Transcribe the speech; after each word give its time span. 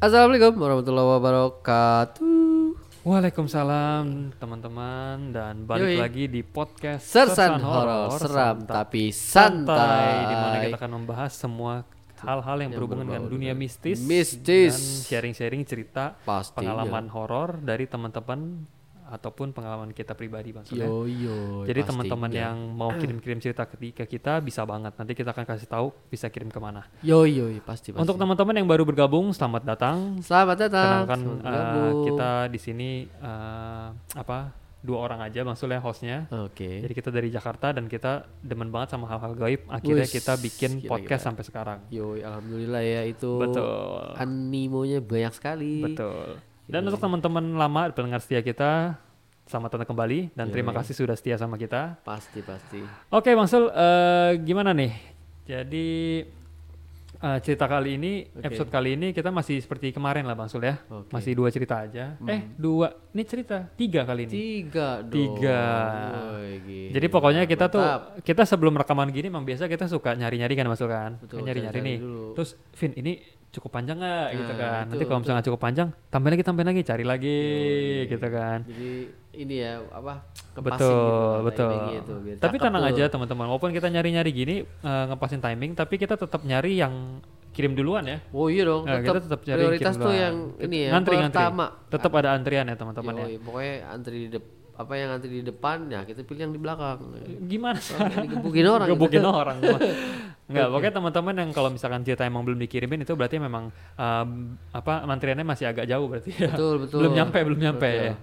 Assalamualaikum 0.00 0.56
warahmatullahi 0.56 1.08
wabarakatuh. 1.12 2.24
Waalaikumsalam 3.04 4.32
teman-teman 4.32 5.28
dan 5.28 5.68
balik 5.68 5.92
Yoi. 5.92 6.00
lagi 6.00 6.24
di 6.24 6.40
podcast 6.40 7.04
Sersan 7.04 7.60
horor 7.60 8.08
seram 8.16 8.64
tapi 8.64 9.12
santai. 9.12 10.24
di 10.24 10.34
mana 10.40 10.56
kita 10.64 10.80
akan 10.80 10.92
membahas 11.04 11.36
semua 11.36 11.84
hal-hal 12.16 12.56
yang, 12.64 12.72
berhubungan 12.72 13.12
dengan 13.12 13.28
dunia 13.28 13.52
mistis, 13.52 14.00
mistis. 14.00 14.72
dan 14.72 14.80
sharing-sharing 15.04 15.68
cerita 15.68 16.16
Pastinya. 16.24 16.80
pengalaman 16.80 17.04
horor 17.12 17.60
dari 17.60 17.84
teman-teman 17.84 18.64
ataupun 19.10 19.50
pengalaman 19.50 19.90
kita 19.90 20.14
pribadi 20.14 20.54
bang 20.54 20.62
Surya. 20.62 20.86
Yo 20.86 21.04
yo. 21.10 21.36
Jadi 21.66 21.80
teman-teman 21.82 22.30
yang 22.30 22.56
mau 22.70 22.94
kirim-kirim 22.94 23.42
cerita 23.42 23.66
ke 23.66 24.06
kita 24.06 24.38
bisa 24.38 24.62
banget. 24.62 24.94
Nanti 24.94 25.12
kita 25.18 25.34
akan 25.34 25.44
kasih 25.44 25.66
tahu 25.66 25.90
bisa 26.06 26.30
kirim 26.30 26.48
ke 26.48 26.62
mana. 26.62 26.86
yo 27.02 27.26
yo 27.26 27.50
pasti 27.66 27.90
pasti. 27.90 27.98
Untuk 27.98 28.16
teman-teman 28.16 28.54
yang 28.54 28.68
baru 28.70 28.86
bergabung, 28.86 29.34
selamat 29.34 29.62
datang. 29.66 30.22
Selamat 30.22 30.56
datang. 30.70 31.04
Kenalkan 31.10 31.20
uh, 31.42 31.92
kita 32.06 32.30
di 32.46 32.58
sini 32.62 32.88
uh, 33.18 33.90
apa 34.14 34.60
dua 34.80 34.98
orang 35.04 35.20
aja 35.28 35.44
Bang 35.44 35.56
Sule 35.56 35.76
hostnya. 35.76 36.24
Oke. 36.32 36.80
Jadi 36.80 36.92
kita 36.96 37.12
dari 37.12 37.28
Jakarta 37.28 37.72
dan 37.76 37.84
kita 37.86 38.24
demen 38.40 38.72
banget 38.72 38.96
sama 38.96 39.06
hal-hal 39.12 39.36
gaib. 39.36 39.68
Akhirnya 39.68 40.08
Wis, 40.08 40.16
kita 40.16 40.40
bikin 40.40 40.80
gila, 40.80 40.96
podcast 40.96 41.22
gila. 41.22 41.28
sampai 41.28 41.44
sekarang. 41.44 41.78
Yo 41.92 42.16
alhamdulillah 42.16 42.82
ya 42.82 43.02
itu. 43.04 43.32
Betul. 43.36 44.16
Animonya 44.16 44.98
banyak 45.04 45.32
sekali. 45.36 45.84
Betul. 45.84 46.40
Dan 46.70 46.86
untuk 46.86 47.02
teman-teman 47.02 47.42
lama 47.58 47.90
pendengar 47.90 48.22
setia 48.22 48.38
kita, 48.46 48.94
selamat 49.50 49.74
datang 49.74 49.90
kembali 49.90 50.30
dan 50.38 50.54
terima 50.54 50.70
kasih 50.70 50.94
sudah 50.94 51.18
setia 51.18 51.34
sama 51.34 51.58
kita. 51.58 51.98
Pasti 52.06 52.46
pasti. 52.46 52.78
Oke 53.10 53.34
Bang 53.34 53.50
Sul, 53.50 53.66
eh, 53.66 54.38
gimana 54.38 54.70
nih? 54.70 54.94
Jadi 55.50 55.88
eh, 57.20 57.38
cerita 57.42 57.66
kali 57.66 57.98
ini, 57.98 58.22
Oke. 58.22 58.46
episode 58.46 58.70
kali 58.70 58.94
ini 58.94 59.10
kita 59.10 59.34
masih 59.34 59.58
seperti 59.58 59.90
kemarin 59.90 60.22
lah 60.22 60.38
Bang 60.38 60.46
Sul 60.46 60.62
ya. 60.62 60.78
Oke. 60.86 61.10
Masih 61.10 61.34
dua 61.34 61.50
cerita 61.50 61.82
aja. 61.82 62.14
Eh 62.22 62.46
dua, 62.54 62.94
ini 63.18 63.22
cerita 63.26 63.66
tiga 63.74 64.06
kali 64.06 64.30
ini. 64.30 64.32
Tiga 64.38 65.02
dong. 65.02 65.10
Tiga. 65.10 65.60
Gila. 66.70 66.90
Jadi 66.94 67.06
pokoknya 67.10 67.42
kita 67.50 67.66
tuh 67.66 67.82
Mantap. 67.82 68.22
kita 68.22 68.42
sebelum 68.46 68.78
rekaman 68.78 69.10
gini 69.10 69.26
memang 69.26 69.42
biasa 69.42 69.66
kita 69.66 69.90
suka 69.90 70.14
nyari-nyari 70.14 70.54
kan 70.54 70.70
kan. 70.70 71.18
Betul, 71.18 71.42
Kan 71.42 71.50
nyari-nyari 71.50 71.78
nih. 71.82 71.96
dulu. 71.98 72.38
Terus 72.38 72.54
Vin 72.78 72.94
ini 72.94 73.39
cukup 73.50 73.70
panjang 73.72 73.98
nggak 73.98 74.26
gitu 74.32 74.52
Nah, 74.52 74.58
kan. 74.58 74.82
itu, 74.82 74.90
Nanti 74.94 75.04
kalau 75.04 75.20
misalnya 75.20 75.44
cukup 75.44 75.60
panjang, 75.60 75.88
tambahin 76.06 76.32
lagi 76.38 76.44
tambahin 76.46 76.68
lagi, 76.70 76.82
cari 76.86 77.04
lagi 77.04 77.38
gitu 78.06 78.26
kan. 78.26 78.58
Jadi 78.62 78.90
ini 79.32 79.54
ya 79.58 79.72
apa? 79.90 80.14
Betul, 80.54 80.86
gitu, 80.86 81.46
betul. 81.46 81.70
timingnya 81.70 81.98
itu, 81.98 82.14
biar 82.20 82.36
tapi 82.38 82.56
tenang 82.58 82.82
tuh. 82.82 82.90
aja 82.92 83.04
teman-teman, 83.08 83.46
walaupun 83.48 83.70
kita 83.70 83.86
nyari-nyari 83.88 84.30
gini 84.30 84.56
eh, 84.62 85.04
ngepasin 85.08 85.40
timing, 85.40 85.74
tapi 85.74 85.94
kita 85.96 86.14
tetap 86.14 86.42
nyari 86.42 86.78
yang 86.78 87.18
kirim 87.50 87.74
duluan 87.74 88.06
ya. 88.06 88.18
Oh 88.30 88.46
iya 88.46 88.62
dong, 88.62 88.86
Nah, 88.86 89.02
tetap, 89.02 89.18
kita 89.18 89.20
tetap 89.26 89.40
cari 89.42 89.58
prioritas 89.58 89.82
kirim 89.90 89.98
tuh 89.98 90.06
duluan. 90.06 90.22
yang 90.22 90.36
ini 90.62 90.76
ya, 90.78 90.90
ngantri. 90.94 91.16
Tetap 91.90 92.12
ada 92.14 92.28
antrian 92.30 92.66
ya 92.66 92.76
teman-teman 92.78 93.12
ya. 93.18 93.24
Yoi, 93.26 93.36
pokoknya 93.42 93.74
antri 93.90 94.16
di 94.16 94.28
dep 94.30 94.44
apa 94.80 94.92
yang 94.96 95.12
antri 95.12 95.28
di 95.28 95.44
depan 95.44 95.92
ya 95.92 96.00
kita 96.02 96.24
pilih 96.24 96.48
yang 96.48 96.54
di 96.56 96.60
belakang. 96.60 96.96
Gimana 97.44 97.76
Ini 97.76 98.26
gebukin 98.32 98.64
orang. 98.64 98.86
gitu. 98.88 98.96
Gebukin 98.96 99.24
orang. 99.24 99.56
Enggak, 100.48 100.66
pokoknya 100.72 100.92
teman-teman 100.96 101.34
yang 101.36 101.50
kalau 101.52 101.68
misalkan 101.68 102.00
cerita 102.00 102.24
emang 102.24 102.42
belum 102.42 102.56
dikirimin 102.58 103.04
itu 103.04 103.12
berarti 103.12 103.36
memang 103.36 103.68
um, 103.94 104.28
apa 104.72 105.04
antriannya 105.04 105.44
masih 105.44 105.68
agak 105.68 105.84
jauh 105.84 106.08
berarti 106.08 106.32
ya. 106.32 106.48
Betul, 106.48 106.74
betul. 106.88 106.98
belum 107.04 107.12
nyampe, 107.12 107.38
belum 107.44 107.60
nyampe 107.60 107.90
Betul. 107.92 108.08
ya. 108.08 108.14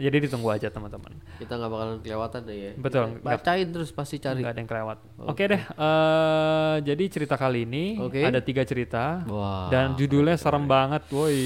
Jadi 0.00 0.16
ditunggu 0.24 0.48
aja 0.48 0.72
teman-teman. 0.72 1.12
Kita 1.36 1.60
nggak 1.60 1.68
bakalan 1.68 1.98
kelewatan 2.00 2.40
deh 2.48 2.56
ya. 2.56 2.72
Betul, 2.72 3.04
Kita 3.04 3.20
nggak- 3.20 3.36
Bacain 3.36 3.68
terus 3.68 3.90
pasti 3.92 4.16
cari. 4.16 4.40
Nggak 4.40 4.52
ada 4.56 4.60
yang 4.62 4.70
kelewat. 4.70 4.98
Oke 5.28 5.42
deh, 5.44 5.60
eh, 5.60 6.74
jadi 6.88 7.04
cerita 7.10 7.36
kali 7.36 7.68
ini 7.68 7.84
Oke. 8.00 8.24
ada 8.24 8.40
tiga 8.40 8.64
cerita 8.64 9.26
Wah. 9.28 9.68
dan 9.68 9.98
judulnya 10.00 10.40
serem 10.40 10.64
banget, 10.64 11.04
woi. 11.12 11.36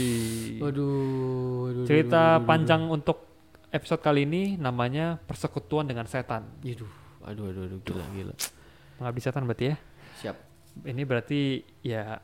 Waduh, 0.63 0.95
waduh, 1.67 1.87
Cerita 1.89 2.39
panjang 2.47 2.87
untuk 2.87 3.34
episode 3.75 3.99
kali 3.99 4.23
ini 4.23 4.55
namanya 4.55 5.19
persekutuan 5.19 5.91
dengan 5.91 6.07
setan. 6.07 6.47
Aduh, 6.63 6.87
aduh, 7.27 7.51
aduh, 7.51 7.63
aduh, 7.67 7.81
gila, 7.83 8.05
gila. 8.15 8.35
Pengabdi 9.03 9.21
setan 9.21 9.43
berarti 9.51 9.75
ya. 9.75 9.77
Siap. 10.23 10.37
Ini 10.87 11.03
berarti 11.03 11.67
ya 11.83 12.23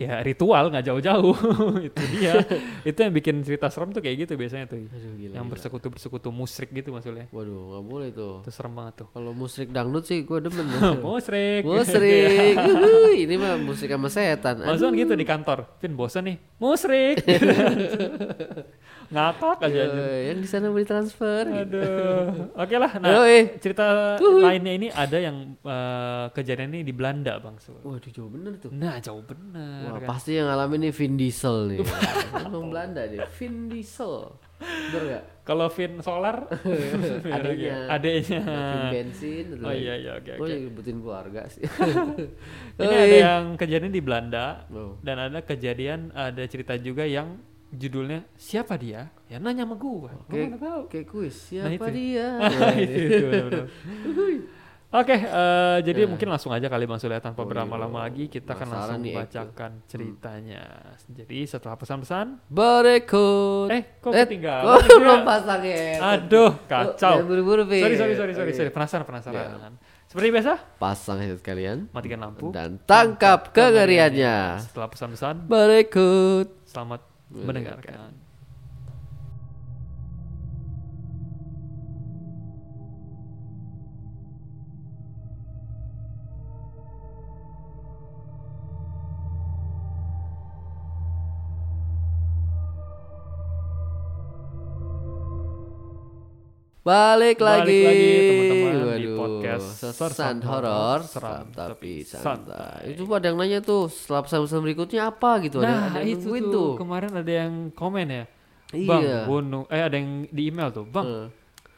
ya 0.00 0.24
ritual 0.24 0.64
nggak 0.66 0.80
jauh-jauh 0.82 1.36
itu 1.92 2.02
dia 2.10 2.40
itu 2.82 2.96
yang 2.96 3.12
bikin 3.12 3.44
cerita 3.44 3.68
serem 3.68 3.92
tuh 3.92 4.00
kayak 4.00 4.24
gitu 4.24 4.32
biasanya 4.34 4.64
tuh 4.64 4.80
Aduh, 4.80 5.12
gila. 5.14 5.34
yang 5.36 5.44
bersekutu 5.44 5.86
bersekutu 5.86 6.28
musrik 6.30 6.72
gitu 6.72 6.88
maksudnya 6.88 7.28
Waduh, 7.28 7.52
nggak 7.70 7.84
boleh 7.84 8.08
tuh. 8.10 8.40
itu 8.40 8.50
serem 8.50 8.72
banget 8.72 9.04
tuh 9.04 9.08
Kalau 9.10 9.30
musrik 9.30 9.68
dangdut 9.68 10.02
sih 10.02 10.22
gue 10.22 10.38
demen. 10.40 10.64
musrik 11.04 11.62
musrik. 11.62 12.56
Ini 13.22 13.34
mah 13.36 13.60
musik 13.60 13.86
sama 13.86 14.08
setan. 14.08 14.64
Bosan 14.64 14.96
gitu 14.96 15.12
di 15.12 15.22
kantor 15.22 15.68
Vin 15.76 15.92
bosan 15.92 16.24
nih 16.24 16.36
musrik 16.56 17.20
ngakak 19.10 19.58
aja 19.60 19.80
aja 19.82 20.00
Eh, 20.06 20.30
yang 20.30 20.38
di 20.38 20.46
sana 20.46 20.70
boleh 20.70 20.86
transfer. 20.86 21.42
aduh 21.42 22.52
oke 22.54 22.74
lah 22.74 22.92
nah 22.96 23.10
Yoi. 23.18 23.58
cerita 23.58 24.14
lainnya 24.16 24.72
ini 24.72 24.88
ada 24.88 25.18
yang 25.18 25.58
eh, 25.58 26.24
kejadian 26.30 26.70
ini 26.70 26.80
di 26.82 26.92
Belanda 26.92 27.36
bang. 27.36 27.58
Waduh, 27.82 28.06
jauh 28.08 28.30
bener 28.30 28.54
tuh. 28.56 28.70
nah 28.70 28.96
jauh 28.98 29.20
bener 29.20 29.89
Wah, 29.90 30.00
kan. 30.00 30.08
pasti 30.08 30.30
yang 30.32 30.46
ngalamin 30.46 30.80
nih 30.82 30.92
Vin 30.92 31.14
Diesel 31.14 31.56
nih. 31.68 31.78
Orang 32.40 32.66
Belanda 32.68 33.02
deh, 33.04 33.20
Vin 33.34 33.54
Diesel. 33.66 34.14
Bener 34.60 35.02
gak? 35.10 35.24
kalau 35.40 35.66
Vin 35.66 35.98
Solar 35.98 36.46
Adanya. 37.26 37.90
adanya 37.90 38.40
Vin 38.44 38.86
bensin. 38.92 39.46
oh 39.56 39.66
lagi. 39.66 39.82
iya 39.82 39.94
iya 39.96 40.12
oke 40.14 40.32
Gue 40.36 40.46
oke 40.46 40.54
nyebutin 40.62 40.96
keluarga 41.00 41.42
sih. 41.48 41.64
Ini 42.76 42.86
Oi. 42.86 43.00
ada 43.00 43.16
yang 43.18 43.42
kejadian 43.56 43.90
di 43.90 43.98
Belanda 43.98 44.68
Oh. 44.68 44.94
dan 45.00 45.16
ada 45.18 45.40
kejadian 45.40 46.12
ada 46.12 46.44
cerita 46.44 46.76
juga 46.76 47.02
yang 47.02 47.40
judulnya 47.68 48.22
siapa 48.34 48.76
dia? 48.76 49.10
Ya 49.26 49.38
nanya 49.38 49.62
sama 49.62 49.74
gua. 49.74 50.12
Gua 50.20 50.28
Kayak, 50.28 50.58
tahu. 50.58 50.80
kayak 50.88 51.06
kuis, 51.08 51.36
Nah, 51.50 51.70
siapa 51.70 51.86
itu. 51.88 51.96
dia? 51.98 52.26
Itu, 52.76 52.94
itu, 53.00 53.24
benar-benar. 53.24 53.66
Oke, 54.90 55.14
eh, 55.14 55.78
jadi 55.80 56.02
mungkin 56.02 56.26
langsung 56.26 56.50
aja 56.50 56.66
kali 56.66 56.82
Bang 56.82 56.98
Surya 56.98 57.22
tanpa 57.22 57.38
Oh, 57.38 57.46
iya. 57.46 57.50
berlama-lama 57.54 58.02
lagi 58.02 58.26
kita 58.26 58.52
akan 58.52 58.68
langsung 58.68 58.98
nih, 58.98 59.14
Eko. 59.14 59.18
membacakan 59.22 59.70
ceritanya. 59.86 60.62
Jadi 61.06 61.38
setelah 61.46 61.78
pesan-pesan, 61.78 62.26
Berikut. 62.44 63.70
eh 63.70 63.82
kok 63.96 64.10
Eh, 64.10 64.26
ketinggalan? 64.26 64.66
oh, 64.66 64.76
Kira- 64.76 64.98
belum 64.98 65.20
pasang 65.22 65.62
ya. 65.62 65.78
Aduh, 66.10 66.50
kacau. 66.66 67.06
jangan 67.16 67.22
buru-buru. 67.24 67.62
Sorry, 67.64 67.94
sorry, 67.94 68.14
sorry, 68.14 68.34
sorry, 68.34 68.50
sorry. 68.52 68.70
Penasaran, 68.70 69.06
penasaran. 69.06 69.72
Seperti 70.04 70.26
biasa, 70.28 70.52
Pasang 70.76 71.22
headset 71.22 71.38
kalian 71.40 71.86
matikan 71.88 72.18
lampu. 72.18 72.50
dan 72.50 72.82
tangkap 72.82 73.54
kengeriannya. 73.54 74.58
Setelah 74.58 74.90
pesan-pesan, 74.90 75.46
Berikut. 75.46 76.66
selamat 76.66 77.06
mendengarkan. 77.30 78.19
Balik 96.80 97.44
Balik 97.44 97.68
lagi, 97.68 97.80
lagi, 97.84 98.08
teman-teman, 98.24 98.72
di 98.96 99.08
podcast 99.12 99.66
Sersan 99.92 100.40
horor, 100.40 101.04
seram 101.04 101.44
tapi 101.52 102.00
santai. 102.00 102.96
Itu 102.96 103.04
ada 103.06 103.28
yang 103.28 103.36
nanya 103.36 103.60
tuh, 103.60 103.92
setelah 103.92 104.24
pesan-pesan 104.24 104.64
berikutnya 104.64 105.12
apa 105.12 105.44
gitu? 105.44 105.60
ada, 105.60 105.68
Nah, 105.68 105.80
ada 105.92 106.00
yang 106.00 106.16
itu 106.16 106.28
tuh, 106.40 106.48
tuh. 106.48 106.70
kemarin 106.80 107.12
ada 107.12 107.28
yang 107.28 107.68
komen 107.76 108.06
ya. 108.08 108.24
Iya. 108.72 108.88
Bang, 108.88 109.02
gua 109.28 109.38
nu- 109.44 109.68
eh 109.68 109.82
ada 109.84 109.92
yang 109.92 110.24
di 110.24 110.42
email 110.48 110.72
tuh, 110.72 110.88
Bang, 110.88 111.04
Eh, 111.04 111.26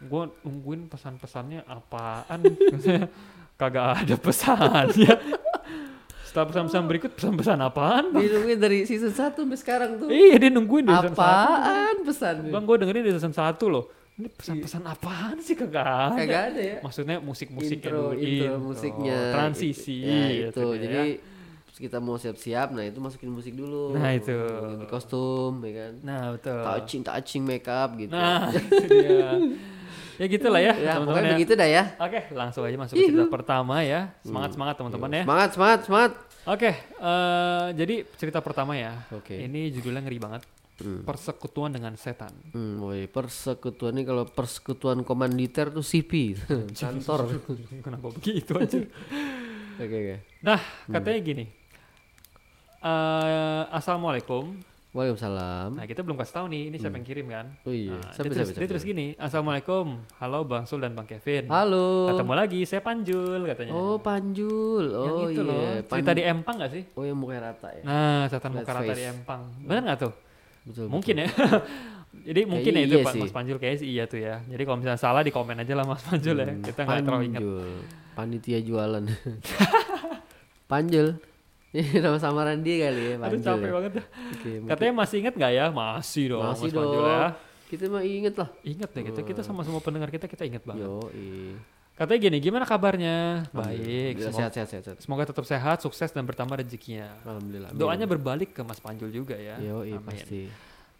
gua 0.06 0.31
nungguin 0.38 0.87
pesan-pesannya 0.87 1.66
apaan? 1.66 2.38
Kagak 3.60 4.06
ada 4.06 4.14
pesannya. 4.14 5.14
Setelah 6.31 6.46
pesan-pesan 6.46 6.82
berikut, 6.87 7.10
pesan-pesan 7.19 7.58
apaan? 7.58 8.14
Bang? 8.14 8.22
Dinungguin 8.22 8.55
dari 8.56 8.87
season 8.87 9.10
1 9.10 9.34
sampai 9.34 9.58
sekarang 9.58 9.98
tuh. 9.98 10.14
Iya, 10.14 10.38
dia 10.38 10.50
nungguin 10.55 10.87
di 10.87 10.94
season 10.94 11.10
satu. 11.10 11.26
Apaan 11.26 11.96
pesan? 12.06 12.34
Bang, 12.55 12.62
gua 12.62 12.78
dengerin 12.78 13.02
di 13.02 13.12
season 13.12 13.34
1 13.34 13.66
loh. 13.66 13.90
Ini 14.22 14.30
pesan-pesan 14.38 14.82
apaan 14.86 15.36
sih 15.42 15.58
kagak 15.58 15.82
ada? 15.82 16.14
Kagak 16.14 16.42
ada 16.54 16.62
ya. 16.62 16.78
Maksudnya 16.78 17.19
musik-musiknya 17.19 17.90
intro, 17.90 18.14
dulu, 18.14 18.22
intro 18.22 18.54
musiknya. 18.62 19.19
transisi. 19.34 19.98
Ya, 19.98 20.22
gitu 20.30 20.62
itu. 20.62 20.66
dia. 20.78 20.86
Jadi 20.86 21.10
kita 21.82 21.98
mau 21.98 22.14
siap-siap, 22.14 22.70
nah 22.70 22.86
itu 22.86 23.02
masukin 23.02 23.34
musik 23.34 23.58
dulu. 23.58 23.98
Nah, 23.98 24.14
itu. 24.14 24.30
Ganti 24.30 24.86
kostum, 24.86 25.58
ya 25.66 25.72
kan. 25.74 25.92
Nah, 26.06 26.22
betul. 26.38 26.62
Touching, 26.62 27.02
touching 27.02 27.42
makeup 27.42 27.90
gitu. 27.98 28.14
Nah, 28.14 28.54
itu 28.54 28.86
dia. 28.86 29.34
ya 30.22 30.26
gitulah 30.30 30.60
ya, 30.62 30.70
ya, 30.78 31.02
teman-teman 31.02 31.06
pokoknya 31.10 31.26
ya. 31.26 31.34
begitu 31.34 31.52
dah 31.58 31.69
ya. 31.69 31.84
Oke, 31.98 32.20
langsung 32.30 32.62
aja 32.62 32.78
masuk 32.78 32.94
ke 32.94 33.10
cerita 33.10 33.26
pertama 33.26 33.82
ya. 33.82 34.14
Semangat 34.22 34.54
semangat 34.54 34.74
teman-teman 34.78 35.10
ya. 35.10 35.22
Semangat, 35.26 35.50
semangat, 35.50 35.80
semangat. 35.82 36.12
Oke, 36.46 36.70
eh, 36.78 37.66
jadi 37.74 37.94
cerita 38.14 38.38
pertama 38.38 38.78
ya. 38.78 38.94
Oke. 39.10 39.34
Ini 39.34 39.74
judulnya 39.74 40.06
ngeri 40.06 40.22
banget. 40.22 40.46
Persekutuan 41.02 41.70
dengan 41.70 41.94
setan. 41.94 42.32
Hmm, 42.50 42.79
woi, 42.79 43.06
persekutuan 43.06 43.93
ini 43.93 44.02
kalau 44.02 44.25
persekutuan 44.25 45.00
komanditer 45.00 45.69
tuh 45.69 45.81
CP, 45.81 46.34
kantor. 46.76 47.43
Kenapa 47.84 48.06
begitu 48.11 48.52
aja? 48.55 48.79
Oke, 49.75 49.88
oke. 49.88 50.17
Nah, 50.40 50.61
katanya 50.87 51.19
gini. 51.19 51.44
Eh, 52.79 53.62
Assalamualaikum. 53.69 54.58
Waalaikumsalam. 54.93 55.73
Nah 55.73 55.88
kita 55.88 56.05
belum 56.05 56.20
kasih 56.20 56.34
tahu 56.37 56.46
nih, 56.52 56.62
ini 56.69 56.76
siapa 56.76 57.00
yang 57.00 57.06
kirim 57.08 57.25
kan? 57.26 57.46
Oh 57.64 57.73
iya. 57.73 57.96
Nah, 57.96 58.12
Siapa, 58.12 58.29
dia, 58.29 58.37
terus, 58.37 58.44
dia 58.44 58.56
siapa? 58.61 58.69
terus 58.69 58.84
gini, 58.84 59.06
Assalamualaikum, 59.17 59.87
halo 60.20 60.44
Bang 60.44 60.69
Sul 60.69 60.84
dan 60.84 60.93
Bang 60.93 61.08
Kevin. 61.08 61.49
Halo. 61.49 62.12
Ketemu 62.12 62.32
lagi, 62.37 62.61
saya 62.69 62.84
Panjul 62.84 63.40
katanya. 63.49 63.73
Oh 63.73 63.96
Panjul. 63.96 64.84
yang 64.93 65.00
Oh 65.08 65.25
itu 65.25 65.40
iya. 65.40 65.49
loh, 65.49 65.61
Pan- 65.81 65.96
cerita 65.96 66.12
di 66.12 66.23
Empang 66.23 66.56
gak 66.61 66.70
sih? 66.70 66.84
Oh 66.93 67.08
yang 67.08 67.17
mukanya 67.17 67.49
rata 67.49 67.73
ya. 67.73 67.82
Nah, 67.82 68.23
setan 68.29 68.52
muka 68.52 68.69
rata 68.70 68.84
face. 68.84 69.00
di 69.00 69.05
Empang. 69.08 69.43
Benar 69.64 69.81
nggak 69.82 69.99
tuh? 69.99 70.12
Betul. 70.62 70.86
Mungkin 70.86 71.14
ya. 71.16 71.28
Jadi 72.28 72.40
mungkin 72.44 72.70
ya 72.70 72.76
Kayaknya 72.76 72.86
itu 72.86 72.96
iya 72.98 73.06
Pak. 73.08 73.14
Mas 73.18 73.32
Panjul 73.32 73.56
kayaknya 73.56 73.78
sih 73.78 73.88
iya 73.88 74.04
tuh 74.04 74.20
ya. 74.20 74.34
Jadi 74.44 74.62
kalau 74.62 74.78
misalnya 74.78 75.00
salah 75.00 75.22
di 75.24 75.32
komen 75.32 75.56
aja 75.56 75.72
lah 75.72 75.84
Mas 75.84 76.02
Panjul 76.02 76.36
ya. 76.36 76.46
Kita 76.60 76.80
nggak 76.82 77.02
terlalu 77.02 77.24
ingat. 77.26 77.40
Hmm, 77.40 77.56
Panjul. 77.56 77.80
Panitia 78.12 78.58
jualan. 78.60 79.04
Panjul. 80.70 81.08
Ini 81.72 82.04
nama 82.04 82.20
samaran 82.20 82.60
dia 82.60 82.84
kali 82.84 83.00
ya, 83.02 83.14
Aduh 83.16 83.22
Panjul. 83.32 83.40
capek 83.42 83.64
ya. 83.64 83.72
banget. 83.72 83.92
dah. 83.94 84.06
Mungkin- 84.28 84.62
Katanya 84.68 84.92
masih 84.94 85.16
ingat 85.24 85.34
nggak 85.34 85.52
ya? 85.52 85.66
Masih 85.72 86.24
dong 86.28 86.42
Masih 86.44 86.68
Mas 86.68 86.76
Panjul 86.76 87.00
dong. 87.00 87.08
ya. 87.08 87.26
Kita 87.64 87.82
mah 87.88 88.04
inget 88.04 88.34
lah. 88.36 88.48
Ingat 88.62 88.90
deh 88.92 89.02
kita. 89.02 89.20
Kita 89.24 89.40
sama 89.40 89.64
semua 89.64 89.80
pendengar 89.80 90.12
kita 90.12 90.28
kita 90.28 90.44
ingat 90.44 90.60
banget. 90.62 90.84
Yo, 90.84 91.00
Katanya 91.92 92.20
gini, 92.24 92.36
gimana 92.40 92.64
kabarnya? 92.64 93.46
Baik. 93.52 94.16
Semoga, 94.16 94.32
Sehat, 94.32 94.52
sehat, 94.56 94.68
sehat, 94.72 94.84
sehat. 94.88 94.98
semoga 94.98 95.22
tetap 95.28 95.44
sehat, 95.44 95.78
sukses 95.84 96.08
dan 96.08 96.24
bertambah 96.24 96.56
rezekinya. 96.56 97.12
Alhamdulillah. 97.22 97.70
Doanya 97.76 98.08
berbalik 98.08 98.56
ke 98.56 98.64
Mas 98.64 98.80
Panjul 98.80 99.12
juga 99.12 99.36
ya. 99.36 99.60
Yo, 99.60 99.84
Amin. 99.84 100.00
pasti. 100.00 100.48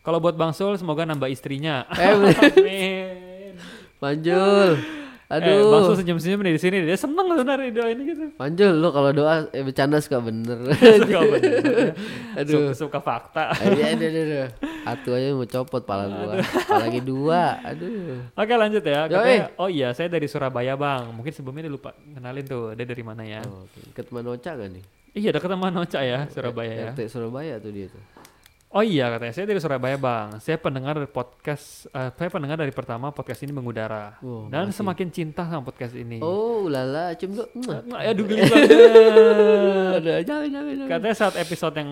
Kalau 0.03 0.21
buat 0.21 0.37
Bang 0.37 0.53
Sul 0.53 0.77
semoga 0.77 1.09
nambah 1.09 1.33
istrinya. 1.33 1.89
Eh, 1.97 2.13
Amin. 2.53 3.57
Panjul. 3.97 5.02
Eh, 5.33 5.65
Bang 5.65 5.81
Sul 5.83 5.97
Aduh. 5.97 6.01
senyum-senyum 6.05 6.41
nih 6.45 6.53
di 6.53 6.61
sini. 6.61 6.77
Dia 6.85 6.93
seneng 6.93 7.25
sebenarnya 7.25 7.73
doain 7.73 7.99
gitu. 8.05 8.25
Panjul 8.37 8.73
lo 8.77 8.93
kalau 8.93 9.11
doa 9.11 9.49
eh, 9.49 9.65
bercanda 9.65 9.97
suka 9.97 10.21
bener. 10.21 10.59
Suka 11.01 11.21
bener. 11.25 11.97
Aduh. 12.45 12.71
Suka, 12.71 12.73
suka 12.77 12.99
fakta. 13.01 13.57
Eh, 13.59 13.73
Iya, 13.73 13.97
aduh, 13.97 14.07
aduh, 14.07 14.23
aduh. 14.23 14.49
Satu 14.83 15.09
aja 15.15 15.27
mau 15.33 15.47
copot 15.47 15.83
pala 15.83 16.05
gua. 16.07 16.35
Apalagi 16.37 17.01
dua. 17.01 17.43
Aduh. 17.65 18.29
Oke 18.37 18.53
lanjut 18.53 18.85
ya. 18.85 19.09
Katanya, 19.09 19.49
oh 19.57 19.73
iya 19.73 19.89
saya 19.97 20.13
dari 20.13 20.29
Surabaya 20.29 20.77
bang. 20.77 21.09
Mungkin 21.11 21.33
sebelumnya 21.33 21.65
dia 21.65 21.73
lupa 21.73 21.97
kenalin 21.97 22.45
tuh. 22.45 22.77
Dia 22.77 22.85
dari 22.85 23.01
mana 23.01 23.25
ya? 23.25 23.41
Oh, 23.49 23.65
oke. 23.65 23.79
Deket 23.89 24.07
Manoca 24.13 24.51
gak 24.53 24.69
nih? 24.69 24.85
Iya 25.13 25.29
dekat 25.29 25.53
sama 25.53 25.69
Noca 25.69 26.01
ya 26.01 26.25
Surabaya 26.33 26.73
ya. 26.73 26.89
RT 26.97 27.01
Surabaya 27.09 27.61
tuh 27.61 27.69
dia 27.69 27.85
tuh. 27.85 28.01
Oh 28.73 28.81
iya 28.81 29.13
katanya 29.13 29.37
saya 29.37 29.45
dari 29.45 29.61
Surabaya 29.61 29.97
bang. 29.97 30.41
Saya 30.41 30.57
pendengar 30.57 30.97
dari 30.97 31.05
podcast. 31.05 31.85
eh, 31.89 32.09
saya 32.09 32.31
pendengar 32.33 32.57
dari 32.57 32.73
pertama 32.73 33.13
podcast 33.13 33.45
ini 33.45 33.53
mengudara. 33.53 34.17
Wow, 34.25 34.49
Dan 34.49 34.73
makasih. 34.73 34.77
semakin 34.81 35.09
cinta 35.13 35.45
sama 35.45 35.61
podcast 35.61 35.93
ini. 35.93 36.25
Oh, 36.25 36.65
ulala, 36.65 37.13
cium 37.13 37.37
dulu. 37.37 37.53
Mwah. 37.53 37.85
Nggak, 37.85 38.01
Aduh 38.11 38.25
geli 38.25 38.41
banget. 38.43 38.71
Aduh, 39.93 40.13
jangan, 40.25 40.49
jangan, 40.49 40.73
jangan. 40.73 40.89
Katanya 40.89 41.17
saat 41.17 41.35
episode 41.37 41.77
yang 41.77 41.91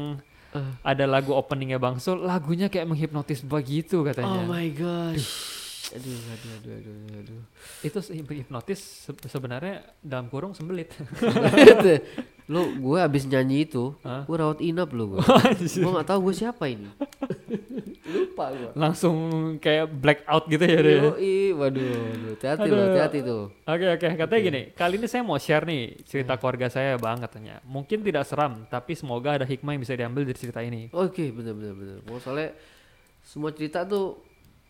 Eh. 0.50 0.66
ada 0.82 1.04
lagu 1.06 1.30
openingnya 1.30 1.78
Bang 1.78 2.00
Sul, 2.00 2.26
lagunya 2.26 2.66
kayak 2.66 2.82
menghipnotis 2.82 3.38
begitu 3.38 4.00
Oh 4.00 4.02
katanya. 4.02 4.42
my 4.48 4.66
gosh. 4.72 5.59
Aduh, 5.90 6.06
aduh, 6.14 6.50
aduh, 6.54 6.72
aduh, 6.78 6.96
aduh. 7.18 7.42
Itu 7.82 7.98
hipnotis 8.14 8.78
se- 8.78 9.26
sebenarnya 9.26 9.82
dalam 9.98 10.30
kurung 10.30 10.54
sembelit. 10.54 10.94
lu 12.50 12.66
gue 12.82 12.98
abis 12.98 13.30
nyanyi 13.30 13.62
itu, 13.62 13.94
Hah? 14.02 14.26
gue 14.26 14.36
rawat 14.36 14.58
inap 14.58 14.90
lu 14.90 15.14
gue. 15.14 15.22
Gue 15.82 15.90
gak 15.94 16.08
tahu 16.10 16.30
gue 16.30 16.34
siapa 16.34 16.66
ini. 16.66 16.90
Lupa 18.10 18.50
gue. 18.50 18.70
Langsung 18.74 19.14
kayak 19.58 19.86
black 19.90 20.20
out 20.26 20.46
gitu 20.46 20.62
ya 20.62 20.78
dia. 20.82 20.98
Yoi, 21.10 21.54
waduh, 21.54 21.94
hati-hati 22.34 22.68
lo, 22.68 22.82
hati-hati 22.90 23.18
tuh. 23.22 23.42
Oke 23.62 23.86
oke, 23.86 24.06
katanya 24.18 24.40
gini, 24.42 24.62
kali 24.74 24.94
ini 24.98 25.06
saya 25.06 25.22
mau 25.22 25.38
share 25.38 25.62
nih 25.62 26.02
cerita 26.02 26.34
keluarga 26.38 26.66
saya 26.66 26.98
bang 26.98 27.22
katanya. 27.22 27.62
Mungkin 27.62 28.02
tidak 28.02 28.26
seram, 28.26 28.66
tapi 28.66 28.98
semoga 28.98 29.38
ada 29.38 29.46
hikmah 29.46 29.74
yang 29.74 29.82
bisa 29.82 29.94
diambil 29.94 30.26
dari 30.26 30.38
cerita 30.38 30.58
ini. 30.58 30.90
Oke, 30.90 31.30
bener, 31.30 31.54
bener, 31.54 31.74
bener. 31.74 31.96
Mau 32.02 32.18
soalnya 32.18 32.50
semua 33.22 33.54
cerita 33.54 33.86
tuh 33.86 34.18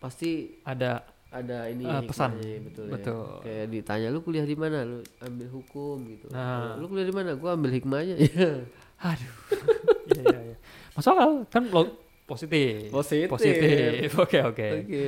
pasti 0.01 0.57
Ada, 0.65 1.05
ada 1.29 1.69
ini 1.69 1.85
Eh, 1.85 2.01
pesan. 2.03 2.35
hikmahnya, 2.35 2.57
betul, 2.59 2.85
Betul. 2.89 3.21
ya. 3.21 3.41
Kayak 3.45 3.65
ditanya 3.69 4.07
lu 4.09 4.19
kuliah 4.19 4.43
di 4.43 4.57
mana? 4.57 4.81
Lu 4.81 4.99
ambil 5.21 5.47
hukum 5.47 5.97
gitu. 6.09 6.25
Nah. 6.27 6.73
Lu 6.75 6.89
kuliah 6.89 7.05
di 7.05 7.13
mana? 7.13 7.37
Gua 7.37 7.53
ambil 7.53 7.71
hikmahnya. 7.71 8.17
aduh, 9.07 9.33
iya 10.17 10.37
iya. 10.43 10.55
Masuk 10.91 11.13
akal, 11.13 11.31
kan 11.47 11.63
lo 11.65 11.81
positif. 12.25 12.89
Positif. 12.89 13.29
Positif, 13.29 14.09
oke 14.25 14.39
oke. 14.43 14.67
Oke. 14.81 15.05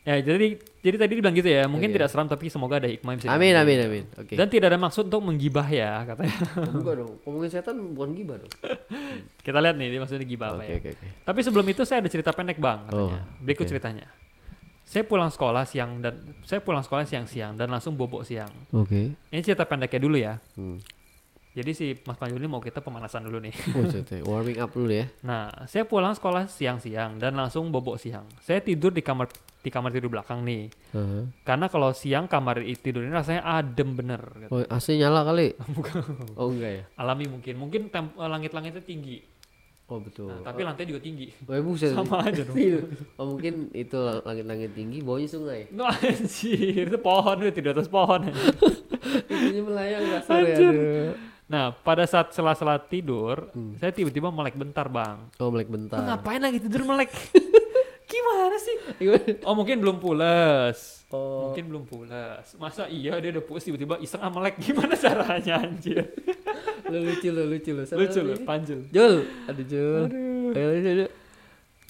Ya 0.00 0.16
jadi 0.18 0.56
jadi 0.80 0.96
tadi 0.96 1.12
dibilang 1.12 1.36
gitu 1.36 1.44
ya, 1.44 1.68
mungkin 1.68 1.92
Oke. 1.92 1.96
tidak 2.00 2.08
seram 2.08 2.24
tapi 2.24 2.48
semoga 2.48 2.80
ada 2.80 2.88
hikmah 2.88 3.12
bisa 3.14 3.28
Amin, 3.28 3.52
amin, 3.52 3.78
amin. 3.84 4.04
Oke. 4.16 4.32
Dan 4.32 4.48
tidak 4.48 4.72
ada 4.72 4.80
maksud 4.80 5.12
untuk 5.12 5.20
menggibah 5.20 5.68
ya 5.68 6.08
katanya. 6.08 6.36
Enggak 6.72 6.94
dong. 7.04 7.12
Ngomongin 7.20 7.50
setan 7.52 7.76
bukan 7.92 8.10
gibah 8.16 8.36
dong. 8.40 8.52
Kita 9.44 9.60
lihat 9.60 9.76
nih 9.76 9.92
dia 9.92 10.00
maksudnya 10.00 10.24
gibah 10.24 10.56
apa 10.56 10.64
Oke, 10.64 10.72
ya. 10.72 10.76
oke, 10.80 10.88
oke. 10.96 11.06
Tapi 11.20 11.40
sebelum 11.44 11.66
itu 11.68 11.82
saya 11.84 12.00
ada 12.00 12.08
cerita 12.08 12.32
pendek 12.32 12.56
bang 12.56 12.80
katanya. 12.88 13.20
Oh, 13.20 13.44
Berikut 13.44 13.64
oke. 13.64 13.70
ceritanya. 13.70 14.08
Saya 14.82 15.04
pulang 15.06 15.28
sekolah 15.28 15.68
siang 15.68 16.00
dan 16.00 16.16
saya 16.42 16.58
pulang 16.58 16.82
sekolah 16.82 17.04
siang-siang 17.04 17.54
dan 17.54 17.68
langsung 17.68 17.94
bobok 17.94 18.24
siang. 18.24 18.50
Oke. 18.72 19.12
Ini 19.12 19.40
cerita 19.44 19.62
pendeknya 19.62 20.00
dulu 20.00 20.16
ya. 20.16 20.40
Hmm. 20.56 20.80
Jadi 21.50 21.70
si 21.74 21.86
Mas 22.06 22.14
Panjul 22.14 22.38
ini 22.38 22.46
mau 22.46 22.62
kita 22.62 22.78
pemanasan 22.78 23.26
dulu 23.26 23.42
nih. 23.42 23.54
Oh, 23.74 23.82
cerita. 23.84 24.16
warming 24.24 24.58
up 24.58 24.70
dulu 24.70 24.90
ya. 24.90 25.06
Nah, 25.20 25.50
saya 25.66 25.82
pulang 25.82 26.14
sekolah 26.14 26.46
siang-siang 26.46 27.18
dan 27.18 27.34
langsung 27.34 27.68
bobok 27.68 27.98
siang. 27.98 28.22
Saya 28.40 28.62
tidur 28.62 28.94
di 28.94 29.02
kamar 29.02 29.26
di 29.60 29.68
kamar 29.68 29.92
tidur 29.92 30.08
belakang 30.08 30.40
nih. 30.40 30.72
Heeh. 30.92 31.22
Karena 31.44 31.68
kalau 31.68 31.92
siang 31.92 32.24
kamar 32.24 32.64
tidur 32.80 33.04
ini 33.04 33.12
rasanya 33.12 33.44
adem 33.44 33.92
bener. 33.92 34.22
gitu. 34.40 34.50
Oh, 34.50 34.64
AC 34.64 34.96
nyala 34.96 35.20
kali. 35.22 35.52
Oh, 36.40 36.48
enggak 36.48 36.72
ya. 36.72 36.84
Alami 36.96 37.28
mungkin. 37.28 37.54
Mungkin 37.56 37.80
eh, 37.92 38.28
langit-langitnya 38.28 38.80
tinggi. 38.80 39.20
Oh, 39.90 39.98
betul. 39.98 40.30
Nah, 40.30 40.46
tapi 40.46 40.62
lantai 40.62 40.86
juga 40.86 41.02
tinggi. 41.02 41.34
Oh, 41.44 41.52
ya, 41.52 41.60
buset. 41.60 41.90
Sama 41.90 42.22
aja 42.22 42.46
dong. 42.46 42.54
oh, 43.18 43.26
mungkin 43.34 43.74
itu 43.74 43.98
langit-langit 44.22 44.70
tinggi, 44.72 45.02
bawahnya 45.02 45.28
sungai. 45.28 45.60
No 45.74 45.82
anjir, 45.84 46.86
itu 46.86 46.98
pohon 47.02 47.42
itu 47.42 47.50
tidur 47.58 47.74
atas 47.74 47.90
pohon. 47.90 48.30
Itunya 49.26 49.62
melayang 49.66 50.04
kasar 50.14 50.40
ya. 50.46 50.58
Nah, 51.50 51.74
pada 51.74 52.06
saat 52.06 52.30
sela-sela 52.30 52.78
tidur, 52.78 53.50
Hmm. 53.50 53.74
saya 53.82 53.90
tiba-tiba 53.90 54.30
melek 54.30 54.54
bentar, 54.54 54.86
Bang. 54.86 55.26
Oh, 55.42 55.50
melek 55.50 55.66
Lu 55.66 55.74
bentar. 55.74 55.98
ngapain 55.98 56.38
lagi 56.38 56.62
tidur 56.62 56.86
melek? 56.86 57.10
Gimana 58.10 58.56
sih? 58.58 58.76
Oh, 59.46 59.54
mungkin 59.54 59.78
belum 59.78 59.96
pules. 59.96 61.06
Oh, 61.08 61.48
Mungkin 61.48 61.64
belum 61.66 61.84
pules. 61.84 62.46
Masa 62.56 62.86
iya 62.86 63.14
dia 63.16 63.30
udah 63.30 63.42
pules 63.42 63.62
tiba-tiba 63.62 63.98
iseng 63.98 64.18
ah 64.18 64.28
melek 64.28 64.58
gimana 64.58 64.94
caranya 64.94 65.58
anjir? 65.58 66.10
lu 66.86 66.98
lucu 67.00 67.30
lu 67.30 67.46
lucu 67.46 67.70
lu. 67.70 67.82
Sama 67.84 68.02
Lucu 68.02 68.18
lu 68.20 68.34
panjul. 68.42 68.80
Jul, 68.90 69.14
aduh 69.46 69.64
Jul. 69.64 70.02
Aduh. 70.04 70.50
Ayo, 70.52 70.68
ayo, 70.72 70.90
ayo. 70.92 71.06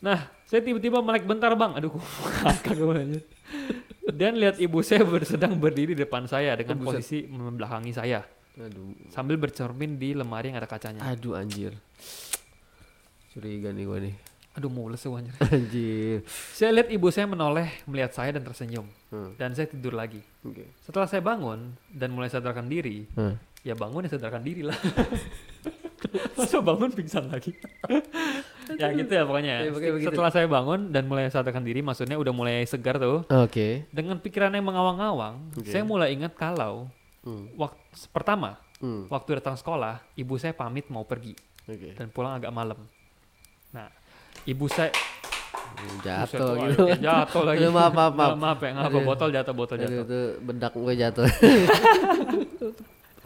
Nah, 0.01 0.19
saya 0.45 0.61
tiba-tiba 0.61 1.01
melek 1.01 1.25
bentar, 1.25 1.53
Bang. 1.55 1.73
Aduh, 1.75 1.93
kakak 2.41 2.73
gue 2.75 2.95
anjir. 2.95 3.23
Dan 4.11 4.37
lihat 4.37 4.57
ibu 4.57 4.81
saya 4.81 5.01
ber- 5.03 5.25
sedang 5.25 5.57
berdiri 5.57 5.93
di 5.93 6.03
depan 6.03 6.25
saya 6.25 6.53
dengan 6.53 6.81
Oh, 6.81 6.89
posisi 6.89 7.25
membelakangi 7.25 7.93
saya 7.93 8.21
Aduh, 8.57 8.93
sambil 9.09 9.37
bercermin 9.37 9.97
di 9.97 10.13
lemari 10.13 10.51
yang 10.51 10.59
ada 10.59 10.67
kacanya. 10.67 11.01
aduh 11.07 11.33
anjir. 11.33 11.73
Curiga 13.31 13.71
nih 13.71 13.85
gua 13.85 13.99
nih. 14.01 14.15
Aduh, 14.61 14.69
mules 14.69 15.01
tuh 15.01 15.17
anjir. 15.17 15.33
Anjir. 15.41 16.21
Saya 16.53 16.69
lihat 16.71 16.93
ibu 16.93 17.09
saya 17.09 17.25
menoleh 17.25 17.81
melihat 17.89 18.13
saya 18.13 18.29
dan 18.31 18.45
tersenyum. 18.45 18.85
Hmm, 19.09 19.33
Dan 19.35 19.57
saya 19.57 19.65
tidur 19.65 19.97
lagi. 19.97 20.21
Oke. 20.45 20.69
Setelah 20.79 21.09
saya 21.09 21.25
bangun 21.25 21.73
dan 21.89 22.13
mulai 22.13 22.29
sadarkan 22.29 22.69
diri, 22.69 23.09
Hmm. 23.11 23.41
ya 23.61 23.73
bangun 23.73 24.05
ya 24.05 24.13
sadarkan 24.13 24.45
diri 24.45 24.61
lah. 24.63 24.77
Masa 26.37 26.61
bangun 26.61 26.93
pingsan 26.93 27.29
lagi? 27.29 27.57
ya 28.73 28.93
gitu 28.93 29.09
ya 29.11 29.25
pokoknya. 29.25 29.55
Ya, 29.59 29.71
pokoknya 29.71 29.93
begitu. 29.95 30.09
Setelah 30.13 30.31
saya 30.31 30.45
bangun 30.45 30.81
dan 30.91 31.05
mulai 31.05 31.29
sadarkan 31.29 31.65
diri, 31.65 31.81
maksudnya 31.81 32.17
udah 32.17 32.33
mulai 32.33 32.65
segar 32.65 32.97
tuh. 32.97 33.25
Oke. 33.27 33.89
Dengan 33.89 34.17
pikiran 34.17 34.53
yang 34.53 34.65
mengawang-awang, 34.65 35.57
Oke. 35.57 35.69
saya 35.69 35.83
mulai 35.83 36.13
ingat 36.13 36.37
kalau 36.37 36.93
Hmm. 37.21 37.49
waktu 37.55 37.81
pertama 38.09 38.57
Hmm. 38.77 39.09
waktu 39.09 39.37
datang 39.37 39.53
sekolah, 39.55 40.05
ibu 40.15 40.37
saya 40.37 40.53
pamit 40.53 40.89
mau 40.89 41.05
pergi 41.05 41.33
Oke. 41.65 41.97
dan 41.97 42.09
pulang 42.09 42.37
agak 42.37 42.49
malam. 42.49 42.81
Nah, 43.71 43.87
ibu 44.45 44.67
saya 44.67 44.91
Hmm, 45.73 45.97
Jatuh 46.05 46.37
tuh, 46.37 46.53
gitu. 46.61 46.83
aduh, 46.85 46.89
jatuh 47.01 47.41
lagi. 47.41 47.65
Aduh, 47.65 47.73
maaf, 47.73 47.93
maaf, 47.97 48.13
maaf. 48.13 48.37
maaf 48.37 48.59
ya, 48.61 48.71
Aduh. 48.85 49.01
botol 49.01 49.33
jatuh, 49.33 49.55
botol 49.57 49.81
Aduh, 49.81 49.89
jatuh. 49.89 50.05
itu 50.05 50.19
bedak 50.45 50.73
gue 50.77 50.93
jatuh. 50.95 51.25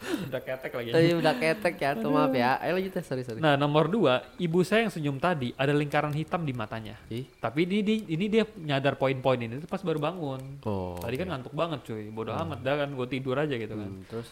Udah 0.05 0.39
ketek 0.39 0.71
lagi. 0.71 0.89
Tadi 0.93 1.09
bedak 1.17 1.37
ketek 1.41 1.75
jatuh, 1.81 2.11
maaf 2.11 2.31
ya. 2.31 2.61
Ayo 2.61 2.77
lanjut 2.77 2.93
ya, 2.93 3.03
sorry 3.03 3.25
sorry. 3.25 3.41
Nah, 3.41 3.57
nomor 3.57 3.89
dua, 3.89 4.23
ibu 4.37 4.61
saya 4.61 4.87
yang 4.87 4.93
senyum 4.93 5.17
tadi 5.17 5.51
ada 5.57 5.73
lingkaran 5.73 6.13
hitam 6.13 6.45
di 6.45 6.53
matanya. 6.53 6.95
Ih. 7.09 7.27
Tapi 7.35 7.65
ini, 7.65 7.77
ini, 7.81 7.95
ini 8.07 8.25
dia 8.29 8.45
nyadar 8.55 8.95
poin-poin 8.95 9.41
ini 9.41 9.59
tuh 9.59 9.67
pas 9.67 9.83
baru 9.83 9.99
bangun. 9.99 10.63
Oh. 10.63 10.95
Tadi 10.95 11.15
kan 11.17 11.27
ngantuk 11.27 11.57
banget 11.57 11.83
cuy, 11.83 12.07
bodoh 12.09 12.37
amat 12.37 12.61
dah 12.61 12.85
kan 12.85 12.89
gue 12.89 13.07
tidur 13.09 13.35
aja 13.35 13.51
gitu 13.51 13.75
kan. 13.75 13.89
Hmm, 13.89 14.07
terus 14.07 14.31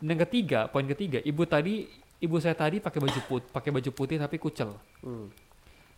Dan 0.00 0.16
yang 0.16 0.20
ketiga, 0.24 0.64
poin 0.64 0.88
ketiga, 0.88 1.20
ibu 1.20 1.44
tadi 1.44 1.84
ibu 2.16 2.36
saya 2.38 2.56
tadi 2.56 2.80
pakai 2.80 2.96
baju 2.96 3.20
put, 3.26 3.42
pakai 3.50 3.68
baju 3.68 3.90
putih 3.90 4.16
tapi 4.16 4.38
kucel. 4.38 4.72
hmm. 5.02 5.49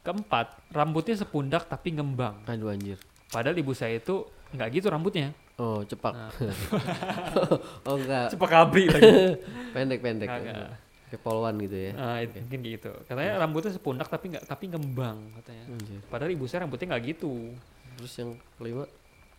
Keempat, 0.02 0.58
rambutnya 0.74 1.14
sepundak 1.14 1.70
tapi 1.70 1.94
ngembang. 1.94 2.42
aduh 2.42 2.74
anjir. 2.74 2.98
Padahal 3.30 3.54
ibu 3.54 3.70
saya 3.70 3.96
itu 4.02 4.26
nggak 4.52 4.68
gitu 4.74 4.86
rambutnya. 4.90 5.30
Oh, 5.56 5.84
cepak. 5.86 6.10
Nah. 6.10 6.30
oh 7.86 7.96
enggak. 7.96 8.34
Cepak 8.34 8.48
kabri 8.50 8.90
lagi. 8.90 9.12
Pendek 9.74 10.00
pendek. 10.02 10.28
Kagak. 10.28 10.74
Kayak 11.12 11.22
polwan 11.22 11.54
gitu 11.60 11.76
ya. 11.76 11.92
Nah, 11.92 12.18
itu 12.24 12.40
mungkin 12.40 12.60
gitu. 12.66 12.90
Katanya 13.04 13.32
rambutnya 13.38 13.70
sepundak 13.70 14.08
tapi 14.08 14.32
nggak 14.32 14.44
tapi 14.48 14.64
ngembang 14.72 15.18
katanya. 15.38 15.64
Anjir. 15.70 16.00
Padahal 16.08 16.30
ibu 16.32 16.44
saya 16.48 16.64
rambutnya 16.66 16.86
nggak 16.96 17.04
gitu. 17.14 17.32
Terus 18.00 18.12
yang 18.18 18.30
kelima, 18.58 18.84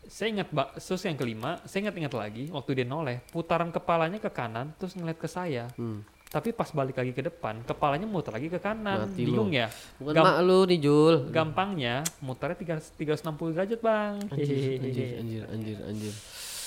Saya 0.04 0.28
ingat 0.36 0.52
mbak, 0.52 0.68
terus 0.84 1.02
yang 1.08 1.16
kelima, 1.16 1.52
saya 1.64 1.88
ingat-ingat 1.88 2.12
lagi 2.12 2.44
waktu 2.52 2.76
dia 2.76 2.84
noleh, 2.84 3.24
putaran 3.32 3.72
kepalanya 3.72 4.20
ke 4.20 4.28
kanan, 4.28 4.76
terus 4.76 5.00
ngeliat 5.00 5.16
ke 5.16 5.32
saya. 5.32 5.72
hmm. 5.80 6.04
Tapi 6.34 6.50
pas 6.50 6.66
balik 6.68 6.98
lagi 6.98 7.14
ke 7.14 7.22
depan, 7.22 7.62
kepalanya 7.62 8.04
muter 8.04 8.34
lagi 8.34 8.50
ke 8.50 8.58
kanan. 8.58 9.06
Mati 9.06 9.22
Bingung 9.22 9.48
lu. 9.48 9.56
ya? 9.56 9.70
bukan 10.02 10.14
Gam- 10.18 10.26
mak 10.26 10.38
lu 10.42 10.60
nih 10.66 10.80
Jul. 10.82 11.16
Gampangnya 11.30 11.96
muternya 12.20 12.58
300 12.58 12.98
360 13.22 13.54
derajat 13.54 13.80
bang. 13.80 14.14
Anjir, 14.28 14.82
anjir, 14.82 15.08
anjir, 15.22 15.44
anjir, 15.46 15.78
anjir. 15.86 16.14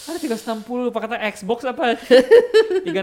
Ada 0.06 0.18
360 0.38 0.94
pakai 0.94 1.08
kata 1.10 1.18
Xbox 1.34 1.58
apa? 1.66 1.98
360 2.86 2.94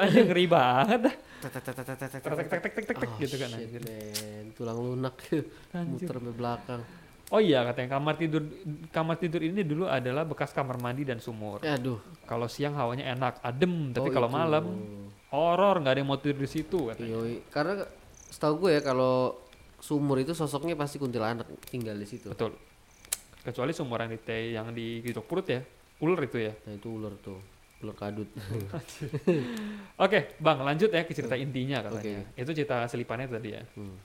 aja 0.00 0.20
ngeri 0.22 0.46
banget 0.48 1.00
dah. 1.04 1.14
Tek 1.38 1.50
tek 1.54 1.62
tek 1.62 1.74
tek 1.76 1.96
tek 2.00 2.72
tek 2.72 2.96
tek 2.96 3.10
gitu 3.20 3.34
kan 3.36 3.48
anjir. 3.52 3.80
man. 3.84 4.44
Tulang 4.56 4.78
lunak 4.80 5.14
muter 5.92 6.16
ke 6.16 6.32
belakang. 6.32 6.80
Oh 7.28 7.36
iya 7.38 7.60
katanya 7.60 8.00
kamar 8.00 8.16
tidur 8.16 8.40
kamar 8.88 9.20
tidur 9.20 9.44
ini 9.44 9.60
dulu 9.60 9.84
adalah 9.84 10.24
bekas 10.24 10.48
kamar 10.50 10.80
mandi 10.80 11.04
dan 11.04 11.20
sumur. 11.20 11.60
Aduh. 11.60 12.00
Kalau 12.24 12.48
siang 12.48 12.72
hawanya 12.72 13.12
enak, 13.12 13.44
adem, 13.44 13.92
tapi 13.92 14.08
Oh, 14.08 14.14
kalau 14.16 14.32
malam 14.32 14.64
horor 15.32 15.84
nggak 15.84 15.92
ada 15.92 16.00
yang 16.00 16.08
mau 16.08 16.20
tidur 16.20 16.44
di 16.44 16.50
situ 16.50 16.88
katanya. 16.88 17.20
Yoi. 17.20 17.44
Karena 17.52 17.84
setahu 18.28 18.68
gue 18.68 18.70
ya 18.78 18.82
kalau 18.84 19.36
sumur 19.78 20.18
itu 20.18 20.34
sosoknya 20.34 20.74
pasti 20.74 20.98
kuntilanak 20.98 21.46
tinggal 21.68 21.94
di 21.96 22.06
situ. 22.08 22.32
Betul. 22.32 22.56
Kecuali 23.44 23.72
sumur 23.72 24.02
yang 24.02 24.10
di 24.12 24.18
yang 24.52 24.66
di 24.74 25.00
gidok 25.00 25.24
perut 25.24 25.46
ya, 25.48 25.60
ular 26.02 26.20
itu 26.24 26.38
ya. 26.42 26.52
Nah, 26.66 26.74
itu 26.76 26.88
ular 26.90 27.14
tuh. 27.22 27.38
Ular 27.78 27.94
kadut. 27.94 28.26
Oke, 30.04 30.34
Bang, 30.42 30.66
lanjut 30.66 30.90
ya 30.90 31.06
ke 31.06 31.14
cerita 31.14 31.38
intinya 31.38 31.78
katanya. 31.86 32.26
Oke. 32.26 32.42
Itu 32.42 32.50
cerita 32.50 32.84
selipannya 32.90 33.30
tadi 33.30 33.48
ya. 33.54 33.62
Hmm. 33.78 33.96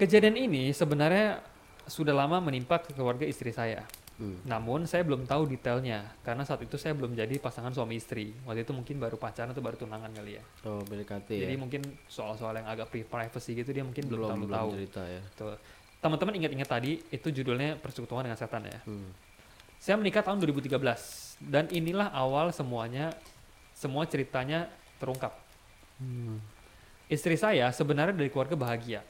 Kejadian 0.00 0.40
ini 0.40 0.72
sebenarnya 0.72 1.44
sudah 1.84 2.16
lama 2.16 2.40
menimpa 2.40 2.80
ke 2.80 2.96
keluarga 2.96 3.28
istri 3.28 3.52
saya. 3.52 3.84
Hmm. 4.14 4.38
Namun 4.46 4.86
saya 4.86 5.02
belum 5.02 5.26
tahu 5.26 5.50
detailnya 5.50 6.06
karena 6.22 6.46
saat 6.46 6.62
itu 6.62 6.78
saya 6.78 6.94
belum 6.94 7.18
jadi 7.18 7.34
pasangan 7.42 7.74
suami 7.74 7.98
istri. 7.98 8.30
Waktu 8.46 8.62
itu 8.62 8.70
mungkin 8.70 9.02
baru 9.02 9.18
pacaran 9.18 9.50
atau 9.50 9.58
baru 9.58 9.74
tunangan 9.74 10.14
kali 10.14 10.38
ya. 10.38 10.42
Oh, 10.70 10.78
BDKT 10.86 11.28
ya. 11.34 11.42
Jadi 11.50 11.54
mungkin 11.58 11.82
soal-soal 12.06 12.62
yang 12.62 12.68
agak 12.70 12.94
pri- 12.94 13.06
privacy 13.06 13.58
gitu 13.58 13.74
dia 13.74 13.82
mungkin 13.82 14.06
belum, 14.06 14.22
belum 14.22 14.30
terlalu 14.30 14.46
belum 14.46 14.54
tahu. 14.54 14.68
cerita 14.78 15.02
ya. 15.02 15.22
Teman-teman 15.98 16.34
ingat-ingat 16.38 16.68
tadi 16.68 16.92
itu 17.10 17.28
judulnya 17.32 17.80
persekutuan 17.82 18.22
dengan 18.22 18.38
setan 18.38 18.62
ya. 18.70 18.78
Hmm. 18.86 19.10
Saya 19.82 19.98
menikah 19.98 20.22
tahun 20.22 20.38
2013 20.40 20.78
dan 21.42 21.66
inilah 21.74 22.14
awal 22.14 22.54
semuanya 22.54 23.10
semua 23.74 24.06
ceritanya 24.06 24.70
terungkap. 25.02 25.34
Hmm. 25.98 26.38
Istri 27.10 27.34
saya 27.36 27.68
sebenarnya 27.74 28.16
dari 28.16 28.30
keluarga 28.32 28.56
bahagia, 28.56 29.02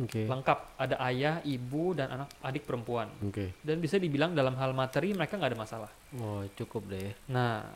Oke. 0.00 0.24
lengkap, 0.24 0.80
ada 0.80 0.96
ayah, 1.04 1.44
ibu 1.44 1.92
dan 1.92 2.08
anak 2.08 2.28
adik 2.40 2.64
perempuan. 2.64 3.12
Oke. 3.20 3.52
Dan 3.60 3.76
bisa 3.76 4.00
dibilang 4.00 4.32
dalam 4.32 4.56
hal 4.56 4.72
materi 4.72 5.12
mereka 5.12 5.36
nggak 5.36 5.52
ada 5.52 5.60
masalah. 5.60 5.90
Oh, 6.16 6.40
cukup 6.56 6.88
deh. 6.88 7.12
Nah, 7.28 7.68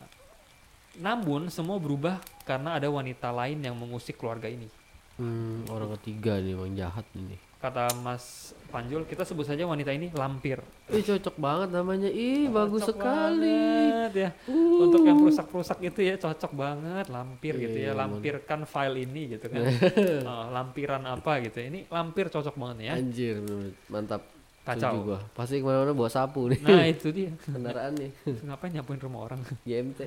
namun 0.96 1.52
semua 1.52 1.76
berubah 1.76 2.16
karena 2.48 2.80
ada 2.80 2.88
wanita 2.88 3.28
lain 3.28 3.60
yang 3.60 3.76
mengusik 3.76 4.16
keluarga 4.16 4.48
ini. 4.48 4.68
Hmm, 5.16 5.64
orang 5.72 5.96
ketiga 5.96 6.36
nih 6.38 6.52
emang 6.52 6.76
jahat 6.76 7.04
ini. 7.16 7.36
Kata 7.56 7.88
Mas 8.04 8.52
Panjul, 8.68 9.08
kita 9.08 9.24
sebut 9.24 9.48
saja 9.48 9.64
wanita 9.64 9.88
ini 9.88 10.12
lampir. 10.12 10.60
Ih, 10.92 11.00
cocok 11.00 11.40
banget 11.40 11.72
namanya. 11.72 12.12
Ih, 12.12 12.52
bagus 12.52 12.84
Cocok 12.84 13.00
sekali. 13.00 13.48
banget 13.48 14.12
ya. 14.12 14.30
Uh. 14.44 14.84
Untuk 14.84 15.00
yang 15.08 15.16
perusak-perusak 15.24 15.78
itu 15.80 16.00
ya 16.04 16.14
cocok 16.20 16.52
banget 16.52 17.06
lampir 17.08 17.56
gitu 17.56 17.78
ya. 17.80 17.90
Iya, 17.90 17.92
Lampirkan 17.96 18.68
file 18.68 19.08
ini 19.08 19.22
gitu 19.34 19.48
kan. 19.48 19.64
Oh, 20.28 20.52
lampiran 20.52 21.02
apa 21.08 21.40
gitu. 21.40 21.64
Ini 21.64 21.88
lampir 21.88 22.28
cocok 22.28 22.54
banget 22.60 22.92
ya. 22.92 23.00
Anjir, 23.00 23.40
mantap. 23.88 24.22
Kacau. 24.66 24.92
gua. 25.00 25.20
Pasti 25.32 25.62
ke 25.62 25.64
mana-mana 25.64 25.94
bawa 25.94 26.10
sapu 26.10 26.50
nih. 26.50 26.60
Nah, 26.60 26.84
itu 26.84 27.08
dia. 27.14 27.30
Kendaraan 27.56 27.94
nih. 27.96 28.10
Ngapain 28.50 28.74
nyapuin 28.74 29.00
rumah 29.00 29.32
orang? 29.32 29.40
GMT. 29.64 30.00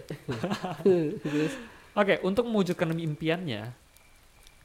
Oke, 1.96 2.22
untuk 2.22 2.46
mewujudkan 2.46 2.92
impiannya, 2.94 3.74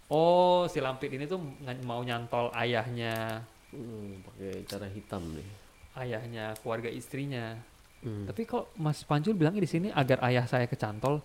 oh 0.08 0.66
si 0.66 0.78
lampir 0.78 1.08
ini 1.10 1.24
tuh 1.24 1.40
mau 1.82 2.00
nyantol 2.00 2.50
ayahnya, 2.54 3.44
Hmm, 3.70 4.22
pakai 4.22 4.62
cara 4.64 4.86
hitam 4.86 5.22
nih. 5.34 5.48
ayahnya 5.98 6.54
keluarga 6.62 6.86
istrinya. 6.86 7.58
Hmm. 8.00 8.22
Tapi 8.24 8.44
kok 8.44 8.70
Mas 8.76 9.02
Panjul 9.02 9.34
bilangnya 9.34 9.58
di 9.58 9.70
sini 9.70 9.88
agar 9.90 10.22
ayah 10.22 10.46
saya 10.46 10.68
kecantol, 10.68 11.18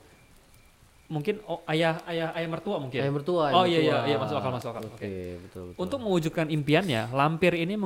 mungkin 1.09 1.41
oh, 1.45 1.61
ayah 1.67 2.01
ayah 2.07 2.33
ayah 2.33 2.49
mertua 2.49 2.81
mungkin. 2.81 3.01
Ayam 3.01 3.17
mertua. 3.17 3.53
Oh, 3.53 3.65
ayam 3.65 3.69
iya, 3.69 3.79
iya, 3.81 3.97
iya, 4.05 4.17
masuk 4.17 4.37
akal, 4.37 4.51
masuk 4.53 4.69
akal. 4.71 4.81
Oke, 4.87 4.97
Oke. 4.97 5.13
betul, 5.45 5.63
betul. 5.69 5.77
Untuk 5.77 5.97
mewujudkan 6.01 6.47
impiannya, 6.49 7.13
lampir 7.13 7.53
ini 7.53 7.77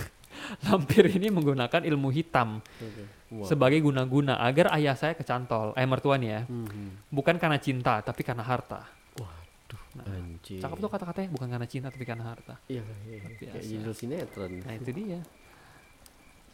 lampir 0.70 1.10
ini 1.10 1.26
menggunakan 1.26 1.82
ilmu 1.82 2.08
hitam 2.14 2.62
Oke. 2.62 3.02
Wah. 3.26 3.42
sebagai 3.42 3.82
guna-guna 3.82 4.38
agar 4.38 4.70
ayah 4.78 4.94
saya 4.94 5.18
kecantol, 5.18 5.74
ayah 5.74 5.88
mertua 5.90 6.14
nih 6.14 6.30
ya. 6.30 6.40
Mhm. 6.46 7.10
Bukan 7.10 7.42
karena 7.42 7.58
cinta, 7.58 7.98
tapi 7.98 8.22
karena 8.22 8.46
harta. 8.46 8.86
Waduh, 9.96 10.04
Nah, 10.04 10.20
anjir. 10.20 10.60
Cakep 10.60 10.78
tuh 10.78 10.90
kata-katanya, 10.90 11.28
bukan 11.32 11.48
karena 11.48 11.66
cinta, 11.66 11.88
tapi 11.88 12.04
karena 12.04 12.24
harta. 12.28 12.54
Iya, 12.68 12.84
iya. 13.08 13.20
Kayak 13.40 13.64
judul 13.64 13.94
sinetron. 13.96 14.50
Nah 14.60 14.74
itu 14.76 14.90
dia. 14.92 15.20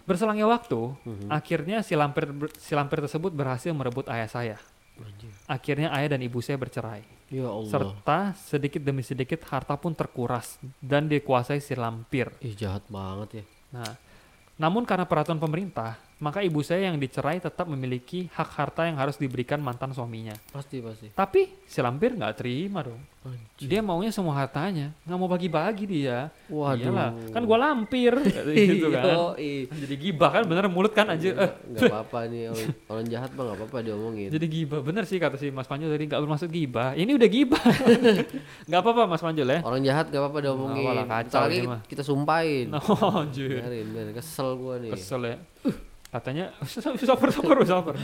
Berselangnya 0.02 0.50
waktu, 0.50 0.80
Mhm. 1.06 1.28
akhirnya 1.30 1.78
si 1.86 1.94
lampir 1.94 2.26
si 2.58 2.74
lampir 2.74 2.98
tersebut 2.98 3.30
berhasil 3.30 3.70
merebut 3.70 4.10
ayah 4.10 4.26
saya. 4.26 4.56
Anjir. 4.98 5.30
Akhirnya 5.46 5.88
ayah 5.94 6.18
dan 6.18 6.20
ibu 6.22 6.42
saya 6.42 6.58
bercerai. 6.58 7.02
Ya 7.32 7.48
Allah. 7.48 7.70
Serta 7.70 8.18
sedikit 8.36 8.82
demi 8.82 9.00
sedikit 9.00 9.40
harta 9.48 9.72
pun 9.78 9.94
terkuras 9.94 10.58
dan 10.82 11.06
dikuasai 11.06 11.62
si 11.62 11.72
lampir. 11.78 12.28
Ih, 12.42 12.52
jahat 12.52 12.84
banget 12.90 13.40
ya. 13.40 13.44
Nah, 13.72 13.92
namun 14.60 14.84
karena 14.84 15.08
peraturan 15.08 15.40
pemerintah, 15.40 15.96
maka 16.22 16.38
ibu 16.38 16.62
saya 16.62 16.86
yang 16.86 16.96
dicerai 16.96 17.36
tetap 17.36 17.66
memiliki 17.66 18.30
hak 18.30 18.50
harta 18.54 18.86
yang 18.86 18.94
harus 18.94 19.18
diberikan 19.18 19.58
mantan 19.58 19.90
suaminya. 19.90 20.38
Pasti, 20.48 20.78
pasti. 20.78 21.10
Tapi 21.10 21.50
si 21.66 21.82
lampir 21.82 22.14
nggak 22.14 22.38
terima 22.38 22.86
dong. 22.86 23.02
Anjir. 23.22 23.70
Dia 23.70 23.78
maunya 23.78 24.10
semua 24.10 24.34
hartanya, 24.34 24.90
nggak 25.02 25.14
mau 25.14 25.26
bagi-bagi 25.26 25.86
dia. 25.86 26.26
Waduh. 26.46 26.90
Iyalah, 26.90 27.10
kan 27.30 27.42
gua 27.42 27.58
lampir 27.60 28.10
gitu 28.54 28.90
kan. 28.90 29.34
Yoi. 29.34 29.70
Jadi 29.70 29.94
gibah 29.96 30.30
kan 30.30 30.42
bener 30.42 30.66
mulut 30.66 30.90
kan 30.90 31.06
anjir. 31.06 31.34
Eh, 31.34 31.50
Nggak 31.70 31.90
apa-apa 31.94 32.18
nih 32.26 32.50
orang, 32.50 32.68
orang 32.86 33.04
jahat 33.06 33.30
mah 33.32 33.42
nggak 33.42 33.58
apa-apa 33.58 33.78
diomongin. 33.80 34.28
jadi 34.30 34.46
gibah 34.46 34.80
bener 34.82 35.06
sih 35.06 35.18
kata 35.18 35.38
si 35.38 35.50
Mas 35.50 35.66
Panjul 35.66 35.90
tadi 35.90 36.06
nggak 36.06 36.18
bermaksud 36.18 36.50
gibah. 36.50 36.94
Ini 36.94 37.10
udah 37.14 37.28
gibah. 37.30 37.62
nggak 38.66 38.80
apa-apa 38.82 39.02
Mas 39.06 39.22
Panjul 39.22 39.46
ya. 39.46 39.58
Orang 39.62 39.82
jahat 39.82 40.06
nggak 40.06 40.18
apa-apa 40.18 40.38
diomongin. 40.38 40.86
Apa-apa, 40.86 41.22
kacau 41.22 41.40
lagi 41.46 41.58
kita 41.86 42.02
sumpahin. 42.02 42.66
Oh, 42.74 43.22
anjir. 43.22 43.58
Biarin, 43.58 43.86
biarin. 43.90 44.14
Kesel 44.14 44.48
gua 44.54 44.82
nih. 44.82 44.90
Kesel 44.90 45.22
ya. 45.22 45.36
Katanya 46.12 46.52
sabar 47.00 47.32
sabar 47.32 47.56
sabar. 47.64 47.94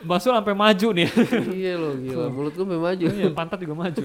Basul 0.00 0.32
sampai 0.32 0.56
maju 0.56 0.88
nih. 0.96 1.08
iya 1.52 1.76
loh, 1.76 1.92
gila. 1.92 2.32
Mulut 2.32 2.56
sampai 2.56 2.80
maju. 2.80 3.04
Iya, 3.12 3.28
pantat 3.30 3.60
juga 3.60 3.76
maju. 3.76 4.00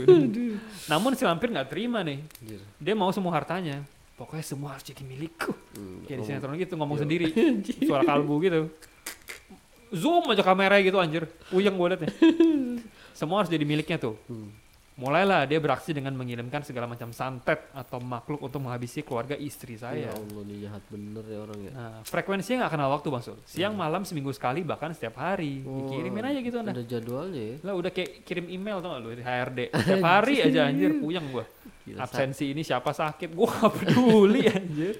Namun 0.85 1.15
si 1.15 1.23
lampir 1.23 1.47
nggak 1.47 1.71
terima 1.71 2.03
nih. 2.03 2.19
Anjir. 2.19 2.59
Dia 2.75 2.91
mau 2.91 3.07
semua 3.15 3.31
hartanya. 3.31 3.87
Pokoknya 4.19 4.43
semua 4.43 4.75
harus 4.75 4.83
jadi 4.83 4.99
milikku. 5.01 5.55
Hmm, 5.73 6.03
Kayak 6.05 6.17
di 6.19 6.23
sinetron 6.27 6.53
gitu 6.59 6.73
ngomong 6.75 6.99
Iya. 6.99 7.03
sendiri. 7.07 7.25
Suara 7.87 8.03
kalbu 8.03 8.35
gitu. 8.43 8.67
Zoom 9.91 10.27
aja 10.27 10.43
kamera 10.43 10.75
gitu 10.83 10.99
anjir. 10.99 11.31
Uyeng 11.49 11.73
gue 11.73 11.87
liatnya. 11.87 12.11
Semua 13.19 13.43
harus 13.43 13.51
jadi 13.51 13.63
miliknya 13.63 13.95
tuh. 13.95 14.19
Hmm. 14.27 14.51
Mulailah 14.91 15.47
dia 15.47 15.57
beraksi 15.57 15.95
dengan 15.95 16.11
mengirimkan 16.13 16.61
segala 16.61 16.83
macam 16.83 17.09
santet 17.09 17.71
atau 17.71 17.97
makhluk 17.97 18.43
untuk 18.43 18.59
menghabisi 18.59 19.01
keluarga 19.01 19.33
istri 19.33 19.73
Ya 19.73 19.87
saya. 19.87 20.11
Allah 20.11 20.43
nih 20.43 20.67
jahat 20.67 20.83
bener 20.87 21.23
ya 21.25 21.39
orang 21.39 21.59
ya. 21.63 21.71
Nah, 21.71 21.93
frekuensinya 22.03 22.57
nggak 22.61 22.73
kenal 22.75 22.89
waktu 22.91 23.07
bang 23.07 23.23
Sul. 23.23 23.37
Siang 23.43 23.73
malam 23.73 24.03
seminggu 24.03 24.29
sekali 24.29 24.61
bahkan 24.61 24.91
setiap 24.91 25.15
hari. 25.17 25.63
Dikirimin 25.63 26.21
aja 26.21 26.39
gitu 26.39 26.55
anda. 26.55 26.71
Ada 26.71 26.83
jadwalnya 26.83 27.41
ya. 27.41 27.55
Lah 27.63 27.73
udah 27.73 27.89
kayak 27.89 28.21
kirim 28.21 28.45
email 28.45 28.77
tau 28.77 28.91
gak 28.91 28.99
lu 28.99 29.09
di 29.11 29.23
HRD. 29.23 29.59
Setiap 29.73 30.03
hari 30.03 30.35
aja 30.43 30.59
anjir 30.69 30.91
puyeng 30.93 31.25
gua. 31.31 31.45
Gila, 31.81 31.97
Absensi 32.05 32.45
ini 32.51 32.61
siapa 32.61 32.91
sakit 32.91 33.33
gua 33.33 33.49
gak 33.49 33.73
peduli 33.81 34.45
anjir. 34.53 34.95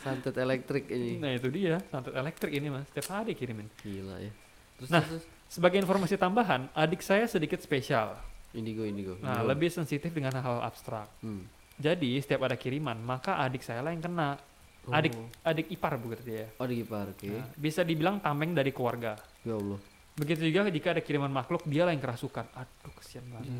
santet 0.00 0.34
elektrik 0.34 0.86
ini. 0.88 1.18
Nah 1.18 1.30
itu 1.30 1.50
dia 1.50 1.78
santet 1.86 2.14
elektrik 2.14 2.50
ini 2.50 2.72
mas. 2.72 2.88
Setiap 2.88 3.14
hari 3.14 3.36
kirimin. 3.36 3.68
Gila 3.78 4.16
ya. 4.16 4.32
Terus, 4.76 4.90
Nah. 4.90 5.04
terus. 5.04 5.22
Sebagai 5.46 5.78
informasi 5.78 6.16
tambahan, 6.16 6.66
adik 6.74 6.98
saya 6.98 7.30
sedikit 7.30 7.62
spesial. 7.62 8.18
Indigo 8.56 8.82
indigo. 8.82 9.14
Nah, 9.20 9.38
Indigo. 9.38 9.48
lebih 9.52 9.68
sensitif 9.68 10.10
dengan 10.10 10.32
hal 10.34 10.64
abstrak. 10.64 11.06
Hmm. 11.20 11.44
Jadi, 11.76 12.16
setiap 12.18 12.48
ada 12.48 12.56
kiriman, 12.56 12.96
maka 12.96 13.36
adik 13.38 13.60
saya 13.60 13.84
lah 13.84 13.92
yang 13.92 14.00
kena. 14.00 14.40
Adik 14.86 15.12
Oh. 15.12 15.26
adik 15.44 15.66
ipar 15.68 15.98
begitu 15.98 16.22
dia. 16.24 16.46
Oh, 16.56 16.64
di 16.64 16.80
Gipar, 16.80 17.10
oke. 17.10 17.26
Nah, 17.26 17.50
bisa 17.52 17.82
dibilang 17.82 18.16
tameng 18.16 18.54
dari 18.54 18.70
keluarga. 18.70 19.18
Ya 19.42 19.58
Allah. 19.58 19.76
Begitu 20.16 20.48
juga 20.48 20.70
jika 20.70 20.96
ada 20.96 21.02
kiriman 21.02 21.28
makhluk, 21.28 21.66
dia 21.66 21.84
lah 21.84 21.92
yang 21.92 22.00
kerasukan. 22.00 22.46
Aduh, 22.54 22.92
kesian 22.96 23.26
banget. 23.28 23.50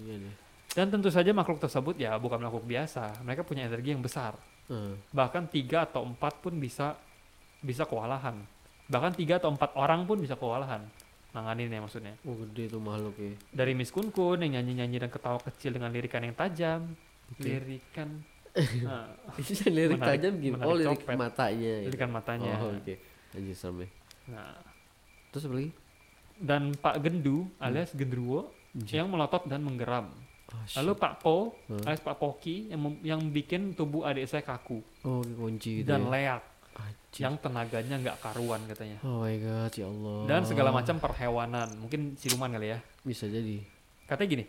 Iya 0.00 0.14
nih. 0.24 0.34
Dan 0.72 0.86
tentu 0.88 1.08
saja 1.10 1.28
makhluk 1.32 1.58
tersebut 1.58 1.96
ya 1.96 2.16
bukan 2.16 2.38
makhluk 2.38 2.64
biasa. 2.64 3.20
Mereka 3.20 3.44
punya 3.44 3.66
energi 3.66 3.92
yang 3.92 4.00
besar. 4.00 4.36
Eh, 4.68 4.94
Bahkan 5.10 5.48
tiga 5.48 5.84
atau 5.84 6.04
empat 6.04 6.40
pun 6.40 6.54
bisa 6.56 6.96
bisa 7.60 7.84
kewalahan. 7.84 8.38
Bahkan 8.86 9.12
tiga 9.18 9.42
atau 9.42 9.50
empat 9.50 9.74
orang 9.74 10.06
pun 10.06 10.16
bisa 10.16 10.38
kewalahan. 10.38 10.84
Nanganin 11.36 11.68
ya 11.68 11.78
maksudnya. 11.78 12.14
Oh 12.22 12.32
gede 12.38 12.64
tuh 12.66 12.80
makhluk 12.80 13.12
ya. 13.14 13.32
Dari 13.52 13.72
Miss 13.72 13.90
Kun 13.90 14.08
Kun 14.08 14.40
yang 14.40 14.56
nyanyi-nyanyi 14.56 14.96
dan 14.98 15.10
ketawa 15.10 15.36
kecil 15.38 15.70
dengan 15.70 15.92
lirikan 15.92 16.20
yang 16.20 16.32
tajam. 16.32 16.96
Oke. 17.28 17.44
Lirikan 17.44 18.08
nah, 18.88 19.04
lirik 19.68 20.00
Menarik- 20.00 20.00
tajam 20.00 20.32
gimana? 20.40 20.64
Oh 20.64 20.72
lirik 20.72 20.96
copet. 20.98 21.12
matanya. 21.14 21.72
ya. 21.76 21.84
lirikan 21.84 22.08
matanya. 22.08 22.52
Oh 22.56 22.72
oke. 22.72 22.94
Anjir 23.32 23.52
serem 23.52 23.76
ya. 23.78 23.88
Nah, 24.28 24.56
Terus 25.28 25.44
apa 25.44 25.54
lagi? 25.54 25.70
dan 26.36 26.62
Pak 26.74 26.96
Gendu 26.98 27.48
alias 27.58 27.92
Gendruwo 27.92 28.52
Anjir. 28.70 28.96
yang 28.96 29.08
melotot 29.08 29.44
dan 29.44 29.60
menggeram. 29.60 30.08
Oh, 30.46 30.62
shit. 30.62 30.78
Lalu 30.78 30.92
Pak 30.94 31.14
Po 31.18 31.36
Hmm. 31.66 31.80
alias 31.82 32.00
Pak 32.00 32.16
Poki 32.16 32.68
yang 32.68 32.80
yang 33.02 33.20
bikin 33.26 33.72
tubuh 33.72 34.04
adik 34.04 34.24
saya 34.24 34.40
kaku 34.40 34.80
Oh 35.02 35.20
kunci 35.20 35.80
itu 35.80 35.86
dan 35.86 36.00
ya. 36.02 36.08
leak 36.08 36.40
Anjir. 36.40 36.55
Yang 37.16 37.34
tenaganya 37.40 37.96
nggak 37.96 38.16
karuan 38.20 38.60
katanya. 38.68 38.98
Oh 39.02 39.24
my 39.24 39.36
god 39.38 39.72
ya 39.72 39.86
Allah. 39.88 40.18
Dan 40.28 40.40
segala 40.44 40.70
macam 40.70 40.96
perhewanan, 40.98 41.68
mungkin 41.80 42.14
siluman 42.14 42.50
kali 42.50 42.76
ya. 42.76 42.78
Bisa 43.02 43.24
jadi. 43.26 43.64
Katanya 44.04 44.28
gini, 44.28 44.44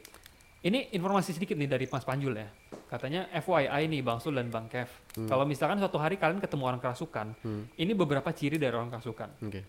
ini 0.61 0.79
informasi 0.91 1.31
sedikit 1.31 1.55
nih 1.55 1.69
dari 1.69 1.85
Mas 1.87 2.03
Panjul 2.03 2.33
ya. 2.35 2.49
Katanya 2.87 3.27
FYI 3.31 3.87
nih 3.87 4.01
Bang 4.03 4.19
Sul 4.19 4.35
dan 4.35 4.47
Bang 4.47 4.67
Kev. 4.67 4.87
Hmm. 5.15 5.27
Kalau 5.27 5.43
misalkan 5.43 5.79
suatu 5.79 5.99
hari 5.99 6.15
kalian 6.15 6.39
ketemu 6.39 6.63
orang 6.67 6.81
kerasukan, 6.83 7.35
Hmm. 7.43 7.67
ini 7.75 7.91
beberapa 7.91 8.31
ciri 8.31 8.55
dari 8.55 8.71
orang 8.71 8.87
kerasukan. 8.89 9.43
Oke. 9.43 9.61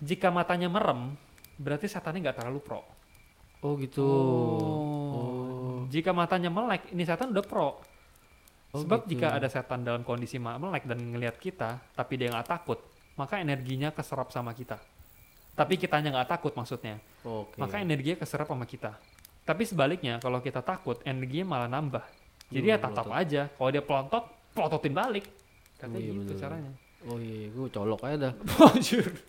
Jika 0.00 0.28
matanya 0.28 0.68
merem, 0.68 1.16
berarti 1.56 1.86
setannya 1.86 2.20
nggak 2.24 2.36
terlalu 2.42 2.60
pro. 2.60 2.80
Oh 3.64 3.76
gitu. 3.80 4.04
Oh. 4.04 5.78
Jika 5.88 6.12
matanya 6.12 6.48
melek, 6.48 6.92
ini 6.92 7.04
setan 7.04 7.32
udah 7.32 7.44
pro. 7.44 7.80
Oh, 8.74 8.82
Sebab 8.82 9.06
gitu. 9.06 9.14
jika 9.14 9.32
ada 9.32 9.46
setan 9.46 9.86
dalam 9.86 10.02
kondisi 10.02 10.34
melek 10.36 10.82
dan 10.82 10.98
ngelihat 10.98 11.38
kita, 11.38 11.78
tapi 11.94 12.18
dia 12.18 12.26
nggak 12.28 12.48
takut, 12.48 12.82
maka 13.14 13.38
energinya 13.38 13.88
keserap 13.88 14.28
sama 14.28 14.50
kita. 14.50 14.82
Tapi 15.54 15.78
kitanya 15.78 16.10
nggak 16.10 16.26
takut 16.28 16.50
maksudnya, 16.52 16.98
Oke. 17.22 17.54
maka 17.54 17.78
energinya 17.78 18.18
keserap 18.18 18.50
sama 18.50 18.66
kita. 18.66 18.98
Tapi 19.40 19.62
sebaliknya, 19.62 20.18
kalau 20.18 20.42
kita 20.42 20.58
takut, 20.58 20.98
energinya 21.04 21.46
malah 21.48 21.70
nambah. 21.70 22.02
Jadi 22.50 22.66
ya 22.66 22.76
Hmm, 22.76 22.84
tatap 22.84 23.06
aja. 23.14 23.46
Kalau 23.48 23.70
dia 23.70 23.78
pelontot, 23.78 24.24
pelototin 24.50 24.90
balik. 24.90 25.30
Katanya 25.76 26.00
Iya, 26.00 26.10
gitu 26.12 26.20
bener. 26.26 26.42
caranya. 26.42 26.72
Oh 27.04 27.18
iya, 27.20 27.46
gue 27.46 27.68
colok 27.68 28.00
aja 28.02 28.16
dah. 28.18 28.32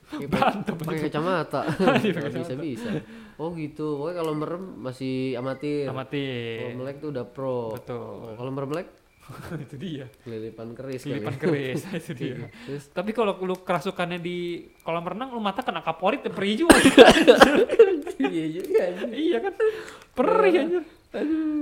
Pakai- 0.09 0.25
berantem. 0.25 0.73
Pakai 0.79 1.01
kacamata. 1.05 1.61
Iya, 2.01 2.31
bisa 2.31 2.53
bisa. 2.55 2.89
Oh 3.35 3.51
gitu. 3.51 3.99
Pokoknya 3.99 4.15
kalau 4.15 4.33
merem 4.33 4.63
masih 4.79 5.35
amatir. 5.35 5.83
Kalau 5.83 5.93
Amatir. 5.93 6.71
melek 6.73 6.97
tuh 6.97 7.09
udah 7.11 7.25
pro. 7.27 7.75
Betul. 7.75 7.99
Oh, 8.23 8.33
kalau 8.33 8.49
merem 8.49 8.69
melek 8.71 8.87
itu 9.65 9.75
dia. 9.75 10.05
kelilipan 10.22 10.72
keris 10.72 11.01
kali 11.01 11.17
Kelipan 11.17 11.34
ya. 11.34 11.39
keris, 11.39 11.82
itu 12.00 12.12
dia. 12.13 12.27
Iya. 12.36 12.48
Terus 12.65 12.84
Tapi 12.89 13.10
kalau 13.10 13.34
lu 13.39 13.55
kerasukannya 13.58 14.17
di 14.17 14.38
kolam 14.82 15.03
renang, 15.03 15.29
lu 15.29 15.39
mata 15.39 15.60
kena 15.60 15.82
kaporit 15.82 16.22
ya 16.22 16.29
perih 16.29 16.55
juga. 16.60 16.77
iya 18.22 18.46
juga. 18.51 18.84
iya 19.10 19.38
kan? 19.39 19.53
Perih 20.12 20.53
anjir. 20.58 20.84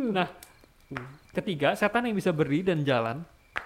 Nah, 0.09 0.27
ketiga, 1.31 1.73
setan 1.73 2.03
yang 2.03 2.13
bisa 2.13 2.29
berdiri 2.29 2.63
dan 2.65 2.81
jalan 2.81 3.17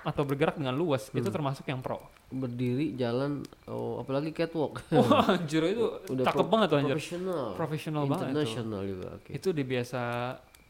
atau 0.04 0.24
bergerak 0.24 0.56
dengan 0.56 0.76
luas 0.76 1.08
Hmm. 1.08 1.18
itu 1.18 1.28
termasuk 1.28 1.64
yang 1.66 1.80
pro. 1.80 2.00
Berdiri 2.28 2.92
jalan 2.94 3.40
oh 3.66 4.04
apalagi 4.04 4.32
catwalk. 4.32 4.84
Wah, 4.92 5.32
anjir 5.32 5.64
itu 5.66 5.88
Udah 6.12 6.28
cakep 6.28 6.36
pro- 6.38 6.52
banget 6.52 6.68
tuh 6.68 6.78
anjir. 6.78 6.96
Profesional. 6.96 7.46
Profesional 7.56 8.04
banget 8.04 8.20
itu. 8.20 8.28
International 8.30 8.82
juga. 8.84 9.08
Oke. 9.16 9.30
Itu 9.32 9.48
dia 9.52 9.66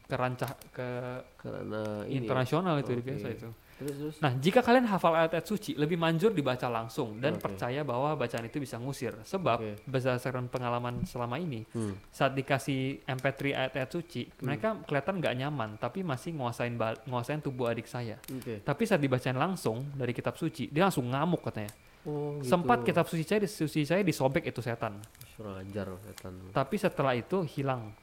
biasa 0.08 0.10
kerancah 0.10 0.50
ke 0.72 0.88
Karena 1.36 1.82
ini. 2.02 2.16
ya. 2.16 2.18
internasional 2.18 2.80
itu 2.80 2.96
Oke. 2.96 3.04
biasa 3.04 3.28
itu. 3.28 3.48
Terus 3.78 3.94
terus. 3.94 4.16
Nah, 4.18 4.34
jika 4.34 4.58
kalian 4.58 4.90
hafal 4.90 5.14
ayat-ayat 5.14 5.46
suci, 5.46 5.78
lebih 5.78 5.94
manjur 5.94 6.34
dibaca 6.34 6.66
langsung 6.66 7.22
dan 7.22 7.38
Oke. 7.38 7.46
percaya 7.46 7.86
bahwa 7.86 8.16
bacaan 8.16 8.42
itu 8.42 8.58
bisa 8.58 8.74
ngusir. 8.74 9.14
Sebab 9.22 9.58
Oke. 9.60 9.72
berdasarkan 9.86 10.50
pengalaman 10.50 11.06
selama 11.06 11.38
ini, 11.38 11.62
Hmm. 11.70 11.94
saat 12.10 12.34
dikasih 12.34 13.06
MP3 13.06 13.54
ayat-ayat 13.54 13.86
suci, 13.86 14.26
mereka 14.42 14.82
kelihatan 14.82 15.22
nggak 15.22 15.34
nyaman, 15.36 15.70
tapi 15.78 16.02
masih 16.02 16.34
nguasain 16.34 16.74
nguasain 17.06 17.38
tubuh 17.38 17.70
adik 17.70 17.86
saya. 17.86 18.18
Oke. 18.26 18.64
Tapi 18.64 18.82
saat 18.82 18.98
dibacain 18.98 19.36
langsung 19.36 19.94
dari 19.94 20.10
kitab 20.10 20.34
suci, 20.34 20.66
dia 20.66 20.82
langsung 20.82 21.06
ngamuk 21.06 21.44
katanya. 21.44 21.70
Oh, 22.02 22.40
gitu. 22.40 22.50
Sempat 22.50 22.82
kitab 22.82 23.06
suci 23.06 23.22
saya, 23.22 23.44
suci 23.44 23.86
saya 23.86 24.02
disobek 24.02 24.42
itu 24.42 24.58
setan. 24.58 24.98
Ajar 25.38 25.86
setan. 26.02 26.34
Tapi 26.50 26.74
setelah 26.74 27.14
itu 27.14 27.46
hilang. 27.46 27.94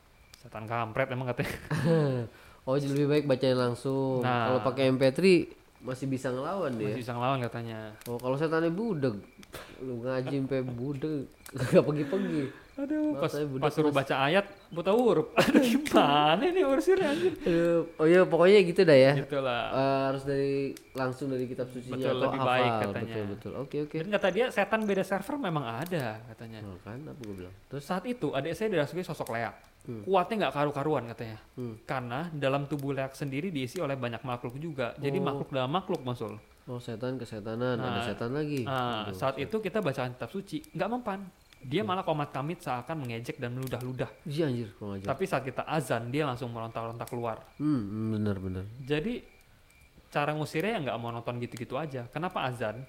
Setan 0.46 0.70
kampret 0.70 1.10
emang 1.10 1.26
katanya. 1.28 1.58
Oh, 2.66 2.74
jadi 2.74 2.98
lebih 2.98 3.10
baik 3.14 3.26
bacain 3.30 3.54
langsung. 3.54 4.26
Nah. 4.26 4.50
Kalau 4.50 4.62
pakai 4.66 4.90
MP3 4.90 5.22
masih 5.86 6.10
bisa 6.10 6.34
ngelawan 6.34 6.74
dia. 6.74 6.90
Masih 6.90 6.98
bisa 6.98 7.14
ngelawan 7.14 7.38
katanya. 7.38 7.94
Oh, 8.10 8.18
kalau 8.18 8.34
setannya 8.34 8.74
budeg. 8.74 9.22
Lu 9.78 10.02
ngaji 10.02 10.34
sampai 10.42 10.66
budeg 10.66 11.30
kagak 11.54 11.86
pergi-pergi. 11.86 12.44
Aduh, 12.76 13.16
pas, 13.16 13.30
Matanya 13.30 13.48
budak 13.48 13.62
pas 13.62 13.72
suruh 13.72 13.94
mas. 13.94 13.98
baca 14.02 14.16
ayat, 14.18 14.46
buta 14.68 14.92
huruf. 14.92 15.30
Aduh, 15.40 15.62
gimana 15.62 16.42
ini 16.42 16.62
urusannya 16.66 17.06
anjir? 17.06 17.34
Aduh, 17.38 17.82
Oh 17.96 18.06
iya, 18.10 18.22
pokoknya 18.26 18.60
gitu 18.66 18.82
dah 18.82 18.98
ya. 18.98 19.14
Gitu 19.14 19.38
lah. 19.40 19.64
Eh, 19.70 20.02
harus 20.10 20.24
dari 20.26 20.54
langsung 20.92 21.30
dari 21.30 21.46
kitab 21.46 21.70
sucinya 21.70 22.02
Betul, 22.02 22.18
atau 22.18 22.26
lebih 22.26 22.40
hafal. 22.42 22.50
baik 22.50 22.72
katanya. 22.82 23.14
Betul, 23.14 23.26
betul. 23.30 23.52
Oke, 23.62 23.78
oke. 23.86 23.96
Dan 24.02 24.10
kata 24.10 24.28
dia, 24.34 24.46
setan 24.50 24.82
beda 24.84 25.06
server 25.06 25.38
memang 25.38 25.70
ada 25.70 26.18
katanya. 26.34 26.66
Oh, 26.66 26.82
kan 26.82 26.98
apa 26.98 27.22
gue 27.22 27.36
bilang? 27.46 27.54
Terus 27.70 27.86
saat 27.86 28.02
itu 28.04 28.34
adik 28.34 28.58
saya 28.58 28.74
dirasuki 28.74 29.06
sosok 29.06 29.30
leak. 29.30 29.54
Hmm. 29.86 30.02
Kuatnya 30.02 30.36
nggak 30.46 30.54
karu-karuan 30.54 31.04
katanya. 31.08 31.38
Hmm. 31.54 31.78
Karena 31.86 32.28
dalam 32.30 32.66
tubuh 32.66 32.92
leak 32.92 33.14
sendiri 33.14 33.50
diisi 33.50 33.78
oleh 33.78 33.94
banyak 33.94 34.22
makhluk 34.22 34.58
juga. 34.58 34.98
Jadi 34.98 35.18
Oh. 35.18 35.24
makhluk 35.24 35.50
dalam 35.50 35.70
makhluk 35.70 36.02
masul. 36.02 36.36
Oh, 36.66 36.82
setan 36.82 37.22
kesetanan, 37.22 37.78
ada 37.78 38.02
Nah, 38.02 38.04
setan 38.04 38.34
lagi. 38.34 38.66
Nah, 38.66 39.06
Aduh, 39.06 39.14
saat 39.14 39.38
itu 39.38 39.54
kita 39.62 39.80
bacaan 39.80 40.18
kitab 40.18 40.30
suci 40.30 40.66
nggak 40.74 40.90
mempan. 40.90 41.22
Dia 41.62 41.82
malah 41.82 42.02
komat 42.02 42.30
kamit 42.30 42.62
seakan 42.62 43.06
mengejek 43.06 43.38
dan 43.38 43.54
meludah-ludah. 43.54 44.10
Iya 44.26 44.50
anjir, 44.50 44.70
kurang 44.78 44.98
ajar. 44.98 45.08
Tapi 45.14 45.24
saat 45.26 45.44
kita 45.46 45.62
azan 45.62 46.10
dia 46.10 46.26
langsung 46.26 46.50
merontak-rontak 46.50 47.06
keluar. 47.06 47.42
Hmm, 47.58 48.14
benar 48.14 48.38
benar. 48.38 48.66
Jadi 48.82 49.22
cara 50.10 50.32
ngusirnya 50.34 50.78
ya 50.78 50.90
nggak 50.90 50.98
mau 50.98 51.10
nonton 51.10 51.38
gitu-gitu 51.38 51.76
aja. 51.76 52.06
Kenapa 52.10 52.46
azan? 52.46 52.86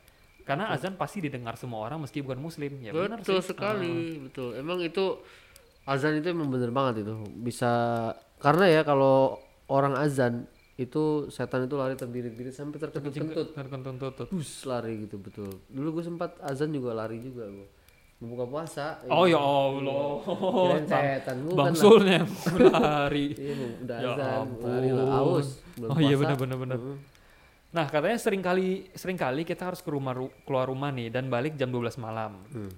Karena 0.46 0.70
azan 0.70 0.94
pasti 0.94 1.18
didengar 1.18 1.58
semua 1.58 1.82
orang 1.82 1.98
meski 1.98 2.22
bukan 2.22 2.38
muslim. 2.38 2.78
Ya 2.78 2.94
benar 2.94 3.18
betul 3.18 3.42
sih. 3.42 3.50
sekali, 3.50 4.22
betul. 4.22 4.54
Emang 4.54 4.78
itu 4.78 5.20
azan 5.86 6.14
itu 6.14 6.28
emang 6.28 6.46
bener 6.46 6.68
banget 6.68 7.02
itu. 7.02 7.14
Bisa 7.36 7.70
karena 8.36 8.66
ya 8.68 8.82
kalau 8.82 9.38
orang 9.66 9.94
azan 9.96 10.44
itu 10.76 11.30
setan 11.30 11.64
itu 11.64 11.74
lari 11.74 11.94
terbirit-birit 11.94 12.52
sampai 12.52 12.76
terkentut-kentut. 12.76 13.54
Terkentut-kentut. 13.54 14.28
Bus 14.28 14.52
lari 14.64 15.06
gitu 15.06 15.16
betul. 15.16 15.48
Dulu 15.66 15.88
gue 15.96 16.04
sempat 16.04 16.36
azan 16.42 16.68
juga 16.68 16.92
lari 16.92 17.16
juga 17.18 17.48
gue. 17.48 17.68
Mau 18.16 18.32
buka 18.32 18.44
puasa. 18.44 19.00
Oh 19.06 19.24
ya 19.24 19.36
Allah. 19.36 20.20
Kirain 20.20 20.84
Bang, 20.84 21.04
setan 21.06 21.36
Bang. 21.50 21.72
Sulnya 21.72 22.14
yang 22.18 22.28
lari. 22.70 23.26
Iya, 23.32 23.54
udah 23.78 23.98
Ya 23.98 24.10
azan, 24.10 24.46
lari 24.58 24.88
lah 24.90 25.04
ampun. 25.06 25.32
aus. 25.34 25.48
belum 25.74 25.88
Oh 25.88 25.98
iya 25.98 26.14
benar-benar 26.14 26.56
benar. 26.58 26.76
Heeh. 26.76 26.98
Nah 27.68 27.84
katanya 27.86 28.16
sering 28.16 28.40
kali 28.40 28.68
sering 28.92 29.16
kali 29.16 29.44
kita 29.44 29.68
harus 29.68 29.80
ke 29.80 29.88
rumah 29.88 30.12
ru- 30.12 30.32
keluar 30.42 30.64
rumah 30.66 30.88
nih 30.88 31.08
dan 31.08 31.28
balik 31.28 31.54
jam 31.54 31.68
12 31.68 31.96
malam. 31.96 32.40
Hmm. 32.48 32.72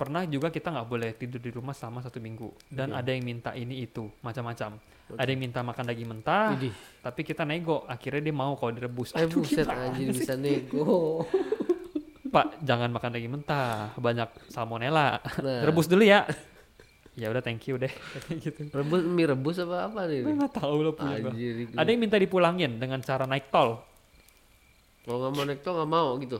Pernah 0.00 0.24
juga 0.24 0.48
kita 0.48 0.72
nggak 0.72 0.88
boleh 0.88 1.12
tidur 1.12 1.44
di 1.44 1.52
rumah 1.52 1.76
selama 1.76 2.00
satu 2.00 2.24
minggu 2.24 2.48
dan 2.72 2.88
Iya. 2.88 3.04
ada 3.04 3.10
yang 3.12 3.20
minta 3.20 3.50
ini 3.52 3.84
itu 3.84 4.08
macam-macam. 4.24 4.80
Ada 5.12 5.28
yang 5.28 5.42
minta 5.44 5.60
makan 5.60 5.84
daging 5.92 6.08
mentah, 6.08 6.56
tapi 7.04 7.20
kita 7.20 7.44
nego. 7.44 7.84
Akhirnya 7.84 8.24
dia 8.24 8.32
mau 8.32 8.56
kalau 8.56 8.72
direbus. 8.72 9.12
Eh 9.12 9.28
Aduh, 9.28 9.44
buset 9.44 9.68
anjir 9.68 10.08
sih? 10.16 10.24
bisa 10.24 10.40
nego. 10.40 11.20
Pak 12.32 12.64
jangan 12.64 12.88
makan 12.94 13.10
daging 13.12 13.32
mentah, 13.36 13.92
banyak 14.00 14.30
salmonella. 14.48 15.20
Nah. 15.20 15.60
Rebus 15.68 15.84
dulu 15.84 16.00
ya. 16.00 16.24
ya 17.12 17.28
udah 17.28 17.44
thank 17.44 17.60
you 17.68 17.76
deh. 17.76 17.92
Gitu. 18.40 18.72
Rebus 18.72 19.04
mie 19.04 19.28
rebus 19.28 19.60
apa 19.60 19.90
apa 19.90 20.08
nih? 20.08 20.24
Nggak 20.24 20.64
tahu 20.64 20.80
lo 20.80 20.96
punya. 20.96 21.20
Anjir. 21.20 21.76
Ada 21.76 21.88
yang 21.92 22.00
minta 22.00 22.16
dipulangin 22.16 22.80
dengan 22.80 23.04
cara 23.04 23.28
naik 23.28 23.52
tol. 23.52 23.84
Kalau 25.04 25.28
nggak 25.28 25.32
mau 25.36 25.44
naik 25.44 25.60
tol 25.60 25.76
nggak 25.76 25.90
mau 25.92 26.16
gitu. 26.22 26.38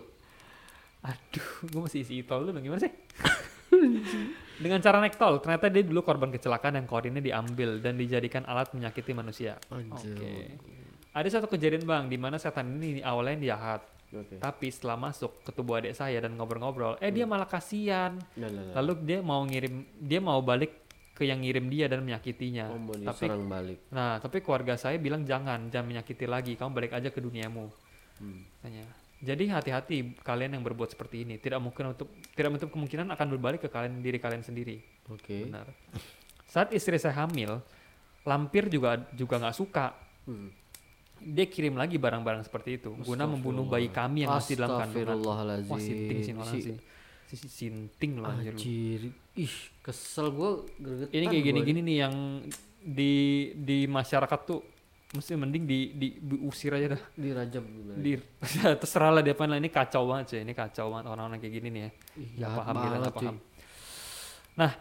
Aduh, 1.00 1.48
gue 1.64 1.80
masih 1.80 2.00
isi 2.04 2.22
tol 2.24 2.44
dulu 2.46 2.56
gimana 2.62 2.80
sih? 2.80 2.92
Dengan 4.60 4.78
cara 4.84 5.00
naik 5.00 5.16
tol, 5.16 5.40
ternyata 5.40 5.72
dia 5.72 5.80
dulu 5.80 6.04
korban 6.04 6.28
kecelakaan 6.28 6.76
yang 6.76 6.84
koordinnya 6.84 7.24
diambil 7.24 7.80
dan 7.80 7.96
dijadikan 7.96 8.44
alat 8.44 8.68
menyakiti 8.76 9.16
manusia. 9.16 9.56
Oke. 9.72 10.60
Ada 11.16 11.40
satu 11.40 11.48
kejadian 11.48 11.88
bang, 11.88 12.04
di 12.12 12.20
mana 12.20 12.36
setan 12.36 12.76
ini 12.76 13.00
awalnya 13.00 13.56
jahat, 13.56 13.82
Oke. 14.12 14.36
tapi 14.36 14.68
setelah 14.68 15.00
masuk 15.00 15.42
ke 15.42 15.50
tubuh 15.50 15.80
adik 15.80 15.96
saya 15.96 16.20
dan 16.20 16.36
ngobrol-ngobrol, 16.36 17.00
eh 17.00 17.08
dia 17.08 17.24
malah 17.24 17.48
kasihan. 17.48 18.20
Nah, 18.36 18.46
nah, 18.52 18.62
nah. 18.68 18.74
Lalu 18.78 18.92
dia 19.08 19.18
mau 19.24 19.42
ngirim, 19.48 19.80
dia 19.96 20.20
mau 20.20 20.38
balik 20.44 20.86
ke 21.16 21.24
yang 21.24 21.40
ngirim 21.40 21.66
dia 21.72 21.88
dan 21.88 22.04
menyakitinya. 22.04 22.68
Oh, 22.70 22.80
tapi, 23.10 23.26
balik. 23.32 23.78
nah 23.92 24.20
tapi 24.20 24.44
keluarga 24.44 24.76
saya 24.76 25.00
bilang 25.00 25.24
jangan, 25.24 25.72
jangan 25.72 25.88
menyakiti 25.88 26.28
lagi, 26.28 26.52
kamu 26.54 26.70
balik 26.76 26.92
aja 26.94 27.08
ke 27.08 27.18
duniamu. 27.18 27.66
Hmm. 28.20 28.44
Katanya. 28.60 28.99
Jadi 29.20 29.52
hati-hati 29.52 30.16
kalian 30.24 30.56
yang 30.56 30.64
berbuat 30.64 30.96
seperti 30.96 31.28
ini. 31.28 31.36
Tidak 31.36 31.60
mungkin 31.60 31.92
untuk 31.92 32.08
tidak 32.32 32.56
menutup 32.56 32.72
kemungkinan 32.72 33.12
akan 33.12 33.26
berbalik 33.36 33.60
ke 33.60 33.68
kalian 33.68 34.00
diri 34.00 34.16
kalian 34.16 34.40
sendiri. 34.40 34.80
Oke. 35.12 35.44
Benar. 35.44 35.68
Saat 36.48 36.72
istri 36.72 36.96
saya 36.96 37.28
hamil, 37.28 37.60
lampir 38.24 38.72
juga 38.72 38.96
juga 39.12 39.36
nggak 39.36 39.56
suka. 39.56 39.92
Hmm. 40.24 40.48
Dia 41.20 41.44
kirim 41.44 41.76
lagi 41.76 42.00
barang-barang 42.00 42.48
seperti 42.48 42.80
itu 42.80 42.96
guna 43.04 43.28
membunuh 43.28 43.68
bayi 43.68 43.92
kami 43.92 44.24
yang 44.24 44.40
masih 44.40 44.56
dalam 44.56 44.88
kandungan. 44.88 45.20
Wah 45.68 45.76
sinting 45.76 46.18
sih 46.24 46.32
orang 46.32 46.56
Si- 46.56 46.64
sih. 46.64 46.76
Si 47.30 47.46
sinting 47.46 48.24
loh 48.24 48.32
anjir. 48.32 48.56
Anjir. 48.56 49.00
ih 49.36 49.54
kesel 49.84 50.32
gua 50.34 50.64
gregetan 50.80 51.12
Ini 51.14 51.24
kayak 51.28 51.44
gini-gini 51.44 51.80
nih 51.84 51.96
yang 52.08 52.14
di 52.80 53.14
di 53.52 53.84
masyarakat 53.84 54.40
tuh 54.48 54.64
mesti 55.10 55.34
mending 55.34 55.64
di, 55.66 55.78
di 55.98 56.08
diusir 56.22 56.70
aja 56.70 56.94
dah. 56.94 57.02
dirajam 57.18 57.64
Di 57.98 58.14
terserah 58.80 59.10
lah 59.18 59.22
dia 59.26 59.34
apa 59.34 59.42
lah 59.50 59.58
ini 59.58 59.70
kacau 59.70 60.06
banget 60.06 60.26
sih. 60.30 60.38
Ini 60.46 60.52
kacau 60.54 60.94
banget 60.94 61.10
orang-orang 61.10 61.38
kayak 61.42 61.54
gini 61.58 61.68
nih 61.74 61.82
ya. 61.82 61.90
Nggak 62.38 62.50
paham 62.54 62.74
gila, 62.78 62.96
nggak 62.96 63.14
cuy. 63.14 63.26
paham. 63.26 63.36
Nah, 64.60 64.72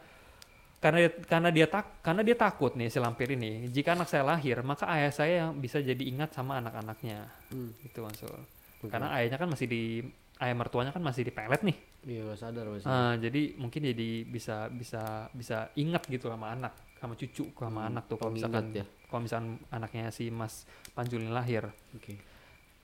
karena 0.79 0.97
dia, 1.01 1.11
karena 1.25 1.49
dia 1.49 1.67
tak 1.67 1.85
karena 2.05 2.21
dia 2.21 2.35
takut 2.37 2.71
nih 2.77 2.87
si 2.93 2.97
lampir 3.01 3.27
ini. 3.33 3.67
Jika 3.73 3.97
anak 3.97 4.07
saya 4.07 4.23
lahir, 4.23 4.61
maka 4.61 4.85
ayah 4.93 5.11
saya 5.11 5.33
yang 5.45 5.57
bisa 5.57 5.81
jadi 5.81 6.03
ingat 6.05 6.31
sama 6.31 6.61
anak-anaknya. 6.61 7.25
Hmm. 7.49 7.73
Gitu 7.81 7.99
maksud. 7.99 8.29
Oke. 8.29 8.87
Karena 8.87 9.11
ayahnya 9.17 9.37
kan 9.41 9.49
masih 9.49 9.67
di 9.67 10.05
ayah 10.39 10.55
mertuanya 10.55 10.91
kan 10.95 11.03
masih 11.03 11.27
di 11.27 11.33
pelet 11.35 11.61
nih. 11.67 11.77
iya 12.07 12.31
sadar 12.31 12.63
masih 12.71 12.87
Ah, 12.87 13.19
jadi 13.19 13.59
mungkin 13.59 13.91
jadi 13.91 14.23
bisa 14.23 14.71
bisa 14.71 15.27
bisa 15.35 15.67
ingat 15.75 16.07
gitu 16.07 16.31
sama 16.31 16.55
anak, 16.55 16.71
sama 16.99 17.15
cucu, 17.15 17.47
sama 17.49 17.79
Hmm, 17.81 17.89
anak 17.89 18.03
tuh 18.05 18.17
kalau 18.19 18.31
misalkan 18.31 18.75
ya 18.75 18.85
kalau 19.07 19.21
misalkan 19.23 19.57
anaknya 19.71 20.11
si 20.11 20.27
Mas 20.29 20.67
Panjul 20.91 21.23
ini 21.25 21.31
lahir. 21.31 21.65
oke 21.95 22.13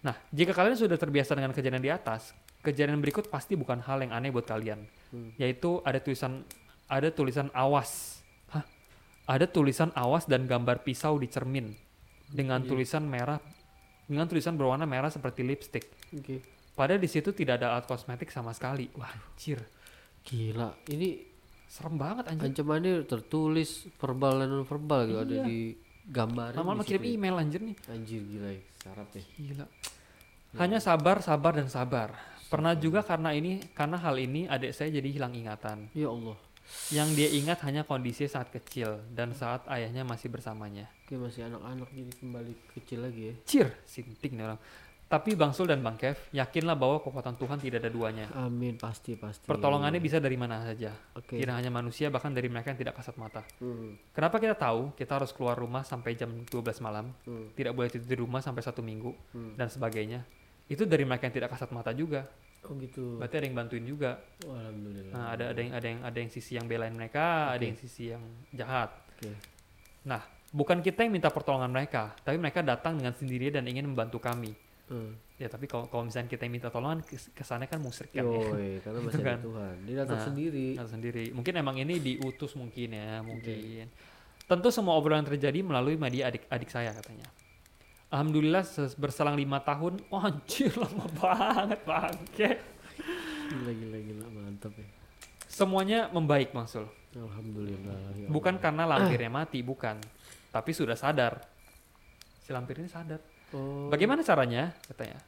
Nah, 0.06 0.14
jika 0.30 0.54
kalian 0.54 0.78
sudah 0.78 1.02
terbiasa 1.02 1.34
dengan 1.34 1.50
kejadian 1.50 1.82
di 1.82 1.90
atas, 1.90 2.30
kejadian 2.62 3.02
berikut 3.02 3.26
pasti 3.26 3.58
bukan 3.58 3.82
hal 3.82 4.06
yang 4.06 4.14
aneh 4.14 4.30
buat 4.30 4.46
kalian. 4.46 4.86
Hmm. 5.10 5.34
Yaitu 5.42 5.82
ada 5.82 5.98
tulisan 5.98 6.46
ada 6.86 7.10
tulisan 7.10 7.50
awas. 7.58 8.22
Hah? 8.54 8.62
Ada 9.26 9.50
tulisan 9.50 9.90
awas 9.98 10.30
dan 10.30 10.46
gambar 10.46 10.86
pisau 10.86 11.18
di 11.18 11.26
cermin 11.26 11.74
dengan 12.30 12.62
Iya. 12.62 12.70
tulisan 12.70 13.02
merah 13.02 13.42
dengan 14.06 14.30
tulisan 14.30 14.54
berwarna 14.54 14.86
merah 14.86 15.10
seperti 15.10 15.42
lipstick. 15.42 15.90
oke 16.14 16.38
Padahal 16.78 17.02
di 17.02 17.10
situ 17.10 17.34
tidak 17.34 17.64
ada 17.64 17.74
alat 17.74 17.90
kosmetik 17.90 18.30
sama 18.30 18.54
sekali. 18.54 18.86
Wah, 18.94 19.10
anjir. 19.10 19.58
gila 20.22 20.74
ini 20.90 21.22
Serem 21.76 22.00
banget 22.00 22.24
anjir. 22.32 22.48
ancamannya 22.48 23.04
tertulis 23.04 23.70
verbal 24.00 24.40
dan 24.40 24.48
non 24.48 24.64
verbal 24.64 25.04
gitu 25.04 25.20
ada 25.20 25.36
Iya. 25.36 25.44
di 25.44 25.60
gambar 26.08 26.56
Lama-lama 26.56 26.88
kirim 26.88 27.04
email 27.04 27.36
anjir 27.36 27.60
nih. 27.60 27.76
anjir 27.86 28.22
gila 28.24 28.50
ya 28.50 28.62
sarap 28.80 29.10
ya 29.12 29.24
Gila. 29.36 29.66
Hanya 30.56 30.80
sabar, 30.80 31.20
sabar 31.20 31.52
dan 31.52 31.68
sabar. 31.68 32.16
Pernah 32.48 32.80
juga 32.80 33.04
karena 33.04 33.36
ini, 33.36 33.60
karena 33.76 34.00
hal 34.00 34.16
ini 34.16 34.48
adik 34.48 34.72
saya 34.72 34.88
jadi 34.90 35.10
hilang 35.12 35.36
ingatan. 35.36 35.92
ya 35.92 36.08
Allah 36.08 36.40
Yang 36.90 37.10
dia 37.14 37.30
ingat 37.36 37.60
hanya 37.62 37.84
kondisi 37.84 38.26
saat 38.26 38.50
kecil 38.50 39.04
dan 39.12 39.36
saat 39.36 39.68
ayahnya 39.68 40.02
masih 40.02 40.32
bersamanya. 40.32 40.88
Oke 41.04 41.14
masih 41.14 41.46
anak-anak 41.46 41.92
jadi 41.92 42.12
kembali 42.16 42.54
kecil 42.74 43.00
lagi 43.04 43.22
ya. 43.22 43.34
Cir, 43.44 43.68
sinting 43.84 44.34
nih 44.34 44.48
orang. 44.48 44.60
Tapi 45.16 45.32
Bang 45.40 45.56
Sul 45.56 45.72
dan 45.72 45.80
Bang 45.80 45.96
Kev, 45.96 46.28
yakinlah 46.36 46.76
bahwa 46.76 47.00
kekuatan 47.00 47.40
Tuhan 47.40 47.56
tidak 47.64 47.80
ada 47.80 47.88
duanya. 47.88 48.28
Amin 48.36 48.76
pasti 48.76 49.16
pasti. 49.16 49.48
Pertolongannya 49.48 50.04
bisa 50.04 50.20
dari 50.20 50.36
mana 50.36 50.60
saja. 50.60 50.92
Oke. 51.16 51.40
Tidak 51.40 51.56
hanya 51.56 51.72
manusia, 51.72 52.12
bahkan 52.12 52.36
dari 52.36 52.52
mereka 52.52 52.76
yang 52.76 52.80
tidak 52.84 53.00
kasat 53.00 53.16
mata. 53.16 53.48
Hmm, 53.64 53.96
Kenapa 54.12 54.44
kita 54.44 54.60
tahu 54.60 54.92
kita 54.92 55.16
harus 55.16 55.32
keluar 55.32 55.56
rumah 55.56 55.88
sampai 55.88 56.20
jam 56.20 56.44
12 56.44 56.84
malam, 56.84 57.16
hmm, 57.24 57.56
tidak 57.56 57.72
boleh 57.72 57.88
tidur 57.88 58.12
di 58.12 58.18
rumah 58.20 58.44
sampai 58.44 58.60
satu 58.60 58.84
minggu, 58.84 59.16
hmm. 59.32 59.56
dan 59.56 59.72
sebagainya. 59.72 60.20
Itu 60.68 60.84
dari 60.84 61.08
mereka 61.08 61.32
yang 61.32 61.36
tidak 61.40 61.56
kasat 61.56 61.72
mata 61.72 61.96
juga. 61.96 62.28
Oh 62.68 62.76
gitu. 62.76 63.16
Berarti 63.16 63.36
ada 63.40 63.46
yang 63.48 63.56
bantuin 63.56 63.86
juga. 63.88 64.20
Oh, 64.44 64.52
Alhamdulillah. 64.52 65.16
Nah, 65.16 65.26
ada 65.32 65.44
ada 65.56 65.60
yang 65.64 65.72
ada 65.80 65.88
yang 65.88 66.00
ada 66.04 66.18
yang 66.20 66.32
sisi 66.34 66.60
yang 66.60 66.68
belain 66.68 66.92
mereka, 66.92 67.56
ada 67.56 67.64
Oke. 67.64 67.72
yang 67.72 67.80
sisi 67.80 68.04
yang 68.12 68.24
jahat. 68.52 68.92
Oke. 69.16 69.32
Nah, 70.12 70.28
bukan 70.52 70.84
kita 70.84 71.08
yang 71.08 71.16
minta 71.16 71.32
pertolongan 71.32 71.72
mereka, 71.72 72.12
tapi 72.20 72.36
mereka 72.36 72.60
datang 72.60 73.00
dengan 73.00 73.16
sendiri 73.16 73.48
dan 73.48 73.64
ingin 73.64 73.88
membantu 73.88 74.20
kami. 74.20 74.65
Hmm. 74.86 75.18
Ya, 75.36 75.50
tapi 75.50 75.66
kalau 75.66 75.86
kalau 75.86 76.06
misalnya 76.06 76.30
kita 76.30 76.46
minta 76.46 76.70
tolongan 76.70 77.02
kes- 77.02 77.34
kesannya 77.34 77.66
kan 77.66 77.82
musrik 77.82 78.10
kan 78.10 78.22
ya. 78.22 78.38
Yoi, 78.40 78.80
karena 78.80 79.00
masih 79.10 79.22
kan. 79.22 79.40
Tuhan. 79.42 79.76
Dia 79.84 79.96
datang 80.02 80.18
Nah. 80.18 80.26
sendiri. 80.26 80.68
Datang 80.74 80.92
sendiri. 80.94 81.24
Mungkin 81.32 81.54
emang 81.56 81.76
ini 81.76 81.96
diutus 81.98 82.54
mungkin 82.54 82.90
ya, 82.92 83.20
mungkin. 83.20 83.90
Tentu 84.46 84.70
semua 84.70 84.94
obrolan 84.94 85.26
terjadi 85.26 85.60
melalui 85.60 85.98
media 85.98 86.30
adik-adik 86.30 86.70
saya 86.70 86.94
katanya. 86.94 87.26
Alhamdulillah 88.08 88.62
berselang 88.96 89.34
lima 89.34 89.60
tahun, 89.60 89.98
oh, 90.08 90.22
anjir 90.22 90.70
lama 90.80 91.10
banget 91.12 91.80
bangke. 91.82 92.50
Gila 93.46 93.72
gila 93.74 93.98
gila 94.00 94.26
mantap 94.32 94.72
ya. 94.78 94.86
Semuanya 95.46 96.08
membaik 96.10 96.52
Bang 96.52 96.70
Sul. 96.70 96.86
Alhamdulillah. 97.12 97.98
ya 98.16 98.28
Bukan 98.28 98.60
karena 98.60 98.86
lampirnya 98.86 99.28
mati, 99.28 99.60
bukan. 99.60 99.98
Tapi 100.48 100.72
sudah 100.72 100.94
sadar. 100.94 101.42
Si 102.40 102.54
lampir 102.54 102.78
ini 102.78 102.88
sadar. 102.88 103.20
Oh. 103.54 103.88
Bagaimana 103.90 104.24
caranya? 104.24 104.74
Katanya. 104.88 105.20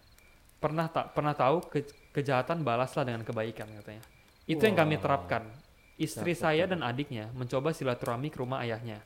Pernah 0.58 0.90
tak 0.90 1.14
pernah 1.14 1.38
tahu 1.38 1.62
ke- 1.70 1.94
kejahatan 2.12 2.66
balaslah 2.66 3.06
dengan 3.06 3.22
kebaikan 3.22 3.70
katanya. 3.78 4.02
Itu 4.48 4.64
yang 4.64 4.74
kami 4.76 4.98
terapkan. 4.98 5.46
Istri 5.98 6.34
saya 6.34 6.66
dan 6.66 6.82
adiknya 6.82 7.30
mencoba 7.34 7.74
silaturahmi 7.74 8.30
ke 8.30 8.38
rumah 8.38 8.62
ayahnya. 8.62 9.02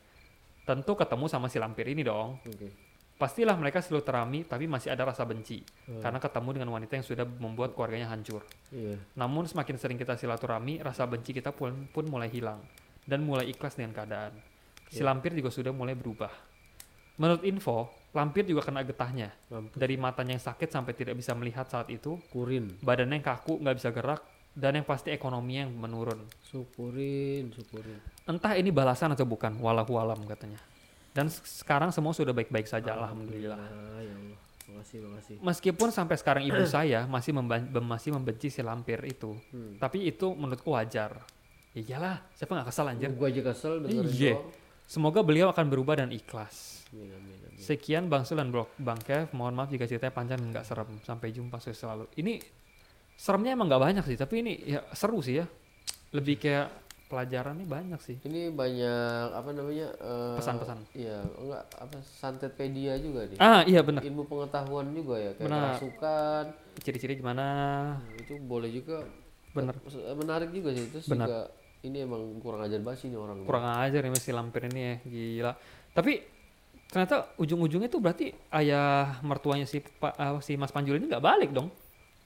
Tentu 0.64 0.96
ketemu 0.96 1.26
sama 1.28 1.48
si 1.48 1.58
lampir 1.58 1.88
ini 1.88 2.04
dong. 2.04 2.40
Oke. 2.44 2.72
Pastilah 3.16 3.54
mereka 3.54 3.80
silaturahmi 3.80 4.50
tapi 4.50 4.66
masih 4.66 4.90
ada 4.90 5.06
rasa 5.06 5.22
benci 5.24 5.62
Hmm. 5.86 6.02
karena 6.02 6.18
ketemu 6.18 6.50
dengan 6.58 6.70
wanita 6.74 6.98
yang 6.98 7.06
sudah 7.06 7.22
membuat 7.24 7.78
keluarganya 7.78 8.10
hancur. 8.10 8.42
Iya. 8.74 8.98
Namun 9.14 9.46
semakin 9.46 9.78
sering 9.78 9.98
kita 9.98 10.18
silaturahmi, 10.18 10.82
rasa 10.82 11.06
benci 11.06 11.30
kita 11.32 11.54
pun, 11.54 11.86
pun 11.94 12.06
mulai 12.10 12.34
hilang 12.34 12.60
dan 13.06 13.22
mulai 13.22 13.46
ikhlas 13.46 13.78
dengan 13.78 13.94
keadaan. 13.94 14.34
Si 14.90 15.00
Iya. 15.00 15.06
lampir 15.06 15.32
juga 15.32 15.54
sudah 15.54 15.70
mulai 15.70 15.94
berubah. 15.94 16.34
Menurut 17.22 17.46
info, 17.46 17.94
lampir 18.12 18.44
juga 18.44 18.62
kena 18.62 18.82
getahnya. 18.82 19.32
Mampus. 19.48 19.76
Dari 19.76 19.96
matanya 19.96 20.36
yang 20.36 20.44
sakit 20.44 20.68
sampai 20.68 20.92
tidak 20.92 21.16
bisa 21.16 21.32
melihat 21.32 21.66
saat 21.66 21.88
itu, 21.88 22.20
Syukurin. 22.28 22.76
badannya 22.80 23.18
yang 23.18 23.26
kaku, 23.26 23.58
nggak 23.58 23.76
bisa 23.76 23.90
gerak, 23.90 24.22
dan 24.52 24.76
yang 24.76 24.84
pasti 24.84 25.10
ekonominya 25.10 25.66
yang 25.66 25.74
menurun. 25.74 26.20
Syukurin, 26.44 27.52
syukurin. 27.52 28.00
Entah 28.24 28.54
ini 28.54 28.70
balasan 28.70 29.12
atau 29.12 29.24
bukan, 29.24 29.56
walahu 29.58 29.96
alam 29.96 30.20
katanya. 30.26 30.60
Dan 31.12 31.28
sekarang 31.28 31.92
semua 31.92 32.12
sudah 32.12 32.32
baik-baik 32.32 32.66
saja, 32.66 32.96
alhamdulillah. 32.96 33.60
Ya 34.00 34.16
Allah. 34.16 34.40
Makasih, 34.72 34.98
makasih. 35.04 35.36
Meskipun 35.44 35.90
sampai 35.92 36.16
sekarang 36.16 36.44
ibu 36.44 36.64
saya 36.70 37.04
masih 37.04 37.32
memban- 37.32 37.68
masih 37.68 38.12
membenci 38.12 38.48
si 38.48 38.60
lampir 38.60 39.00
itu, 39.04 39.36
Hmm. 39.52 39.76
tapi 39.76 40.04
itu 40.06 40.32
menurutku 40.32 40.72
wajar. 40.72 41.20
Ya 41.72 41.80
iyalah, 41.82 42.16
siapa 42.36 42.52
nggak 42.52 42.68
kesal 42.68 42.88
anjir? 42.88 43.12
Gua 43.12 43.28
aja 43.28 43.42
kesel 43.42 43.84
Iya. 43.88 44.36
Semoga 44.84 45.24
beliau 45.24 45.48
akan 45.48 45.66
berubah 45.68 45.96
dan 45.96 46.12
ikhlas. 46.12 46.84
Amin, 46.92 47.08
amin. 47.08 47.40
Sekian 47.62 48.06
Bang 48.06 48.26
Sul 48.26 48.38
dan 48.38 48.50
Bro- 48.50 48.74
Bang 48.76 48.98
Kev, 48.98 49.30
mohon 49.32 49.54
maaf 49.54 49.70
jika 49.70 49.86
ceritanya 49.86 50.12
panjang 50.12 50.42
nggak 50.42 50.66
serem. 50.66 50.90
Sampai 51.02 51.30
jumpa 51.30 51.58
sukses 51.58 51.80
selalu. 51.80 52.10
Ini 52.16 52.42
seremnya 53.14 53.54
emang 53.54 53.70
nggak 53.70 53.84
banyak 53.84 54.04
sih, 54.04 54.18
tapi 54.18 54.42
ini 54.42 54.54
ya 54.66 54.82
seru 54.92 55.22
sih 55.22 55.38
ya. 55.38 55.46
Lebih 56.12 56.36
kayak 56.38 56.68
pelajarannya 57.06 57.68
banyak 57.68 58.00
sih. 58.00 58.18
Ini 58.24 58.50
banyak 58.50 59.26
apa 59.32 59.50
namanya? 59.52 59.88
eh, 59.94 60.36
Pesan-pesan. 60.40 60.78
Iya, 60.92 61.20
enggak 61.38 61.64
apa 61.76 61.98
santetpedia 62.02 62.96
juga 62.98 63.28
nih. 63.28 63.38
Ah 63.38 63.62
iya 63.64 63.84
benar. 63.84 64.00
Ilmu 64.02 64.24
pengetahuan 64.26 64.90
juga 64.92 65.20
ya, 65.20 65.32
kayak 65.36 65.46
Benar. 65.46 65.62
kerasukan. 65.76 66.46
Ciri-ciri 66.80 67.14
gimana? 67.16 67.46
Nah, 68.00 68.16
itu 68.16 68.40
boleh 68.40 68.72
juga 68.72 69.04
Bener. 69.52 69.76
eh, 69.78 70.16
menarik 70.16 70.50
juga 70.50 70.72
sih 70.72 70.88
terus 70.88 71.06
Benar. 71.06 71.28
juga 71.28 71.40
ini 71.82 71.98
emang 72.00 72.22
kurang 72.40 72.64
ajar 72.64 72.80
banget 72.80 73.00
sih 73.02 73.08
ini 73.10 73.18
orang 73.18 73.44
Kurang 73.44 73.66
ajar 73.68 74.02
ya 74.02 74.12
si 74.16 74.32
lampir 74.32 74.72
ini 74.72 74.80
ya, 74.80 74.96
gila. 75.04 75.54
Tapi 75.92 76.12
ternyata 76.92 77.16
ujung-ujungnya 77.36 77.88
tuh 77.88 77.98
berarti 77.98 78.36
ayah 78.52 79.16
mertuanya 79.24 79.64
si 79.64 79.80
Pak 79.80 80.14
ah, 80.14 80.36
si 80.44 80.54
Mas 80.54 80.70
Panjul 80.70 81.00
ini 81.00 81.08
nggak 81.08 81.24
balik 81.24 81.50
dong. 81.50 81.72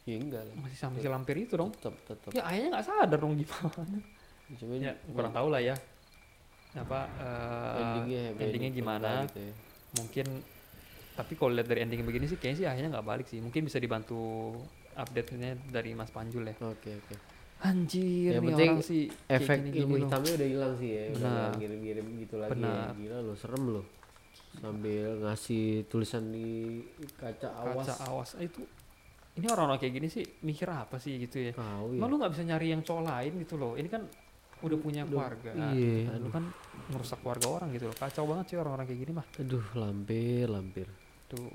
ya 0.04 0.18
enggak 0.18 0.42
lah 0.42 0.54
Masih 0.60 0.74
sama 0.76 0.98
si 0.98 1.06
lampir 1.06 1.38
itu 1.38 1.54
dong. 1.54 1.70
tetap 1.72 1.94
tetap 2.04 2.30
Ya 2.30 2.42
ayahnya 2.46 2.74
nggak 2.74 2.86
sadar 2.86 3.18
dong 3.18 3.34
gimana. 3.36 3.98
cuma 4.58 4.74
Ya, 4.76 4.94
kurang 5.08 5.32
tahu 5.32 5.48
lah 5.50 5.62
ya. 5.62 5.76
Apa 6.74 7.00
eh, 7.16 7.78
endingnya 7.80 8.22
endingnya 8.36 8.46
ending 8.68 8.74
gimana? 8.76 9.10
gitu 9.26 9.40
ya. 9.40 9.54
mungkin 9.96 10.26
tapi 11.16 11.34
kalau 11.34 11.56
lihat 11.56 11.66
dari 11.66 11.80
ending 11.82 12.04
begini 12.04 12.26
sih 12.26 12.36
kayaknya 12.36 12.58
sih 12.58 12.68
akhirnya 12.68 12.90
nggak 12.92 13.08
balik 13.08 13.26
sih 13.26 13.40
mungkin 13.40 13.64
bisa 13.64 13.80
dibantu 13.80 14.52
update-nya 14.94 15.56
dari 15.70 15.94
Mas 15.94 16.12
Panjul 16.12 16.44
ya 16.44 16.56
oke 16.60 16.92
oke 16.92 17.16
anjir 17.64 18.36
Yang 18.36 18.44
nih 18.44 18.54
orang 18.68 18.84
sih 18.84 19.02
efek 19.26 19.58
ilmu 19.64 19.96
hitamnya 20.04 20.32
udah 20.36 20.48
hilang 20.52 20.74
sih 20.76 20.90
ya 20.92 21.04
Benar. 21.16 21.50
ngirim-ngirim 21.56 22.06
gitu 22.20 22.36
lagi 22.36 22.60
ya. 22.60 22.92
Gila 22.92 23.18
lo 23.22 23.34
serem 23.34 23.64
lo 23.72 23.82
sambil 24.58 25.20
ngasih 25.22 25.66
tulisan 25.86 26.30
di 26.30 26.82
kaca 27.16 27.50
awas 27.56 27.86
kaca 27.86 27.96
awas. 28.08 28.30
Ah, 28.36 28.44
itu 28.44 28.62
ini 29.36 29.46
orang-orang 29.48 29.78
kayak 29.78 29.94
gini 29.94 30.08
sih 30.08 30.24
mikir 30.42 30.68
apa 30.68 30.96
sih 30.96 31.20
gitu 31.20 31.38
ya? 31.40 31.52
Emang 31.54 31.92
ya. 31.92 32.08
Lu 32.08 32.16
nggak 32.16 32.32
bisa 32.32 32.44
nyari 32.44 32.72
yang 32.72 32.82
cowok 32.82 33.04
lain 33.04 33.32
gitu 33.40 33.56
loh? 33.56 33.76
Ini 33.76 33.88
kan 33.88 34.04
udah 34.64 34.78
punya 34.80 35.04
Udah- 35.04 35.12
keluarga. 35.12 35.52
iya, 35.76 36.08
Nah, 36.08 36.18
lu 36.18 36.30
kan 36.32 36.44
merusak 36.88 37.20
keluarga 37.20 37.48
orang 37.52 37.70
gitu 37.72 37.86
loh. 37.86 37.96
Kacau 37.96 38.24
banget 38.24 38.46
sih 38.50 38.58
orang-orang 38.58 38.86
kayak 38.88 39.00
gini 39.04 39.12
mah. 39.12 39.26
Aduh 39.36 39.66
lampir 39.76 40.48
lampir. 40.48 40.88
Tuh. 41.28 41.52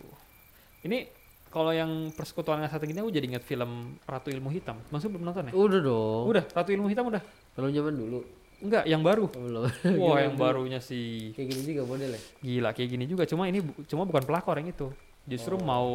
Ini 0.85 1.09
kalau 1.49 1.73
yang 1.73 2.13
persekutuan 2.13 2.61
yang 2.61 2.71
satu 2.71 2.85
gini 2.85 3.01
aku 3.01 3.11
jadi 3.11 3.27
ingat 3.27 3.43
film 3.43 3.97
Ratu 4.05 4.29
Ilmu 4.29 4.53
Hitam. 4.53 4.77
Masuk 4.89 5.17
belum 5.17 5.25
nonton 5.27 5.49
ya? 5.49 5.53
Udah 5.57 5.81
dong. 5.81 6.25
Udah 6.29 6.45
Ratu 6.47 6.71
Ilmu 6.71 6.87
Hitam 6.87 7.09
udah. 7.09 7.23
Kalau 7.51 7.69
zaman 7.69 7.95
dulu 7.97 8.21
enggak 8.61 8.85
yang 8.85 9.01
baru 9.01 9.25
oh, 9.25 9.33
belum 9.33 9.65
Wah 9.99 10.19
yang 10.21 10.35
dulu. 10.35 10.43
barunya 10.43 10.79
sih 10.79 11.33
kayak 11.33 11.49
gini 11.49 11.63
juga 11.67 11.83
model 11.85 12.11
ya 12.11 12.21
gila 12.39 12.71
kayak 12.71 12.89
gini 12.91 13.05
juga 13.05 13.23
cuma 13.25 13.45
ini 13.45 13.59
bu- 13.59 13.85
cuma 13.85 14.05
bukan 14.05 14.23
pelakor 14.23 14.55
yang 14.55 14.69
itu 14.69 14.89
justru 15.23 15.55
Oh. 15.55 15.61
mau 15.61 15.87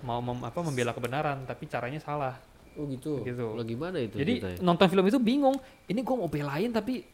mau 0.00 0.18
mem- 0.20 0.42
apa 0.42 0.58
membela 0.60 0.90
kebenaran 0.90 1.42
tapi 1.42 1.66
caranya 1.66 1.98
salah 1.98 2.34
Oh 2.72 2.88
gitu. 2.88 3.20
Gitu. 3.20 3.52
Lagi 3.52 3.76
mana 3.76 4.00
itu? 4.00 4.16
Jadi 4.16 4.40
ceritanya? 4.40 4.64
nonton 4.64 4.88
film 4.88 5.04
itu 5.04 5.20
bingung. 5.20 5.52
Ini 5.84 6.00
gue 6.00 6.16
mau 6.16 6.24
belain 6.24 6.72
tapi 6.72 7.04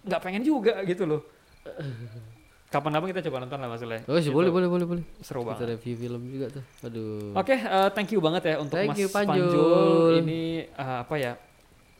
nggak 0.00 0.20
pengen 0.20 0.38
juga 0.40 0.78
gitu 0.84 1.02
loh. 1.02 1.26
Kapan-kapan 2.70 3.10
kita 3.10 3.26
coba 3.26 3.42
nonton 3.42 3.58
lah 3.58 3.66
Mas 3.66 3.82
Ule. 3.82 3.98
Oh 4.00 4.14
sih 4.14 4.22
Gitu. 4.22 4.30
boleh 4.30 4.46
boleh 4.48 4.68
boleh 4.70 4.86
boleh. 4.86 5.04
Seru 5.18 5.42
Kita 5.42 5.58
banget. 5.58 5.74
review 5.74 5.94
film 5.98 6.22
juga 6.30 6.46
tuh. 6.52 6.64
Aduh. 6.80 7.34
Oke, 7.34 7.58
eh, 7.58 7.88
thank 7.90 8.06
you 8.08 8.22
banget 8.22 8.42
ya 8.46 8.56
untuk 8.56 8.78
Thank 8.78 8.94
Mas 8.94 9.02
you, 9.02 9.08
Panjul. 9.10 9.34
Panjul. 9.42 10.10
Ini 10.22 10.40
eh, 10.70 10.98
apa 11.02 11.14
ya? 11.18 11.32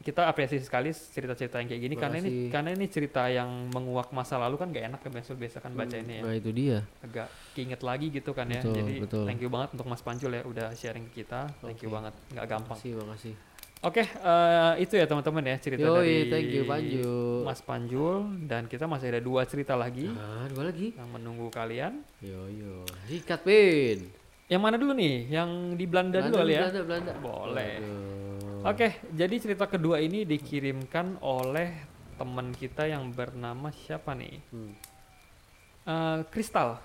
Kita 0.00 0.32
apresiasi 0.32 0.64
sekali 0.64 0.88
cerita-cerita 0.96 1.60
yang 1.60 1.68
kayak 1.68 1.82
gini 1.84 1.94
karena 2.00 2.16
ini 2.24 2.30
karena 2.48 2.72
ini 2.72 2.88
cerita 2.88 3.28
yang 3.28 3.68
menguak 3.68 4.08
masa 4.16 4.40
lalu 4.40 4.56
kan 4.56 4.72
gak 4.72 4.88
enak 4.88 5.00
kan 5.04 5.12
biasa 5.12 5.36
biasa 5.36 5.56
kan 5.60 5.76
baca 5.76 5.92
ini 5.92 6.18
ya. 6.18 6.22
Nah 6.24 6.32
itu 6.32 6.50
dia. 6.56 6.78
Agak 7.04 7.28
keinget 7.52 7.84
lagi 7.84 8.08
gitu 8.08 8.32
kan 8.32 8.48
ya. 8.48 8.64
Betul, 8.64 8.74
Jadi 8.80 8.94
betul. 9.04 9.24
thank 9.28 9.40
you 9.44 9.52
banget 9.52 9.76
untuk 9.76 9.86
Mas 9.92 10.00
Panjul 10.00 10.32
ya 10.32 10.42
udah 10.48 10.72
sharing 10.72 11.04
ke 11.12 11.20
kita. 11.20 11.52
Thank 11.60 11.84
you 11.84 11.92
banget. 11.92 12.16
nggak 12.32 12.46
gampang. 12.48 12.80
Makasih 12.80 12.96
makasih. 12.96 13.34
Oke, 13.80 14.04
eh, 14.04 14.72
itu 14.84 14.92
ya 14.92 15.08
teman-teman 15.08 15.40
ya 15.40 15.56
cerita 15.56 15.88
Yoi, 15.88 15.96
dari 15.96 16.16
thank 16.28 16.48
you 16.52 16.64
Panjul. 16.68 17.36
Mas 17.48 17.60
Panjul 17.64 18.16
dan 18.44 18.68
kita 18.68 18.84
masih 18.84 19.08
ada 19.08 19.20
dua 19.24 19.48
cerita 19.48 19.72
lagi 19.72 20.08
Ah 20.16 20.44
dua 20.52 20.68
lagi. 20.68 20.92
yang 20.96 21.08
menunggu 21.12 21.48
kalian. 21.48 22.00
Yo 22.20 22.44
yo. 22.48 22.84
Sikat 23.08 23.40
pin. 23.40 24.08
Yang 24.52 24.60
mana 24.60 24.76
dulu 24.76 24.92
nih? 24.92 25.28
Yang 25.32 25.50
di 25.80 25.84
Belanda, 25.88 26.18
dulu 26.24 26.44
kali 26.44 26.52
ya? 26.56 26.60
Belanda, 26.68 26.80
Belanda. 26.84 27.12
Boleh. 27.24 27.72
Aduh. 27.80 28.19
Oke, 28.62 28.88
jadi 29.10 29.34
cerita 29.36 29.64
kedua 29.64 29.98
ini 29.98 30.24
dikirimkan 30.24 31.20
oleh 31.20 31.72
teman 32.14 32.52
kita 32.52 32.84
yang 32.84 33.08
bernama 33.08 33.72
siapa 33.72 34.12
nih? 34.12 34.36
Hmm. 34.52 34.72
Eh, 35.86 36.18
Kristal. 36.28 36.76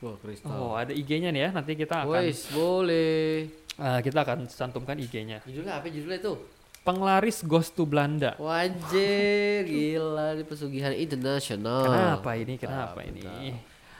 Wah 0.00 0.16
kristal. 0.16 0.56
Oh, 0.56 0.72
ada 0.72 0.96
IG-nya 0.96 1.28
nih 1.28 1.42
ya. 1.44 1.50
Nanti 1.52 1.76
kita 1.76 2.08
akan 2.08 2.24
Wais 2.24 2.48
boleh. 2.48 3.52
eh, 3.76 3.98
kita 4.00 4.24
akan 4.24 4.48
cantumkan 4.48 4.96
IG-nya. 4.96 5.44
Judulnya 5.44 5.76
apa 5.76 5.92
judulnya 5.92 6.16
itu? 6.16 6.34
Penglaris 6.80 7.44
Ghost 7.44 7.76
to 7.76 7.84
Belanda. 7.84 8.32
Wajir, 8.40 9.68
gila 9.68 10.32
ini 10.32 10.44
pesugihan 10.48 10.96
internasional. 10.96 11.84
Kenapa 11.84 12.30
ini? 12.32 12.54
Kenapa 12.56 12.96
Ah, 12.96 13.04
ini? 13.04 13.20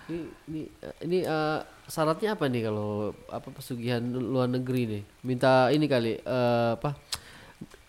Ini 0.09 0.19
ini 0.49 0.61
eh, 0.81 0.95
ini 1.05 1.19
eh, 1.21 1.61
syaratnya 1.91 2.33
apa 2.33 2.47
nih 2.47 2.63
kalau 2.65 2.91
apa 3.27 3.49
pesugihan 3.51 3.99
luar 4.01 4.47
negeri 4.47 4.83
nih? 4.89 5.03
Minta 5.21 5.69
ini 5.69 5.85
kali 5.85 6.17
eh, 6.17 6.71
apa? 6.73 6.95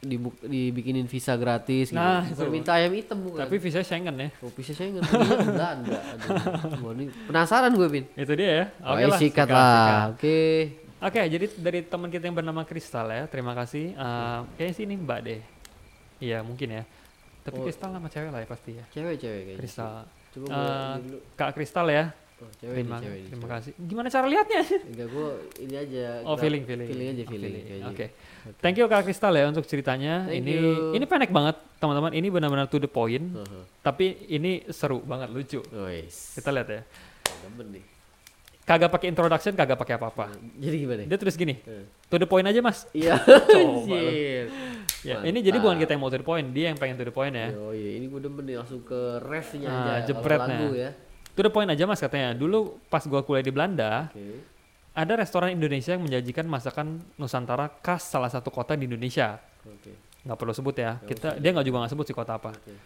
Dibu- 0.02 0.34
dibikinin 0.42 1.06
visa 1.06 1.38
gratis 1.38 1.90
gitu. 1.90 1.96
Nah, 1.96 2.26
Bukan 2.26 2.42
itu. 2.42 2.52
minta 2.52 2.74
ayam 2.74 2.90
hitam 2.92 3.22
bukan. 3.22 3.46
Tapi 3.46 3.56
visa 3.56 3.80
Schengen 3.80 4.18
ya. 4.18 4.30
oh, 4.42 4.50
visa 4.50 4.74
nggak 4.74 5.06
Belanda. 5.48 6.00
Aduh. 6.18 7.14
Penasaran 7.30 7.70
gue, 7.72 7.88
Bin. 7.88 8.06
Itu 8.12 8.34
dia 8.34 8.50
ya. 8.52 8.66
Oke 8.82 8.90
Oke 8.92 9.06
lah. 9.06 9.20
sikat 9.22 9.46
sikat, 9.46 9.48
lah. 9.48 10.02
Oke. 10.10 10.40
Oke, 11.00 11.22
jadi 11.24 11.46
dari 11.56 11.80
teman 11.82 12.10
kita 12.10 12.26
yang 12.26 12.34
bernama 12.36 12.62
Kristal 12.62 13.10
ya, 13.10 13.26
terima 13.26 13.54
kasih. 13.54 13.94
Eh, 13.94 14.40
kayaknya 14.56 14.74
sih 14.74 14.84
ini 14.84 14.96
Mbak 14.98 15.20
deh. 15.22 15.42
Iya 16.18 16.42
mungkin 16.42 16.68
ya. 16.72 16.84
Tapi 17.42 17.58
Oh. 17.58 17.64
Kristal 17.64 17.90
nama 17.90 18.06
cewek 18.06 18.30
lah 18.30 18.42
ya 18.42 18.48
pasti 18.48 18.72
ya. 18.74 18.86
Cewek-cewek 18.92 19.40
kayaknya. 19.44 19.58
Kristal. 19.58 19.94
Coba 20.32 20.46
dulu. 20.98 21.18
Kak 21.34 21.52
Kristal 21.54 21.88
ya. 21.90 22.06
Oh, 22.41 22.49
cewek 22.58 22.73
Terima, 22.73 22.97
nih, 22.97 23.04
cewek 23.04 23.19
terima 23.23 23.38
cewek. 23.39 23.54
kasih. 23.54 23.71
Gimana 23.80 24.08
cara 24.10 24.25
lihatnya? 24.25 24.62
Enggak 24.84 25.08
gue 25.08 25.30
ini 25.62 25.75
aja. 25.75 26.04
Oh 26.23 26.36
feeling 26.36 26.63
feeling. 26.63 26.88
Feeling 26.88 27.08
aja 27.08 27.21
Oh, 27.21 27.30
feeling. 27.30 27.54
Oke. 27.86 28.06
Thank 28.58 28.75
you 28.75 28.86
Kak 28.86 29.04
Kristal 29.04 29.34
ya 29.34 29.45
untuk 29.45 29.62
ceritanya. 29.63 30.25
Thank 30.25 30.41
ini 30.41 30.54
you. 30.56 30.91
ini 30.91 31.06
pendek 31.06 31.30
banget 31.30 31.56
teman-teman. 31.77 32.10
Ini 32.12 32.27
benar-benar 32.27 32.65
to 32.65 32.77
the 32.77 32.89
point. 32.89 33.21
Heeh. 33.21 33.63
Tapi 33.80 34.06
ini 34.27 34.51
seru 34.67 34.99
banget 34.99 35.30
lucu. 35.30 35.62
Wes. 35.62 36.34
Kita 36.34 36.49
lihat 36.49 36.67
ya. 36.67 36.82
Demen 37.43 37.67
nih. 37.71 37.86
Kagak 38.62 38.89
pakai 38.89 39.10
introduction, 39.10 39.54
kagak 39.54 39.75
pakai 39.75 39.93
apa-apa. 39.95 40.25
Jadi 40.56 40.75
gimana? 40.80 41.04
Dia 41.04 41.17
tulis 41.17 41.34
gini, 41.34 41.58
Eh. 41.60 41.82
to 42.08 42.15
the 42.15 42.25
point 42.25 42.45
aja 42.45 42.58
mas. 42.60 42.86
Iya. 42.91 43.17
Coba. 43.21 43.58
Anjir. 43.58 44.45
Ya, 45.01 45.17
Mantap. 45.17 45.27
ini 45.27 45.39
jadi 45.41 45.58
bukan 45.58 45.77
kita 45.77 45.91
yang 45.91 45.99
mau 45.99 46.10
to 46.10 46.15
the 46.15 46.23
point, 46.23 46.47
dia 46.47 46.69
yang 46.69 46.77
pengen 46.77 46.93
to 46.93 47.04
the 47.04 47.12
point 47.12 47.34
ya. 47.34 47.49
Oh 47.51 47.69
iya, 47.69 47.97
ini 47.97 48.06
gue 48.06 48.21
demen 48.21 48.41
nih 48.43 48.56
langsung 48.56 48.82
ke 48.82 48.97
refnya 49.19 49.65
Ah, 49.65 49.97
aja. 49.97 50.08
jebretnya. 50.08 50.58
lagu 50.62 50.69
ya. 50.73 50.91
To 51.41 51.49
the 51.49 51.49
point 51.49 51.65
aja 51.73 51.89
mas 51.89 51.97
katanya. 51.97 52.38
Dulu 52.38 52.77
pas 52.86 53.01
gua 53.10 53.25
kuliah 53.25 53.41
di 53.41 53.49
Belanda, 53.49 54.13
Oke. 54.13 54.45
ada 54.93 55.17
restoran 55.17 55.49
Indonesia 55.49 55.97
yang 55.97 56.06
menyajikan 56.06 56.45
masakan 56.45 57.01
Nusantara 57.17 57.65
khas 57.82 58.06
salah 58.06 58.30
satu 58.30 58.54
kota 58.54 58.77
di 58.77 58.86
Indonesia. 58.86 59.41
Oke. 59.65 59.97
Nggak 60.21 60.38
perlu 60.38 60.54
sebut 60.54 60.77
ya. 60.77 61.01
Nggak 61.01 61.10
Kita 61.10 61.27
usah. 61.34 61.41
dia 61.41 61.49
nggak 61.49 61.65
juga 61.65 61.77
nggak 61.82 61.91
sebut 61.97 62.06
sih 62.06 62.13
kota 62.13 62.38
apa. 62.38 62.54
Oke. 62.54 62.77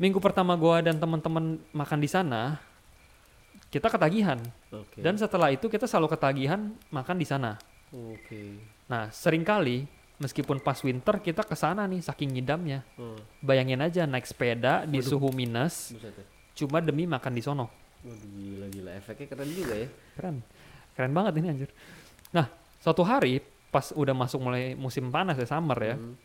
Minggu 0.00 0.16
pertama 0.24 0.56
gua 0.56 0.80
dan 0.80 0.96
teman-teman 0.96 1.60
makan 1.76 1.98
di 2.00 2.08
sana, 2.08 2.56
kita 3.68 3.92
ketagihan. 3.92 4.40
Oke. 4.72 5.04
Dan 5.04 5.20
setelah 5.20 5.52
itu 5.52 5.68
kita 5.68 5.84
selalu 5.84 6.16
ketagihan 6.16 6.72
makan 6.88 7.16
di 7.20 7.28
sana. 7.28 7.60
Oke. 7.92 8.56
Nah, 8.88 9.12
sering 9.12 9.44
kali 9.44 9.84
meskipun 10.16 10.64
pas 10.64 10.80
winter 10.80 11.20
kita 11.20 11.44
ke 11.44 11.52
sana 11.52 11.84
nih 11.84 12.00
saking 12.00 12.40
ngidamnya. 12.40 12.80
Oh, 12.96 13.20
Bayangin 13.44 13.84
aja 13.84 14.08
naik 14.08 14.24
sepeda 14.24 14.88
di 14.88 15.04
Waduh. 15.04 15.12
suhu 15.12 15.28
minus 15.36 15.92
buset. 15.92 16.24
Cuma 16.56 16.80
demi 16.80 17.04
makan 17.04 17.32
di 17.36 17.42
sono. 17.44 17.68
Waduh 18.00 18.30
gila 18.32 18.66
gila 18.72 18.90
efeknya 18.96 19.26
keren 19.28 19.48
juga 19.52 19.74
ya. 19.76 19.88
Keren. 20.16 20.36
Keren 20.96 21.12
banget 21.12 21.32
ini 21.38 21.46
anjir. 21.52 21.70
Nah, 22.32 22.48
suatu 22.80 23.04
hari 23.04 23.44
pas 23.68 23.92
udah 23.92 24.16
masuk 24.16 24.40
mulai 24.40 24.72
musim 24.72 25.12
panas 25.12 25.36
ya 25.36 25.44
summer 25.44 25.76
ya. 25.76 25.96
Hmm. 26.00 26.16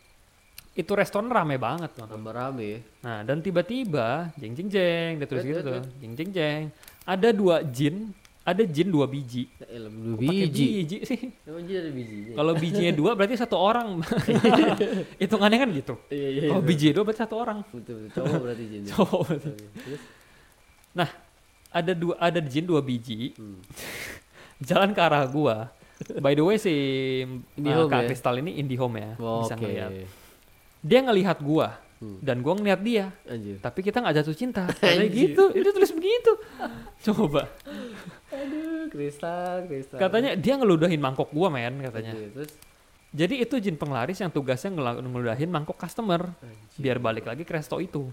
Itu 0.72 0.96
restoran 0.96 1.28
rame 1.28 1.60
banget 1.60 1.92
loh. 2.00 2.08
Tambah 2.08 2.32
rame 2.32 2.64
ya. 2.64 2.80
Nah, 3.04 3.20
dan 3.28 3.44
tiba-tiba 3.44 4.32
jeng 4.40 4.56
jeng 4.56 4.72
jeng 4.72 5.12
dia 5.20 5.28
tulis 5.28 5.44
gitu 5.44 5.60
tuh. 5.60 5.84
Jeng 6.00 6.14
jeng 6.16 6.32
jeng. 6.32 6.64
Ada 7.04 7.36
dua 7.36 7.60
jin, 7.68 8.16
ada 8.48 8.64
jin 8.64 8.88
dua 8.88 9.04
biji. 9.04 9.52
Ya 9.60 9.84
dua 9.84 10.16
biji. 10.16 10.66
biji 10.88 10.98
sih. 11.04 11.22
Emang 11.44 11.68
jadi 11.68 11.78
ada 11.84 11.92
bijinya. 11.92 12.34
Kalau 12.40 12.54
bijinya 12.56 12.92
dua 13.04 13.12
berarti 13.20 13.36
satu 13.36 13.58
orang. 13.60 14.00
Hitungannya 15.22 15.58
kan 15.60 15.70
gitu. 15.76 15.94
Iya 16.08 16.28
iya. 16.32 16.42
Kalau 16.56 16.64
iya. 16.64 16.70
biji 16.72 16.88
dua 16.96 17.04
berarti 17.04 17.22
satu 17.22 17.36
orang. 17.36 17.58
Betul 17.76 18.08
betul. 18.08 18.24
Coba 18.24 18.38
berarti 18.40 18.64
jinnya. 18.66 18.92
Cowok 18.96 19.22
berarti. 19.28 19.50
Terus? 20.94 21.12
Ada 21.72 21.96
dua 21.96 22.16
ada 22.18 22.40
jin 22.40 22.64
dua 22.64 22.80
biji 22.80 23.32
Hmm. 23.34 23.60
jalan 24.68 24.92
ke 24.92 25.00
arah 25.00 25.24
gua. 25.26 25.72
By 26.18 26.34
the 26.34 26.42
way 26.42 26.58
si 26.58 26.74
uh, 27.56 27.86
Kak 27.86 28.02
ya? 28.04 28.08
Kristal 28.08 28.42
ini 28.42 28.58
Indihome 28.58 28.98
ya, 28.98 29.12
bisa 29.16 29.54
Oke. 29.54 29.62
ngeliat. 29.62 29.92
Dia 30.82 31.00
ngelihat 31.02 31.40
gua 31.40 31.78
Hmm. 32.02 32.18
dan 32.18 32.42
gua 32.42 32.58
ngeliat 32.58 32.82
dia. 32.82 33.14
Anjir. 33.24 33.62
Tapi 33.62 33.80
kita 33.80 34.02
nggak 34.02 34.16
jatuh 34.18 34.34
cinta. 34.34 34.66
Kayak 34.82 35.06
Anjir. 35.06 35.38
gitu. 35.38 35.44
Itu 35.54 35.70
tulis 35.70 35.94
begitu. 35.94 36.32
Coba. 37.04 37.46
Aduh, 38.28 38.90
kristal, 38.90 39.70
kristal. 39.70 40.02
Katanya 40.02 40.34
dia 40.34 40.58
ngeludahin 40.58 40.98
mangkok 40.98 41.30
gua 41.30 41.48
men 41.48 41.78
katanya. 41.80 42.12
Oke, 42.12 42.28
terus 42.34 42.52
Jadi 43.12 43.44
itu 43.44 43.56
jin 43.60 43.76
penglaris 43.76 44.18
yang 44.18 44.32
tugasnya 44.32 44.72
ngeludahin 44.74 45.46
mangkok 45.48 45.76
customer 45.76 46.32
anjir. 46.34 46.80
biar 46.80 46.98
balik 46.98 47.28
lagi 47.28 47.44
ke 47.44 47.54
resto 47.54 47.78
itu. 47.78 48.10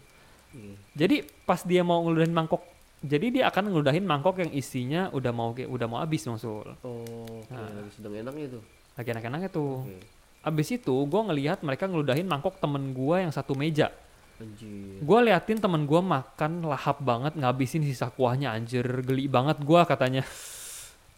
Iya. 0.53 0.75
Jadi 0.97 1.17
pas 1.45 1.61
dia 1.61 1.85
mau 1.85 2.01
ngeludahin 2.03 2.33
mangkok, 2.33 2.65
jadi 2.99 3.27
dia 3.29 3.45
akan 3.49 3.71
ngeludahin 3.71 4.03
mangkok 4.03 4.41
yang 4.41 4.51
isinya 4.51 5.13
udah 5.13 5.33
mau 5.33 5.53
udah 5.53 5.87
mau 5.87 6.01
habis 6.01 6.25
maksud. 6.25 6.73
Oh, 6.83 7.45
Nah. 7.53 7.69
lagi 7.69 7.91
sedang 7.93 8.17
enaknya 8.17 8.59
tuh. 8.59 8.63
Lagi 8.97 9.09
enak-enaknya 9.13 9.49
tuh. 9.53 9.85
Oke. 9.85 9.99
Abis 10.39 10.69
itu 10.73 10.95
gue 10.95 11.21
ngelihat 11.29 11.61
mereka 11.61 11.85
ngeludahin 11.85 12.25
mangkok 12.25 12.57
temen 12.59 12.95
gua 12.95 13.21
yang 13.21 13.31
satu 13.31 13.53
meja. 13.53 13.93
Anjir. 14.39 15.03
Gue 15.03 15.19
liatin 15.27 15.59
temen 15.59 15.83
gua 15.83 15.99
makan 15.99 16.63
lahap 16.63 17.03
banget 17.03 17.35
ngabisin 17.35 17.83
sisa 17.83 18.07
kuahnya 18.09 18.55
anjir 18.55 18.87
geli 19.03 19.27
banget 19.27 19.59
gua 19.61 19.83
katanya. 19.83 20.23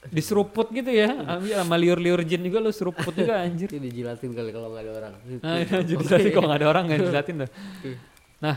Diseruput 0.01 0.73
gitu 0.73 0.89
ya, 0.89 1.13
ambil 1.13 1.61
sama 1.61 1.77
liur-liur 1.77 2.25
jin 2.25 2.41
juga 2.41 2.57
lu 2.57 2.73
seruput 2.73 3.13
juga 3.13 3.45
anjir. 3.45 3.69
Ini 3.77 3.85
dijilatin 3.93 4.33
kali 4.33 4.49
kalau 4.49 4.73
nggak 4.73 4.85
ada 4.89 4.93
orang. 4.97 5.13
Nah, 5.45 5.57
jadi 6.09 6.29
kalau 6.33 6.49
nggak 6.49 6.61
ada 6.65 6.69
orang 6.73 6.83
nggak 6.89 7.01
dilatin 7.05 7.37
tuh. 7.45 7.51
Nah, 8.41 8.57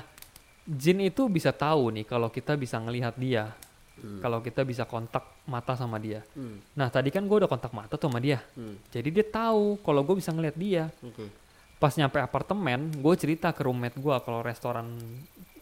jin 0.66 1.00
itu 1.02 1.28
bisa 1.28 1.52
tahu 1.52 1.92
nih 1.92 2.06
kalau 2.06 2.28
kita 2.28 2.56
bisa 2.56 2.80
ngelihat 2.80 3.16
dia, 3.16 3.52
Hmm. 3.94 4.20
kalau 4.20 4.42
kita 4.42 4.66
bisa 4.66 4.84
kontak 4.84 5.22
mata 5.46 5.78
sama 5.78 5.96
dia. 5.96 6.26
Hmm. 6.34 6.60
Nah, 6.74 6.90
tadi 6.90 7.08
kan 7.08 7.24
gue 7.24 7.38
udah 7.40 7.48
kontak 7.48 7.72
mata 7.72 7.94
tuh 7.94 8.10
sama 8.10 8.18
dia, 8.18 8.42
Hmm. 8.54 8.76
jadi 8.90 9.08
dia 9.08 9.24
tahu 9.24 9.78
kalau 9.80 10.02
gue 10.02 10.18
bisa 10.18 10.34
ngelihat 10.34 10.56
dia. 10.56 10.84
Oke. 11.00 11.30
Pas 11.78 11.94
nyampe 11.94 12.18
apartemen, 12.18 12.90
gue 12.90 13.14
cerita 13.16 13.52
ke 13.52 13.62
roommate 13.62 13.96
gue 13.96 14.16
kalau 14.24 14.40
restoran 14.40 14.88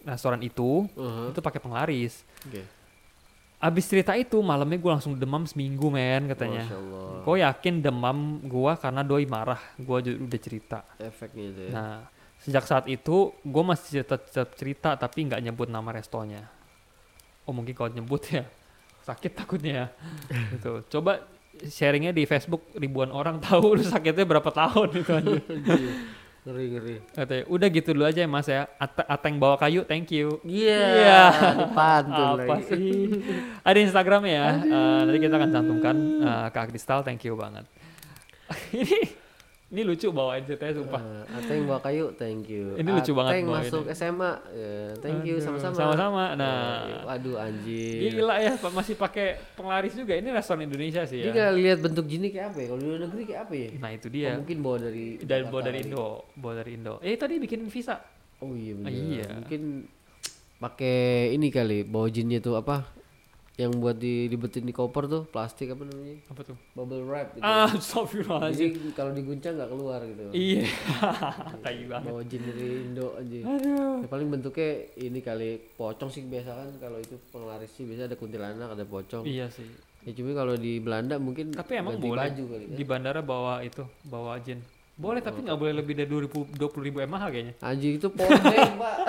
restoran 0.02 0.40
itu 0.40 0.86
Uh-huh. 0.94 1.30
itu 1.30 1.38
pakai 1.38 1.60
penglaris. 1.60 2.22
Oke. 2.46 2.62
Abis 3.58 3.86
cerita 3.86 4.18
itu 4.18 4.34
malamnya 4.42 4.74
gue 4.74 4.90
langsung 4.90 5.14
demam 5.14 5.46
seminggu 5.46 5.86
men 5.86 6.26
katanya. 6.26 6.66
Gue 7.22 7.38
yakin 7.38 7.78
demam 7.78 8.42
gue 8.42 8.72
karena 8.74 9.06
doi 9.06 9.22
marah. 9.22 9.62
Gue 9.78 10.02
udah 10.18 10.40
cerita. 10.42 10.82
Efeknya 10.98 11.44
itu 11.46 11.60
ya. 11.66 11.70
Nah, 11.70 11.94
sejak 12.42 12.66
saat 12.66 12.84
itu 12.90 13.30
gue 13.46 13.64
masih 13.64 14.02
tetap, 14.02 14.26
tetap 14.26 14.50
cerita 14.58 14.90
tapi 14.98 15.30
nggak 15.30 15.42
nyebut 15.42 15.70
nama 15.70 15.94
restonya. 15.94 16.50
Oh 17.46 17.54
mungkin 17.54 17.74
kalau 17.74 17.90
nyebut 17.90 18.22
ya 18.28 18.44
sakit 19.06 19.32
takutnya 19.34 19.72
ya. 19.72 19.86
gitu. 20.58 20.82
Coba 20.98 21.22
sharingnya 21.62 22.10
di 22.10 22.26
Facebook 22.26 22.74
ribuan 22.74 23.14
orang 23.14 23.38
tahu 23.38 23.78
lu 23.78 23.84
sakitnya 23.86 24.26
berapa 24.26 24.50
tahun 24.50 24.88
itu 24.98 25.12
aja. 25.14 25.32
Anjir. 25.38 25.94
ngeri 26.42 26.64
ngeri. 26.74 26.94
Katanya, 27.14 27.44
udah 27.46 27.68
gitu 27.70 27.88
dulu 27.94 28.04
aja 28.10 28.20
ya 28.26 28.28
mas 28.30 28.50
ya. 28.50 28.66
At 28.74 28.98
Ateng 29.06 29.38
bawa 29.38 29.54
kayu, 29.54 29.86
thank 29.86 30.10
you. 30.10 30.42
Iya. 30.42 30.82
Iya. 30.98 31.22
Pantun 31.70 32.42
Apa 32.42 32.58
lagi. 32.58 32.66
sih? 32.66 33.22
Ada 33.62 33.78
Instagram 33.78 34.22
ya. 34.26 34.46
Eh, 34.58 35.00
nanti 35.06 35.18
kita 35.22 35.34
akan 35.38 35.50
cantumkan 35.54 35.96
eh, 36.18 36.46
Kak 36.50 36.66
Kristal, 36.74 37.06
thank 37.06 37.22
you 37.22 37.38
banget. 37.38 37.62
Ini 38.74 39.21
Ini 39.72 39.82
lucu 39.82 40.12
bawain 40.12 40.44
ceritanya 40.44 40.76
sumpah. 40.76 41.00
Eh, 41.00 41.32
Ateng 41.32 41.64
bawa 41.64 41.80
kayu, 41.80 42.12
thank 42.12 42.44
you. 42.44 42.76
Ini 42.76 42.92
lucu 42.92 43.10
banget 43.10 43.32
Ateng 43.32 43.46
masuk 43.48 43.84
SMA, 43.88 44.32
ya, 44.52 44.72
thank 45.00 45.24
you 45.24 45.40
sama-sama. 45.40 45.72
Sama-sama. 45.72 46.24
Eh, 46.28 46.36
Nah, 46.36 47.08
waduh 47.08 47.40
anjir. 47.40 48.12
gila 48.12 48.36
ya 48.36 48.52
Pak, 48.54 48.68
masih 48.68 48.94
pakai 48.94 49.40
penglaris 49.52 49.96
juga. 49.96 50.12
Ini 50.12 50.28
restoran 50.28 50.62
Indonesia 50.62 51.02
sih 51.02 51.18
Dia 51.18 51.26
ya. 51.26 51.32
nggak 51.32 51.50
lihat 51.56 51.78
bentuk 51.80 52.04
gini 52.04 52.28
kayak 52.28 52.52
apa 52.52 52.58
ya? 52.58 52.66
Kalau 52.68 52.78
di 52.78 52.86
luar 52.86 53.00
negeri 53.02 53.22
kayak 53.24 53.40
apa 53.42 53.54
ya? 53.56 53.68
Nah, 53.74 53.90
itu 53.90 54.06
Oh, 54.06 54.12
dia. 54.12 54.30
mungkin 54.36 54.58
bawa 54.60 54.76
dari 54.78 55.06
Dan 55.18 55.40
bawa 55.48 55.60
dari. 55.64 55.78
Indo, 55.80 56.08
bawa 56.34 56.52
dari 56.54 56.70
Indo. 56.76 56.94
Eh, 57.00 57.16
tadi 57.16 57.34
bikin 57.38 57.60
visa. 57.66 57.96
Oh 58.38 58.52
iya 58.52 58.72
benar. 58.76 58.92
iya. 58.92 59.26
Mungkin 59.34 59.62
pakai 60.58 60.98
ini 61.32 61.48
kali, 61.48 61.82
bawa 61.82 62.06
jinnya 62.06 62.38
tuh 62.38 62.54
apa? 62.54 62.86
Yang 63.60 63.72
buat 63.84 63.96
di 64.00 64.32
dibetin 64.32 64.64
di 64.64 64.72
koper 64.72 65.04
tuh, 65.12 65.22
plastik 65.28 65.76
apa 65.76 65.84
namanya? 65.84 66.24
Apa 66.32 66.40
tuh? 66.40 66.56
Bubble 66.72 67.04
wrap 67.04 67.36
gitu. 67.36 67.44
Ah, 67.44 67.68
astagfirullahaladzim. 67.68 68.72
Jadi 68.72 68.90
kalau 68.96 69.12
diguncang 69.12 69.60
nggak 69.60 69.68
keluar 69.68 70.00
gitu. 70.08 70.22
Iya. 70.32 70.64
Tai 71.64 71.80
banget. 71.84 72.08
Bawa 72.08 72.20
jin 72.24 72.42
dari 72.48 72.66
Indo 72.80 73.12
aja. 73.12 73.38
Aduh. 73.44 73.96
Ya, 74.00 74.06
paling 74.08 74.28
bentuknya 74.32 74.70
ini 74.96 75.20
kali 75.20 75.60
pocong 75.76 76.08
sih 76.08 76.24
biasa 76.24 76.48
kan 76.48 76.68
kalau 76.80 76.96
itu 76.96 77.20
penglaris 77.28 77.68
sih 77.76 77.84
biasa 77.84 78.08
ada 78.08 78.16
kuntilanak 78.16 78.72
ada 78.72 78.84
pocong. 78.88 79.28
Iya 79.28 79.52
sih. 79.52 79.68
Ya 80.08 80.16
cuma 80.16 80.32
kalau 80.32 80.56
di 80.56 80.80
Belanda 80.80 81.20
mungkin 81.20 81.52
Tapi 81.52 81.76
emang 81.76 82.00
boleh 82.00 82.32
baju 82.32 82.42
kali 82.56 82.64
ya. 82.72 82.76
di 82.80 82.84
bandara 82.88 83.20
bawa 83.20 83.60
itu, 83.60 83.84
bawa 84.08 84.40
jin. 84.40 84.64
Boleh 84.96 85.20
tapi 85.20 85.44
nggak 85.44 85.60
boleh 85.60 85.76
lebih 85.76 85.92
dari 85.92 86.08
2000 86.08 86.56
20 86.56 86.86
ribu 86.88 87.04
mAh 87.04 87.28
kayaknya. 87.28 87.54
Anjing 87.60 88.00
itu 88.00 88.08
podeng, 88.08 88.80
Pak. 88.80 88.96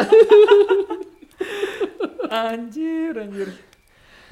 Anjir, 2.33 3.13
anjir. 3.13 3.49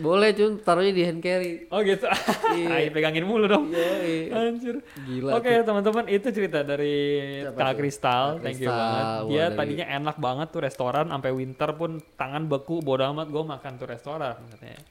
Boleh 0.01 0.33
cuman 0.33 0.53
taruhnya 0.59 0.91
di 0.91 1.03
hand 1.05 1.21
carry. 1.21 1.69
Oh 1.69 1.79
gitu. 1.81 2.05
Iya. 2.51 2.83
Ayo 2.83 2.87
pegangin 2.91 3.23
mulu 3.23 3.47
dong. 3.47 3.71
Iya, 3.71 4.51
Anjir. 4.51 4.83
gila. 5.07 5.39
Oke 5.39 5.63
teman-teman 5.63 6.03
itu 6.11 6.27
cerita 6.35 6.67
dari 6.67 6.97
Kak? 7.47 7.79
Kristal, 7.79 8.43
thank 8.43 8.59
you 8.59 8.67
banget. 8.67 9.05
Dia 9.31 9.43
dari- 9.47 9.55
tadinya 9.55 9.85
enak 9.87 10.17
banget 10.19 10.47
tuh 10.51 10.59
restoran, 10.59 11.07
sampai 11.07 11.31
winter 11.31 11.71
pun 11.79 12.03
tangan 12.19 12.51
beku, 12.51 12.83
bodo 12.83 13.07
amat 13.07 13.31
gue 13.31 13.43
makan 13.45 13.71
tuh 13.79 13.87
restoran 13.87 14.35
katanya. 14.51 14.83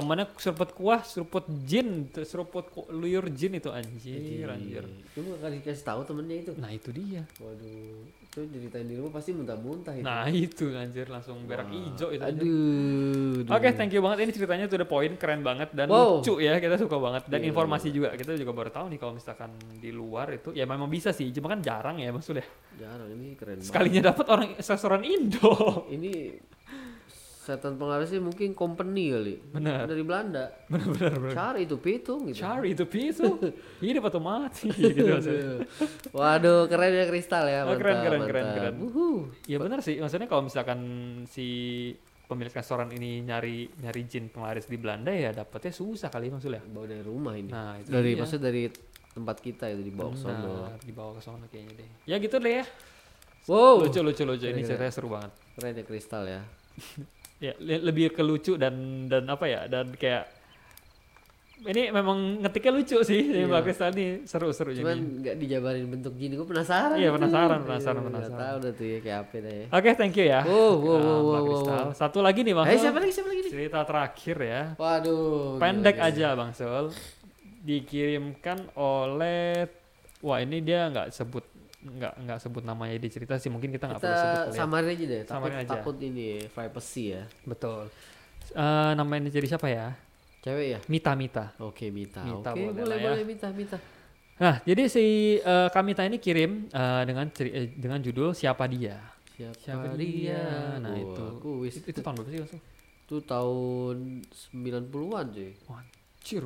Temennya 0.00 0.26
seruput 0.40 0.70
kuah, 0.72 1.00
seruput 1.04 1.44
jin, 1.68 2.08
seruput 2.24 2.64
luyur 2.88 3.28
jin 3.28 3.52
itu 3.54 3.68
anjir, 3.68 4.48
anjir. 4.48 4.84
Itu 5.12 5.36
gak 5.36 5.52
dikasih 5.60 5.84
tahu 5.84 6.00
temennya 6.08 6.36
itu. 6.40 6.52
Nah 6.56 6.72
itu 6.72 6.88
dia. 6.88 7.22
Waduh, 7.36 8.00
itu 8.24 8.38
ceritain 8.48 8.88
di 8.88 8.96
rumah 8.96 9.12
pasti 9.12 9.36
muntah-muntah 9.36 9.94
itu. 9.94 10.04
Nah 10.08 10.24
itu 10.26 10.64
anjir 10.72 11.06
langsung 11.06 11.44
berak 11.44 11.68
hijau 11.68 12.08
itu. 12.10 12.24
Aduh. 12.24 13.44
Oke, 13.52 13.68
thank 13.76 13.92
you 13.92 14.00
banget. 14.00 14.24
Ini 14.24 14.32
ceritanya 14.32 14.64
tuh 14.66 14.80
the 14.80 14.88
point, 14.88 15.14
keren 15.20 15.44
banget 15.44 15.68
dan 15.76 15.92
Wow. 15.92 16.24
lucu 16.24 16.40
ya. 16.40 16.56
Kita 16.56 16.80
suka 16.80 16.96
banget 16.96 17.28
dan 17.28 17.40
Iya, 17.44 17.52
informasi 17.52 17.92
juga. 17.92 18.16
Kita 18.16 18.32
juga 18.34 18.52
baru 18.56 18.70
tahu 18.72 18.86
nih 18.90 18.98
kalau 18.98 19.12
misalkan 19.12 19.50
di 19.76 19.90
luar 19.92 20.32
itu 20.32 20.56
ya 20.56 20.64
memang 20.64 20.88
bisa 20.88 21.12
sih, 21.12 21.28
cuma 21.30 21.52
kan 21.52 21.60
jarang 21.60 22.00
ya 22.00 22.08
maksudnya. 22.08 22.46
Jarang 22.80 23.12
ini 23.12 23.36
keren 23.36 23.60
banget. 23.60 23.68
Sekalinya 23.68 24.00
dapat 24.14 24.26
orang 24.32 24.48
restoran 24.56 25.02
Indo. 25.04 25.84
Ini 25.90 26.12
setan 27.40 27.80
penglarisnya 27.80 28.20
mungkin 28.20 28.52
company 28.52 29.16
kali. 29.16 29.34
Benar. 29.56 29.88
Dari 29.88 30.04
Belanda. 30.04 30.52
Benar-benar. 30.68 31.12
benar. 31.16 31.32
Cari 31.32 31.60
itu 31.64 31.76
pitung 31.80 32.28
gitu. 32.28 32.44
Cari 32.44 32.76
itu 32.76 32.84
pisu. 32.84 33.40
Hidup 33.80 34.12
atau 34.12 34.20
mati 34.20 34.68
gitu 34.68 35.08
maksudnya. 35.08 35.64
Waduh, 36.12 36.68
keren 36.68 36.92
ya 36.92 37.08
kristal 37.08 37.48
ya. 37.48 37.64
Oh, 37.64 37.72
Mantap, 37.72 37.80
keren, 37.80 37.96
keren, 38.04 38.20
keren, 38.28 38.44
mantap. 38.44 38.56
keren. 38.60 38.74
Wuhu. 38.84 39.08
Ya 39.48 39.56
benar 39.56 39.80
sih. 39.80 39.96
Maksudnya 39.96 40.28
kalau 40.28 40.44
misalkan 40.44 40.78
si 41.32 41.48
pemilik 42.28 42.52
restoran 42.52 42.92
ini 42.92 43.24
nyari 43.24 43.72
nyari 43.80 44.00
jin 44.04 44.28
penglaris 44.28 44.68
di 44.68 44.76
Belanda 44.76 45.10
ya 45.10 45.32
dapetnya 45.32 45.72
susah 45.72 46.12
kali 46.12 46.28
maksudnya. 46.28 46.60
Bawa 46.60 46.92
dari 46.92 47.00
rumah 47.00 47.40
ini. 47.40 47.48
Nah, 47.48 47.80
itu 47.80 47.88
dari 47.88 48.12
dia. 48.12 48.20
maksudnya 48.20 48.52
dari 48.52 48.68
tempat 49.16 49.36
kita 49.40 49.64
itu 49.72 49.80
dibawa 49.80 50.12
ke. 50.12 50.28
Benar, 50.28 50.76
dibawa 50.84 51.10
ke 51.16 51.20
sana 51.24 51.48
kayaknya 51.48 51.72
deh. 51.80 51.88
Ya 52.04 52.20
gitu 52.20 52.36
deh 52.36 52.60
ya. 52.60 52.64
Wow. 53.48 53.88
Lucu 53.88 54.04
lucu 54.04 54.28
lucu 54.28 54.44
ini 54.44 54.60
Keren, 54.60 54.68
ceritanya 54.76 54.92
seru 54.92 55.08
banget. 55.08 55.32
Keren 55.56 55.72
ya 55.72 55.84
kristal 55.88 56.28
ya. 56.28 56.44
Ya 57.40 57.52
le- 57.56 57.80
lebih 57.82 58.12
ke 58.12 58.20
lucu 58.20 58.54
dan 58.54 58.76
dan 59.08 59.24
apa 59.24 59.44
ya 59.44 59.64
dan 59.64 59.90
kayak 59.92 60.28
ini 61.62 61.88
memang 61.88 62.40
ngetiknya 62.40 62.72
lucu 62.72 62.96
sih 63.00 63.20
Iya. 63.22 63.36
si 63.36 63.48
Mbak 63.48 63.60
Kristal 63.62 63.92
ini 63.92 64.06
seru-seru 64.24 64.72
Cuman 64.72 64.96
nggak 65.20 65.36
dijabarin 65.36 65.84
bentuk 65.86 66.16
gini, 66.16 66.32
gue 66.32 66.44
penasaran. 66.44 66.96
Iya, 66.96 67.12
penasaran, 67.12 67.48
Iya, 67.52 67.64
penasaran, 67.66 68.00
nggak 68.00 68.08
penasaran. 68.10 68.40
tahu 68.40 68.56
dah 68.58 68.72
tuh 68.72 68.86
ya 68.86 68.98
kayak 68.98 69.18
apa 69.20 69.34
dah 69.38 69.52
ya. 69.52 69.66
Oke, 69.68 69.90
thank 69.94 70.16
you 70.16 70.24
ya. 70.24 70.40
Wow, 70.40 70.56
wow, 70.74 70.96
wow, 70.96 71.20
wow, 71.20 71.42
wow. 71.60 71.86
Satu 71.92 72.20
lagi 72.20 72.40
nih 72.40 72.56
Bang 72.56 72.64
Eh 72.64 72.76
siapa 72.76 72.96
lagi 72.96 73.12
siapa 73.12 73.28
lagi 73.28 73.40
nih? 73.44 73.52
Cerita 73.52 73.78
terakhir 73.84 74.36
ya. 74.40 74.62
Waduh. 74.74 75.56
Pendek 75.56 75.96
gila, 75.96 76.08
gila. 76.08 76.16
aja 76.16 76.28
Bang 76.32 76.52
Sul. 76.52 76.86
Dikirimkan 77.60 78.58
oleh 78.74 79.68
wah 80.18 80.40
ini 80.40 80.60
dia 80.60 80.88
nggak 80.88 81.12
sebut 81.12 81.44
nggak 81.80 82.12
nggak 82.20 82.38
sebut 82.38 82.60
namanya 82.60 82.92
di 82.94 83.08
cerita 83.08 83.34
sih 83.36 83.48
mungkin 83.48 83.72
kita 83.72 83.88
nggak 83.88 83.98
perlu 83.98 84.16
sebut 84.16 84.52
samarin 84.52 84.88
aja 84.92 85.04
deh. 85.06 85.20
Takut, 85.22 85.32
Samarin 85.32 85.58
aja. 85.58 85.70
takut 85.72 85.96
ini 85.98 86.28
privacy 86.48 87.04
ya. 87.12 87.22
Betul. 87.42 87.88
Eh 88.52 88.92
namanya 88.92 89.28
jadi 89.28 89.46
siapa 89.46 89.66
ya? 89.66 89.96
Cewek 90.40 90.66
ya? 90.66 90.78
Mita 90.86 91.12
Mita. 91.12 91.44
Oke, 91.58 91.88
Mita. 91.88 92.20
Mita 92.20 92.50
Oke, 92.52 92.60
boleh 92.62 92.72
boleh, 92.74 92.84
lah 92.84 92.96
ya. 92.96 93.04
boleh 93.12 93.24
Mita, 93.24 93.48
Mita. 93.52 93.76
Nah, 94.40 94.56
jadi 94.64 94.88
si 94.88 95.04
eh, 95.36 95.68
Kamita 95.68 96.00
ini 96.00 96.16
kirim 96.16 96.64
eh, 96.66 97.02
dengan 97.04 97.28
ceri- 97.28 97.52
eh, 97.52 97.66
dengan 97.70 98.00
judul 98.00 98.32
siapa 98.32 98.64
dia. 98.64 98.96
Siapa, 99.36 99.56
Siapa 99.56 99.84
dia? 99.96 100.00
dia? 100.00 100.42
Nah, 100.80 100.92
Wah, 100.92 101.00
itu. 101.00 101.24
Aku 101.36 101.50
Itu, 101.64 101.78
itu 101.92 102.00
tahun 102.00 102.16
berapa 102.16 102.48
sih, 102.48 102.60
itu 103.04 103.16
tahun 103.20 103.96
90-an 104.52 105.26
cuy. 105.28 105.50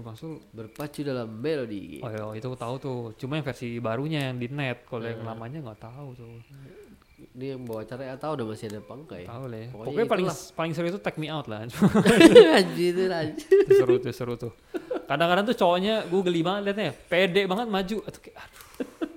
Bang 0.01 0.17
Sul. 0.17 0.41
Berpacu 0.55 1.05
dalam 1.05 1.29
melodi. 1.29 2.01
Oh, 2.01 2.09
iya, 2.09 2.39
itu 2.39 2.47
aku 2.47 2.59
tahu 2.59 2.75
tuh. 2.79 2.99
Cuma 3.19 3.37
yang 3.37 3.47
versi 3.47 3.77
barunya 3.83 4.31
yang 4.31 4.39
di 4.39 4.49
net. 4.49 4.87
Kalau 4.87 5.05
yang 5.05 5.23
lamanya 5.27 5.61
nggak 5.61 5.81
tahu 5.83 6.09
tuh. 6.17 6.31
Ini 7.35 7.57
yang 7.57 7.63
bawa 7.67 7.83
acara 7.83 8.03
ya 8.11 8.15
tahu 8.19 8.33
udah 8.37 8.47
masih 8.47 8.67
ada 8.71 8.81
ya? 9.19 9.29
Tahu 9.31 9.45
lah 9.49 9.59
ya. 9.59 9.69
Pokoknya 9.71 9.87
Pokoknya, 9.91 10.07
paling 10.11 10.27
itulah. 10.29 10.55
paling 10.55 10.73
seru 10.75 10.87
itu 10.91 11.01
take 11.03 11.19
me 11.19 11.29
out 11.31 11.47
lah. 11.47 11.59
anjir 12.59 12.95
itu 12.95 13.75
seru 13.75 13.95
tuh, 13.99 14.13
seru 14.15 14.35
tuh. 14.39 14.53
Kadang-kadang 15.05 15.45
tuh 15.49 15.57
cowoknya 15.57 15.95
gue 16.11 16.21
geli 16.27 16.41
banget 16.43 16.63
liatnya, 16.71 16.91
pede 17.09 17.43
banget 17.47 17.67
maju. 17.71 17.97
Kayak, 18.19 18.37
aduh. 18.39 19.14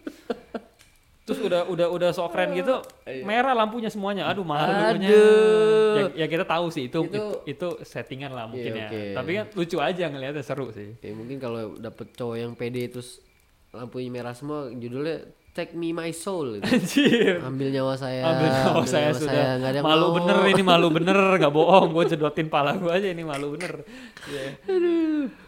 Terus 1.28 1.40
udah 1.42 1.68
udah 1.68 1.88
udah 1.92 2.10
sok 2.10 2.32
keren 2.32 2.56
gitu, 2.56 2.80
merah 3.22 3.52
lampunya 3.52 3.92
semuanya. 3.92 4.26
Aduh, 4.26 4.42
mahal 4.42 4.96
dulunya. 4.96 5.12
Ya, 5.12 6.24
ya 6.24 6.26
kita 6.26 6.48
tahu 6.48 6.72
sih 6.72 6.88
itu, 6.88 7.04
itu 7.04 7.20
Itu- 7.20 7.44
itu 7.46 7.68
settingan 7.84 8.32
lah 8.32 8.48
mungkin 8.48 8.72
Iya, 8.72 8.80
ya. 8.80 8.88
oke. 8.88 9.02
Tapi 9.14 9.30
kan 9.34 9.46
lucu 9.52 9.78
aja 9.78 10.04
ngeliatnya 10.08 10.40
seru 10.40 10.72
sih. 10.72 10.96
Ya 10.98 11.12
mungkin 11.12 11.36
kalau 11.38 11.76
dapet 11.76 12.16
cowok 12.16 12.36
yang 12.38 12.52
pede 12.54 12.88
terus 12.88 13.20
lampunya 13.70 14.08
merah 14.10 14.32
semua 14.32 14.72
judulnya 14.72 15.28
Take 15.52 15.74
Me 15.74 15.90
My 15.90 16.14
Soul 16.14 16.62
gitu. 16.62 16.70
Anjir. 16.70 17.42
Ambil 17.42 17.74
nyawa 17.74 17.98
saya. 17.98 18.22
Ambil 18.24 18.48
nyawa 18.48 18.84
saya 18.86 19.10
sudah 19.12 19.58
nggak 19.58 19.72
ada 19.74 19.82
malu 19.82 20.06
mau. 20.06 20.16
bener 20.16 20.36
ini 20.48 20.64
malu 20.64 20.88
bener 20.96 21.18
nggak 21.36 21.52
bohong 21.52 21.92
gue 21.92 22.04
jedotin 22.08 22.48
pala 22.48 22.72
gue 22.74 22.88
aja 22.88 23.10
ini 23.10 23.26
malu 23.26 23.52
bener 23.52 23.82
Iya. 24.24 24.48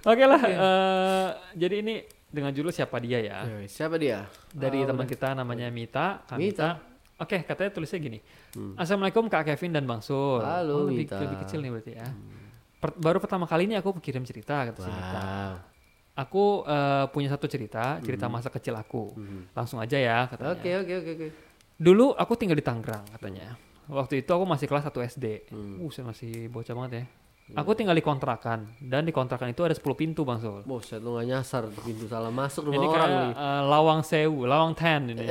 oke 0.01 0.23
lah 0.25 0.41
eh, 0.41 1.27
jadi 1.55 1.75
ini 1.79 1.95
dengan 2.29 2.49
judul 2.49 2.69
siapa 2.69 2.97
dia 2.97 3.19
ya 3.19 3.39
Eh, 3.45 3.65
siapa 3.65 3.95
dia? 3.95 4.25
dari 4.49 4.81
Ah, 4.81 4.87
teman 4.87 5.03
udah. 5.03 5.09
kita 5.09 5.27
namanya 5.33 5.67
Mita 5.69 6.21
Kak 6.23 6.37
Mita. 6.37 6.77
Mita 6.77 7.19
oke 7.19 7.37
katanya 7.43 7.71
tulisnya 7.71 7.99
gini 7.99 8.19
Assalamualaikum 8.75 9.25
Kak 9.25 9.43
Kevin 9.45 9.71
dan 9.71 9.83
Bang 9.83 9.99
Sul 9.99 10.39
Halo, 10.39 10.73
Oh, 10.75 10.87
lebih, 10.87 11.03
Mita. 11.03 11.17
lebih 11.19 11.37
kecil 11.41 11.59
nih 11.59 11.71
berarti 11.71 11.93
ya 11.93 12.07
Per- 12.79 12.95
baru 12.95 13.17
pertama 13.17 13.43
kali 13.43 13.65
ini 13.65 13.75
aku 13.75 13.97
kirim 13.97 14.23
cerita 14.23 14.63
kata 14.63 14.79
si 14.79 14.87
Mita 14.87 15.19
Wow. 15.19 15.53
aku 16.17 16.43
eh, 16.63 17.05
punya 17.09 17.29
satu 17.29 17.45
cerita 17.45 17.97
cerita 17.99 18.27
masa 18.27 18.47
kecil 18.47 18.73
aku 18.73 19.15
langsung 19.51 19.77
aja 19.77 19.95
ya 19.95 20.27
katanya 20.27 20.53
Oke 20.53 20.71
oke 20.77 20.93
oke 20.97 21.11
oke. 21.13 21.27
Dulu 21.75 22.11
aku 22.13 22.35
tinggal 22.35 22.53
di 22.53 22.61
Tangerang 22.61 23.07
katanya. 23.09 23.55
Waktu 23.87 24.19
itu 24.19 24.27
aku 24.27 24.43
masih 24.43 24.67
kelas 24.67 24.83
1 24.83 24.99
SD. 25.01 25.25
Hmm. 25.47 25.79
Uh, 25.79 25.87
saya 25.87 26.03
masih 26.05 26.45
bocah 26.45 26.75
banget 26.75 26.91
ya. 26.93 27.03
Aku 27.51 27.73
tinggal 27.73 27.91
di 27.91 28.01
kontrakan 28.01 28.69
dan 28.79 29.01
di 29.01 29.09
kontrakan 29.09 29.49
itu 29.49 29.61
ada 29.61 29.71
10 29.71 29.81
pintu 29.93 30.21
Bang 30.21 30.37
Sul. 30.37 30.61
Buset 30.63 30.97
lu 30.97 31.15
gak 31.15 31.25
nyasar 31.25 31.63
pintu 31.75 32.05
salah 32.05 32.29
masuk 32.29 32.69
rumah 32.69 32.75
Ini 32.75 32.85
orang 32.87 33.01
kayak 33.01 33.23
nih. 33.23 33.33
eh, 33.33 33.61
lawang 33.65 34.01
sewu, 34.01 34.39
lawang 34.43 34.73
ten 34.73 35.01
ini. 35.09 35.25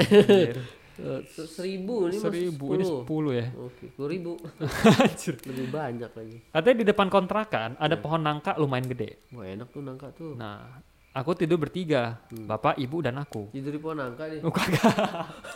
Eh, 0.98 1.22
se- 1.24 1.46
seribu 1.46 2.10
ini 2.10 2.18
Seribu, 2.18 2.74
ini 2.74 2.82
sepuluh. 2.82 3.30
10 3.30 3.38
ya. 3.38 3.46
Oke, 3.56 3.84
sepuluh 3.86 4.08
ribu. 4.08 4.32
Anjir. 4.98 5.34
Lebih 5.40 5.66
banyak 5.68 6.10
lagi. 6.10 6.36
Katanya 6.48 6.76
di 6.76 6.86
depan 6.86 7.06
kontrakan 7.06 7.68
ada 7.76 7.94
pohon 7.94 8.18
nangka 8.18 8.58
lumayan 8.58 8.82
gede. 8.84 9.22
Wah 9.30 9.46
enak 9.46 9.70
tuh 9.70 9.78
nangka 9.78 10.10
tuh. 10.10 10.34
Nah, 10.34 10.82
aku 11.18 11.34
tidur 11.34 11.58
bertiga, 11.58 12.22
bapak, 12.30 12.78
ibu, 12.78 13.02
dan 13.02 13.18
aku. 13.18 13.50
Tidur 13.50 13.74
di 13.74 13.80
pohon 13.80 13.98
nangka 13.98 14.30
nih. 14.30 14.40
Oh, 14.40 14.52
kagak. 14.54 14.86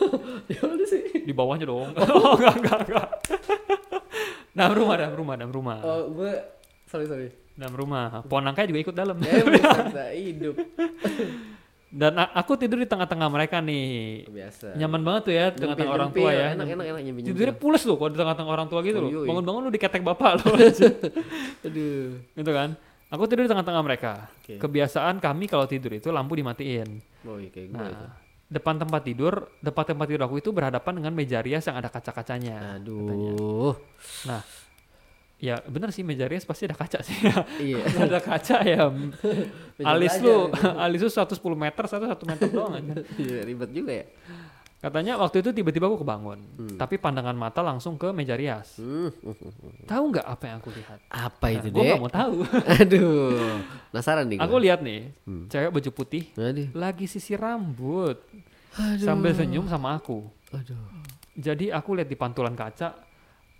Ya 0.52 0.60
udah 0.60 0.86
sih. 0.86 1.22
Di 1.22 1.32
bawahnya 1.32 1.64
dong. 1.64 1.94
oh, 1.98 2.34
enggak, 2.34 2.54
enggak, 2.58 2.78
enggak. 2.84 3.08
dalam 4.52 4.72
rumah, 4.74 4.94
dalam 4.98 5.14
rumah, 5.14 5.34
dalam 5.38 5.52
rumah. 5.54 5.78
Oh 5.80 6.12
gue 6.12 6.32
sorry 6.84 7.06
sorry. 7.06 7.28
Dalam 7.54 7.72
rumah. 7.72 8.20
Pohon 8.26 8.44
nangka 8.44 8.66
juga 8.66 8.80
ikut 8.82 8.92
dalam. 8.92 9.16
Ya 9.22 9.40
bisa 9.48 10.04
hidup. 10.12 10.54
Dan 11.92 12.16
aku 12.16 12.56
tidur 12.56 12.80
di 12.80 12.88
tengah-tengah 12.88 13.28
mereka 13.28 13.60
nih. 13.60 14.24
Biasa. 14.24 14.76
Nyaman 14.76 15.00
banget 15.04 15.22
tuh 15.28 15.32
ya 15.32 15.46
tengah-tengah 15.52 15.92
orang 15.92 16.10
tua 16.10 16.30
ya. 16.32 16.56
Enak 16.56 16.68
enak 16.68 16.86
enak 16.88 17.00
nyempil. 17.04 17.24
Tidurnya 17.28 17.54
pules 17.56 17.82
loh 17.84 17.96
kalau 18.00 18.10
di 18.12 18.18
tengah-tengah 18.20 18.52
orang 18.52 18.68
tua 18.68 18.80
gitu 18.84 18.98
Oh, 18.98 19.04
loh. 19.08 19.24
Bangun-bangun 19.28 19.60
lu 19.68 19.70
diketek 19.72 20.02
bapak 20.02 20.30
loh. 20.40 20.52
Aduh. 21.64 22.04
gitu 22.32 22.52
kan. 22.52 22.76
Aku 23.12 23.28
tidur 23.28 23.44
di 23.44 23.50
tengah-tengah 23.52 23.82
mereka. 23.84 24.32
Oke. 24.40 24.56
Kebiasaan 24.56 25.20
kami 25.20 25.44
kalau 25.44 25.68
tidur 25.68 25.92
itu 25.92 26.08
lampu 26.08 26.32
dimatiin. 26.32 26.96
Oh 27.28 27.36
iya 27.36 27.52
kayak 27.52 27.68
gue 27.68 27.84
itu. 27.92 28.04
Nah, 28.08 28.16
depan 28.48 28.74
tempat 28.80 29.02
tidur, 29.04 29.34
depan 29.60 29.84
tempat 29.92 30.06
tidur 30.08 30.22
aku 30.24 30.40
itu 30.40 30.48
berhadapan 30.48 30.92
dengan 30.96 31.12
meja 31.12 31.44
rias 31.44 31.68
yang 31.68 31.76
ada 31.76 31.92
kaca-kacanya. 31.92 32.80
Aduh. 32.80 33.76
Nah, 34.24 34.40
ya 35.36 35.60
bener 35.68 35.92
sih 35.92 36.00
meja 36.00 36.24
rias 36.24 36.48
pasti 36.48 36.64
ada 36.64 36.76
kaca 36.76 37.04
sih. 37.04 37.16
Iya. 37.60 37.84
Kalau 37.84 38.08
ada 38.16 38.20
kaca 38.24 38.56
ya 38.64 38.88
alis 39.92 40.16
lu 40.24 40.48
alis 40.80 41.00
lu 41.04 41.10
110 41.12 41.36
meter 41.52 41.84
satu 41.84 42.04
satu 42.08 42.24
meter 42.24 42.48
doang 42.48 42.80
aja. 42.80 42.96
Iya, 43.20 43.44
ribet 43.44 43.76
juga 43.76 43.92
ya. 43.92 44.06
Katanya 44.82 45.14
waktu 45.14 45.46
itu 45.46 45.54
tiba-tiba 45.54 45.86
aku 45.86 46.02
kebangun, 46.02 46.42
tapi 46.74 46.98
pandangan 46.98 47.38
mata 47.38 47.62
langsung 47.62 47.94
ke 47.94 48.10
meja 48.10 48.34
rias. 48.34 48.82
Hmm. 48.82 49.14
Tahu 49.86 50.02
nggak 50.10 50.26
apa 50.26 50.44
yang 50.50 50.56
aku 50.58 50.74
lihat? 50.74 50.98
Apa 51.06 51.46
itu 51.54 51.70
gue 51.70 51.86
deh? 51.86 51.94
nggak 51.94 52.02
mau 52.02 52.10
tahu. 52.10 52.42
Aduh. 52.82 53.62
Penasaran 53.94 54.26
nih 54.26 54.42
aku 54.42 54.58
gua. 54.58 54.64
lihat 54.66 54.82
nih, 54.82 55.14
cewek 55.46 55.70
baju 55.70 55.90
putih 55.94 56.26
Aduh. 56.34 56.66
lagi 56.74 57.06
sisir 57.06 57.38
rambut 57.38 58.18
sambil 58.98 59.30
senyum 59.38 59.70
sama 59.70 59.94
aku. 59.94 60.26
Aduh. 60.50 60.74
Jadi 61.38 61.70
aku 61.70 61.94
lihat 61.94 62.10
di 62.10 62.18
pantulan 62.18 62.58
kaca, 62.58 62.98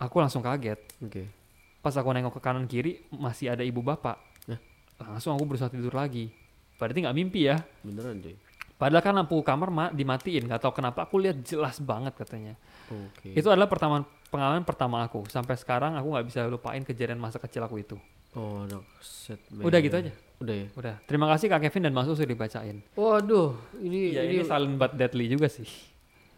aku 0.02 0.18
langsung 0.18 0.42
kaget. 0.42 0.82
Oke. 1.06 1.30
Pas 1.78 1.94
aku 1.94 2.10
nengok 2.10 2.34
ke 2.34 2.40
kanan 2.42 2.66
kiri 2.66 2.98
masih 3.14 3.54
ada 3.54 3.62
ibu 3.62 3.78
bapak. 3.78 4.18
Hah? 4.50 4.58
Langsung 5.06 5.38
aku 5.38 5.46
berusaha 5.46 5.70
tidur 5.70 5.94
lagi. 5.94 6.34
Berarti 6.82 6.98
nggak 6.98 7.14
mimpi 7.14 7.46
ya? 7.46 7.62
Beneran 7.86 8.18
cuy. 8.18 8.34
Padahal 8.82 8.98
kan 8.98 9.14
lampu 9.14 9.38
kamar 9.46 9.70
ma- 9.70 9.94
dimatiin, 9.94 10.50
nggak 10.50 10.58
tahu 10.58 10.82
kenapa 10.82 11.06
aku 11.06 11.22
lihat 11.22 11.38
jelas 11.46 11.78
banget 11.78 12.18
katanya. 12.18 12.58
Oke. 12.90 13.30
Itu 13.30 13.46
adalah 13.46 13.70
pertama 13.70 14.02
pengalaman 14.26 14.66
pertama 14.66 15.06
aku. 15.06 15.22
Sampai 15.30 15.54
sekarang 15.54 15.94
aku 15.94 16.10
nggak 16.10 16.26
bisa 16.26 16.40
lupain 16.50 16.82
kejadian 16.82 17.22
masa 17.22 17.38
kecil 17.38 17.62
aku 17.62 17.78
itu. 17.78 17.94
Oh, 18.34 18.66
anak 18.66 18.82
set. 18.98 19.38
Udah 19.54 19.78
gitu 19.78 19.94
aja. 19.94 20.10
Udah 20.42 20.54
ya. 20.56 20.66
Udah. 20.74 20.94
Terima 21.06 21.30
kasih 21.30 21.46
Kak 21.46 21.62
Kevin 21.62 21.86
dan 21.86 21.94
Mas 21.94 22.10
sudah 22.10 22.26
dibacain. 22.26 22.82
Waduh, 22.98 23.54
ini 23.78 24.18
Ya 24.18 24.26
ini, 24.26 24.42
ini 24.42 24.42
silent 24.42 24.74
but 24.74 24.98
deadly 24.98 25.30
juga 25.30 25.46
sih. 25.46 25.68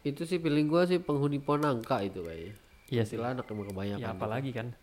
itu 0.04 0.28
sih 0.28 0.36
feeling 0.36 0.68
gua 0.68 0.84
sih 0.84 1.00
penghuni 1.00 1.40
Ponangka 1.40 2.04
itu 2.04 2.20
kayaknya. 2.20 2.60
Iya 2.92 3.02
sih. 3.08 3.16
Kuntilanak 3.16 3.48
emang 3.48 3.66
kebanyakan. 3.72 4.04
Ya 4.04 4.12
apalagi 4.12 4.52
kan. 4.52 4.76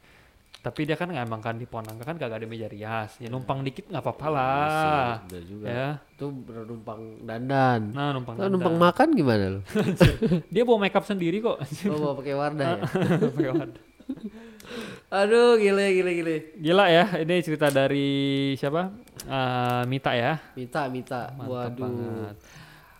Tapi 0.61 0.85
dia 0.85 0.93
kan 0.93 1.09
emang 1.09 1.41
kan 1.41 1.57
di 1.57 1.65
Ponangka 1.65 2.05
kan 2.05 2.21
kagak 2.21 2.37
ada 2.37 2.45
meja 2.45 2.69
rias. 2.69 3.17
Ya 3.17 3.33
numpang 3.33 3.65
dikit 3.65 3.89
nggak 3.89 3.97
apa-apa 3.97 4.25
Iya 4.29 4.35
lah. 4.37 5.13
bener 5.25 5.43
juga. 5.49 5.65
Ya. 5.65 5.89
Itu 6.13 6.25
numpang 6.69 7.01
dandan. 7.25 7.81
Nah 7.97 8.13
numpang. 8.13 8.37
Kalau 8.37 8.45
dandan. 8.45 8.61
numpang 8.61 8.75
makan 8.77 9.07
gimana 9.17 9.43
lu? 9.57 9.61
Dia 10.53 10.61
bawa 10.61 10.85
makeup 10.85 11.01
sendiri 11.01 11.41
kok. 11.41 11.57
Oh, 11.89 11.97
bawa 11.97 12.13
pakai 12.21 12.33
Wardah 12.37 12.67
ya. 12.77 12.81
Pakai 13.33 13.49
wadah. 13.57 13.83
Aduh, 15.11 15.59
gile 15.59 15.85
gile 15.91 16.11
gile. 16.13 16.35
Gila 16.55 16.85
ya, 16.87 17.05
ini 17.19 17.35
cerita 17.43 17.67
dari 17.67 18.09
siapa? 18.55 18.93
Eh, 19.27 19.83
Mita 19.89 20.11
ya. 20.15 20.39
Mita, 20.55 20.87
Mita. 20.87 21.33
Mantap 21.35 21.51
Waduh. 21.51 21.81
banget. 21.83 22.35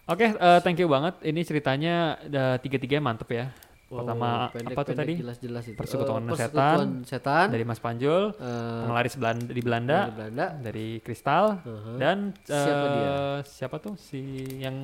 Oke, 0.09 0.27
eh, 0.33 0.59
thank 0.65 0.81
you 0.81 0.89
banget. 0.91 1.15
Ini 1.23 1.41
ceritanya 1.45 1.95
eh, 2.19 2.57
tiga-tiganya 2.59 3.05
mantep 3.05 3.29
ya. 3.31 3.53
Pertama 3.91 4.47
Wow, 4.47 4.53
pendek, 4.53 4.71
apa 4.71 4.81
tuh 4.81 4.87
pendek, 4.87 5.03
tadi? 5.03 5.13
Jelas-jelas 5.19 5.63
itu. 5.65 5.75
Persekutuan 5.75 6.23
Eh, 6.23 6.37
setan. 6.37 6.77
setan. 7.03 7.47
Dari 7.49 7.63
Mas 7.63 7.77
Panjul, 7.77 8.31
eh, 8.31 8.81
penglaris 8.81 9.15
Belanda 9.15 9.43
di 9.45 9.61
Belanda, 9.61 9.97
dari 9.99 10.13
Belanda. 10.15 10.45
dari 10.57 10.87
Kristal, 10.99 11.45
Uh-huh. 11.61 11.97
dan 11.97 12.17
Siapa 12.41 12.55
eh, 12.79 12.91
dia? 12.93 13.11
siapa 13.43 13.75
tuh 13.77 13.93
si 13.95 14.21
yang 14.57 14.75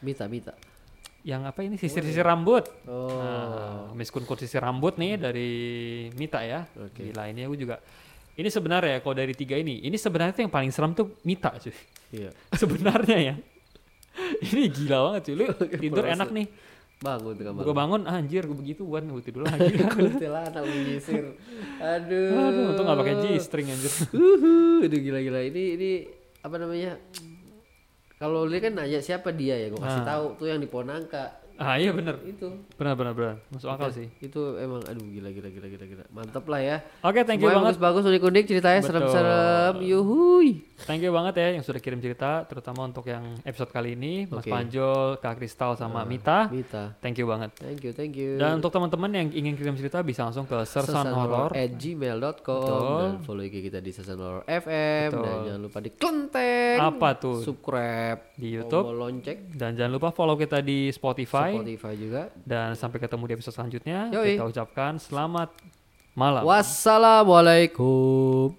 Mita, 0.00 0.26
Mita. 0.26 0.52
yang 1.22 1.42
apa 1.42 1.58
ini 1.60 1.74
sisir-sisir 1.74 2.22
rambut. 2.22 2.66
Oh. 2.84 3.10
Nah, 3.10 3.90
Miss 3.92 4.10
Kun 4.10 4.22
Kun 4.22 4.34
sisir 4.36 4.58
rambut 4.58 4.94
nih 4.94 5.14
dari 5.16 5.50
Mita 6.12 6.38
ya. 6.40 6.66
Oke. 6.76 7.10
Gila 7.10 7.26
ini 7.26 7.42
aku 7.42 7.54
juga. 7.56 7.82
Ini 8.32 8.46
sebenarnya 8.46 9.00
kalau 9.00 9.16
dari 9.16 9.32
tiga 9.32 9.54
ini, 9.54 9.80
ini 9.80 9.96
sebenarnya 9.96 10.30
tuh 10.32 10.42
yang 10.42 10.52
paling 10.52 10.70
serem 10.70 10.92
tuh 10.92 11.18
Mita 11.22 11.50
cuy. 11.56 11.74
Iya. 12.12 12.30
sebenarnya 12.60 13.18
ya. 13.22 13.34
ini 14.44 14.68
gila 14.68 14.98
banget 15.10 15.22
cuy. 15.24 15.34
Lu 15.34 15.46
tidur 15.82 16.04
enak 16.04 16.30
nih. 16.30 16.46
Bangun 16.96 17.32
tuh 17.36 17.44
kamar. 17.44 17.60
Gue 17.60 17.74
bangun, 17.76 18.00
ah, 18.08 18.16
anjir 18.16 18.48
gue 18.48 18.56
begitu 18.56 18.88
buat 18.88 19.04
gue 19.04 19.20
tidur 19.20 19.44
lagi. 19.44 19.68
Kuntilanak 19.96 20.64
menyisir. 20.64 21.36
Aduh. 21.76 22.32
Aduh, 22.40 22.64
untung 22.72 22.88
gak 22.88 22.98
pakai 23.04 23.14
G-string 23.20 23.68
anjir. 23.68 23.92
Uhuh, 24.16 24.80
aduh 24.80 25.00
gila-gila. 25.00 25.40
Ini 25.44 25.62
ini 25.76 25.90
apa 26.40 26.56
namanya? 26.56 26.96
Kalau 28.16 28.48
lu 28.48 28.56
kan 28.56 28.72
nanya 28.72 29.04
siapa 29.04 29.28
dia 29.28 29.60
ya, 29.60 29.68
gua 29.68 29.84
kasih 29.84 30.00
Nah. 30.00 30.08
tahu 30.08 30.24
tuh 30.40 30.46
yang 30.48 30.56
di 30.56 30.68
Ponangka. 30.72 31.36
Ah 31.56 31.74
iya 31.74 31.90
bener, 31.90 32.20
Itu. 32.22 32.52
benar 32.74 32.94
benar 32.94 33.12
benar, 33.12 33.34
masuk 33.48 33.66
akal 33.66 33.88
sih. 33.88 34.12
Itu 34.18 34.56
emang 34.56 34.80
aduh 34.82 35.00
gila 35.02 35.28
gila 35.28 35.48
gila 35.48 35.66
gila 35.66 35.84
gila. 35.86 36.04
Mantap 36.10 36.44
lah 36.44 36.60
ya. 36.60 36.76
Oke, 37.00 37.20
thank 37.22 37.38
you 37.38 37.46
Semuanya 37.46 37.56
banget, 37.66 37.76
bagus-bagus 37.76 38.02
unik-unik 38.06 38.44
ceritanya 38.46 38.78
Betul. 38.78 38.88
serem-serem. 38.90 39.74
Yuhui. 39.82 40.50
thank 40.78 41.00
you 41.00 41.10
banget 41.10 41.34
ya 41.34 41.48
yang 41.50 41.62
sudah 41.62 41.78
kirim 41.78 41.98
cerita, 41.98 42.44
terutama 42.44 42.84
untuk 42.84 43.04
yang 43.04 43.24
episode 43.42 43.68
kali 43.68 43.92
ini, 43.92 44.24
Mas 44.26 44.40
Oke. 44.40 44.50
Panjol, 44.50 45.16
Kak 45.16 45.34
Kristal 45.36 45.72
sama 45.74 46.04
Mita. 46.04 46.46
Mita. 46.46 46.92
Thank 46.98 47.16
you 47.16 47.26
banget. 47.26 47.50
Thank 47.54 47.80
you, 47.80 47.90
thank 47.90 48.12
you. 48.12 48.36
Dan 48.36 48.58
untuk 48.58 48.68
teman-teman 48.70 49.08
yang 49.10 49.28
ingin 49.30 49.54
kirim 49.54 49.74
cerita 49.74 50.00
bisa 50.00 50.22
langsung 50.22 50.44
ke 50.44 50.60
Sersan 50.62 51.08
Horror. 51.08 51.50
at 51.50 51.72
gmail.com 51.72 52.98
dan 52.98 53.22
follow 53.22 53.42
IG 53.42 53.64
kita 53.64 53.78
di 53.78 53.90
Sersan 53.90 54.16
Horror 54.16 54.44
FM 54.44 55.08
dan 55.14 55.36
jangan 55.46 55.60
lupa 55.62 55.78
di 55.78 55.90
klenteng 55.90 56.76
Apa 56.78 57.08
tuh? 57.14 57.40
subscribe 57.40 58.20
Di 58.34 58.48
YouTube. 58.50 58.84
lonceng 58.88 59.38
Dan 59.52 59.74
jangan 59.74 59.92
lupa 59.92 60.08
follow 60.10 60.36
kita 60.36 60.60
di 60.60 60.92
Spotify. 61.54 61.62
Spotify 61.62 61.94
juga 61.94 62.34
Dan 62.42 62.74
sampai 62.74 62.98
ketemu 62.98 63.22
di 63.28 63.32
episode 63.38 63.54
selanjutnya. 63.54 64.10
Yoi. 64.10 64.34
Kita 64.34 64.50
ucapkan 64.50 64.98
selamat 64.98 65.54
malam. 66.16 66.48
wassalamualaikum 66.48 68.56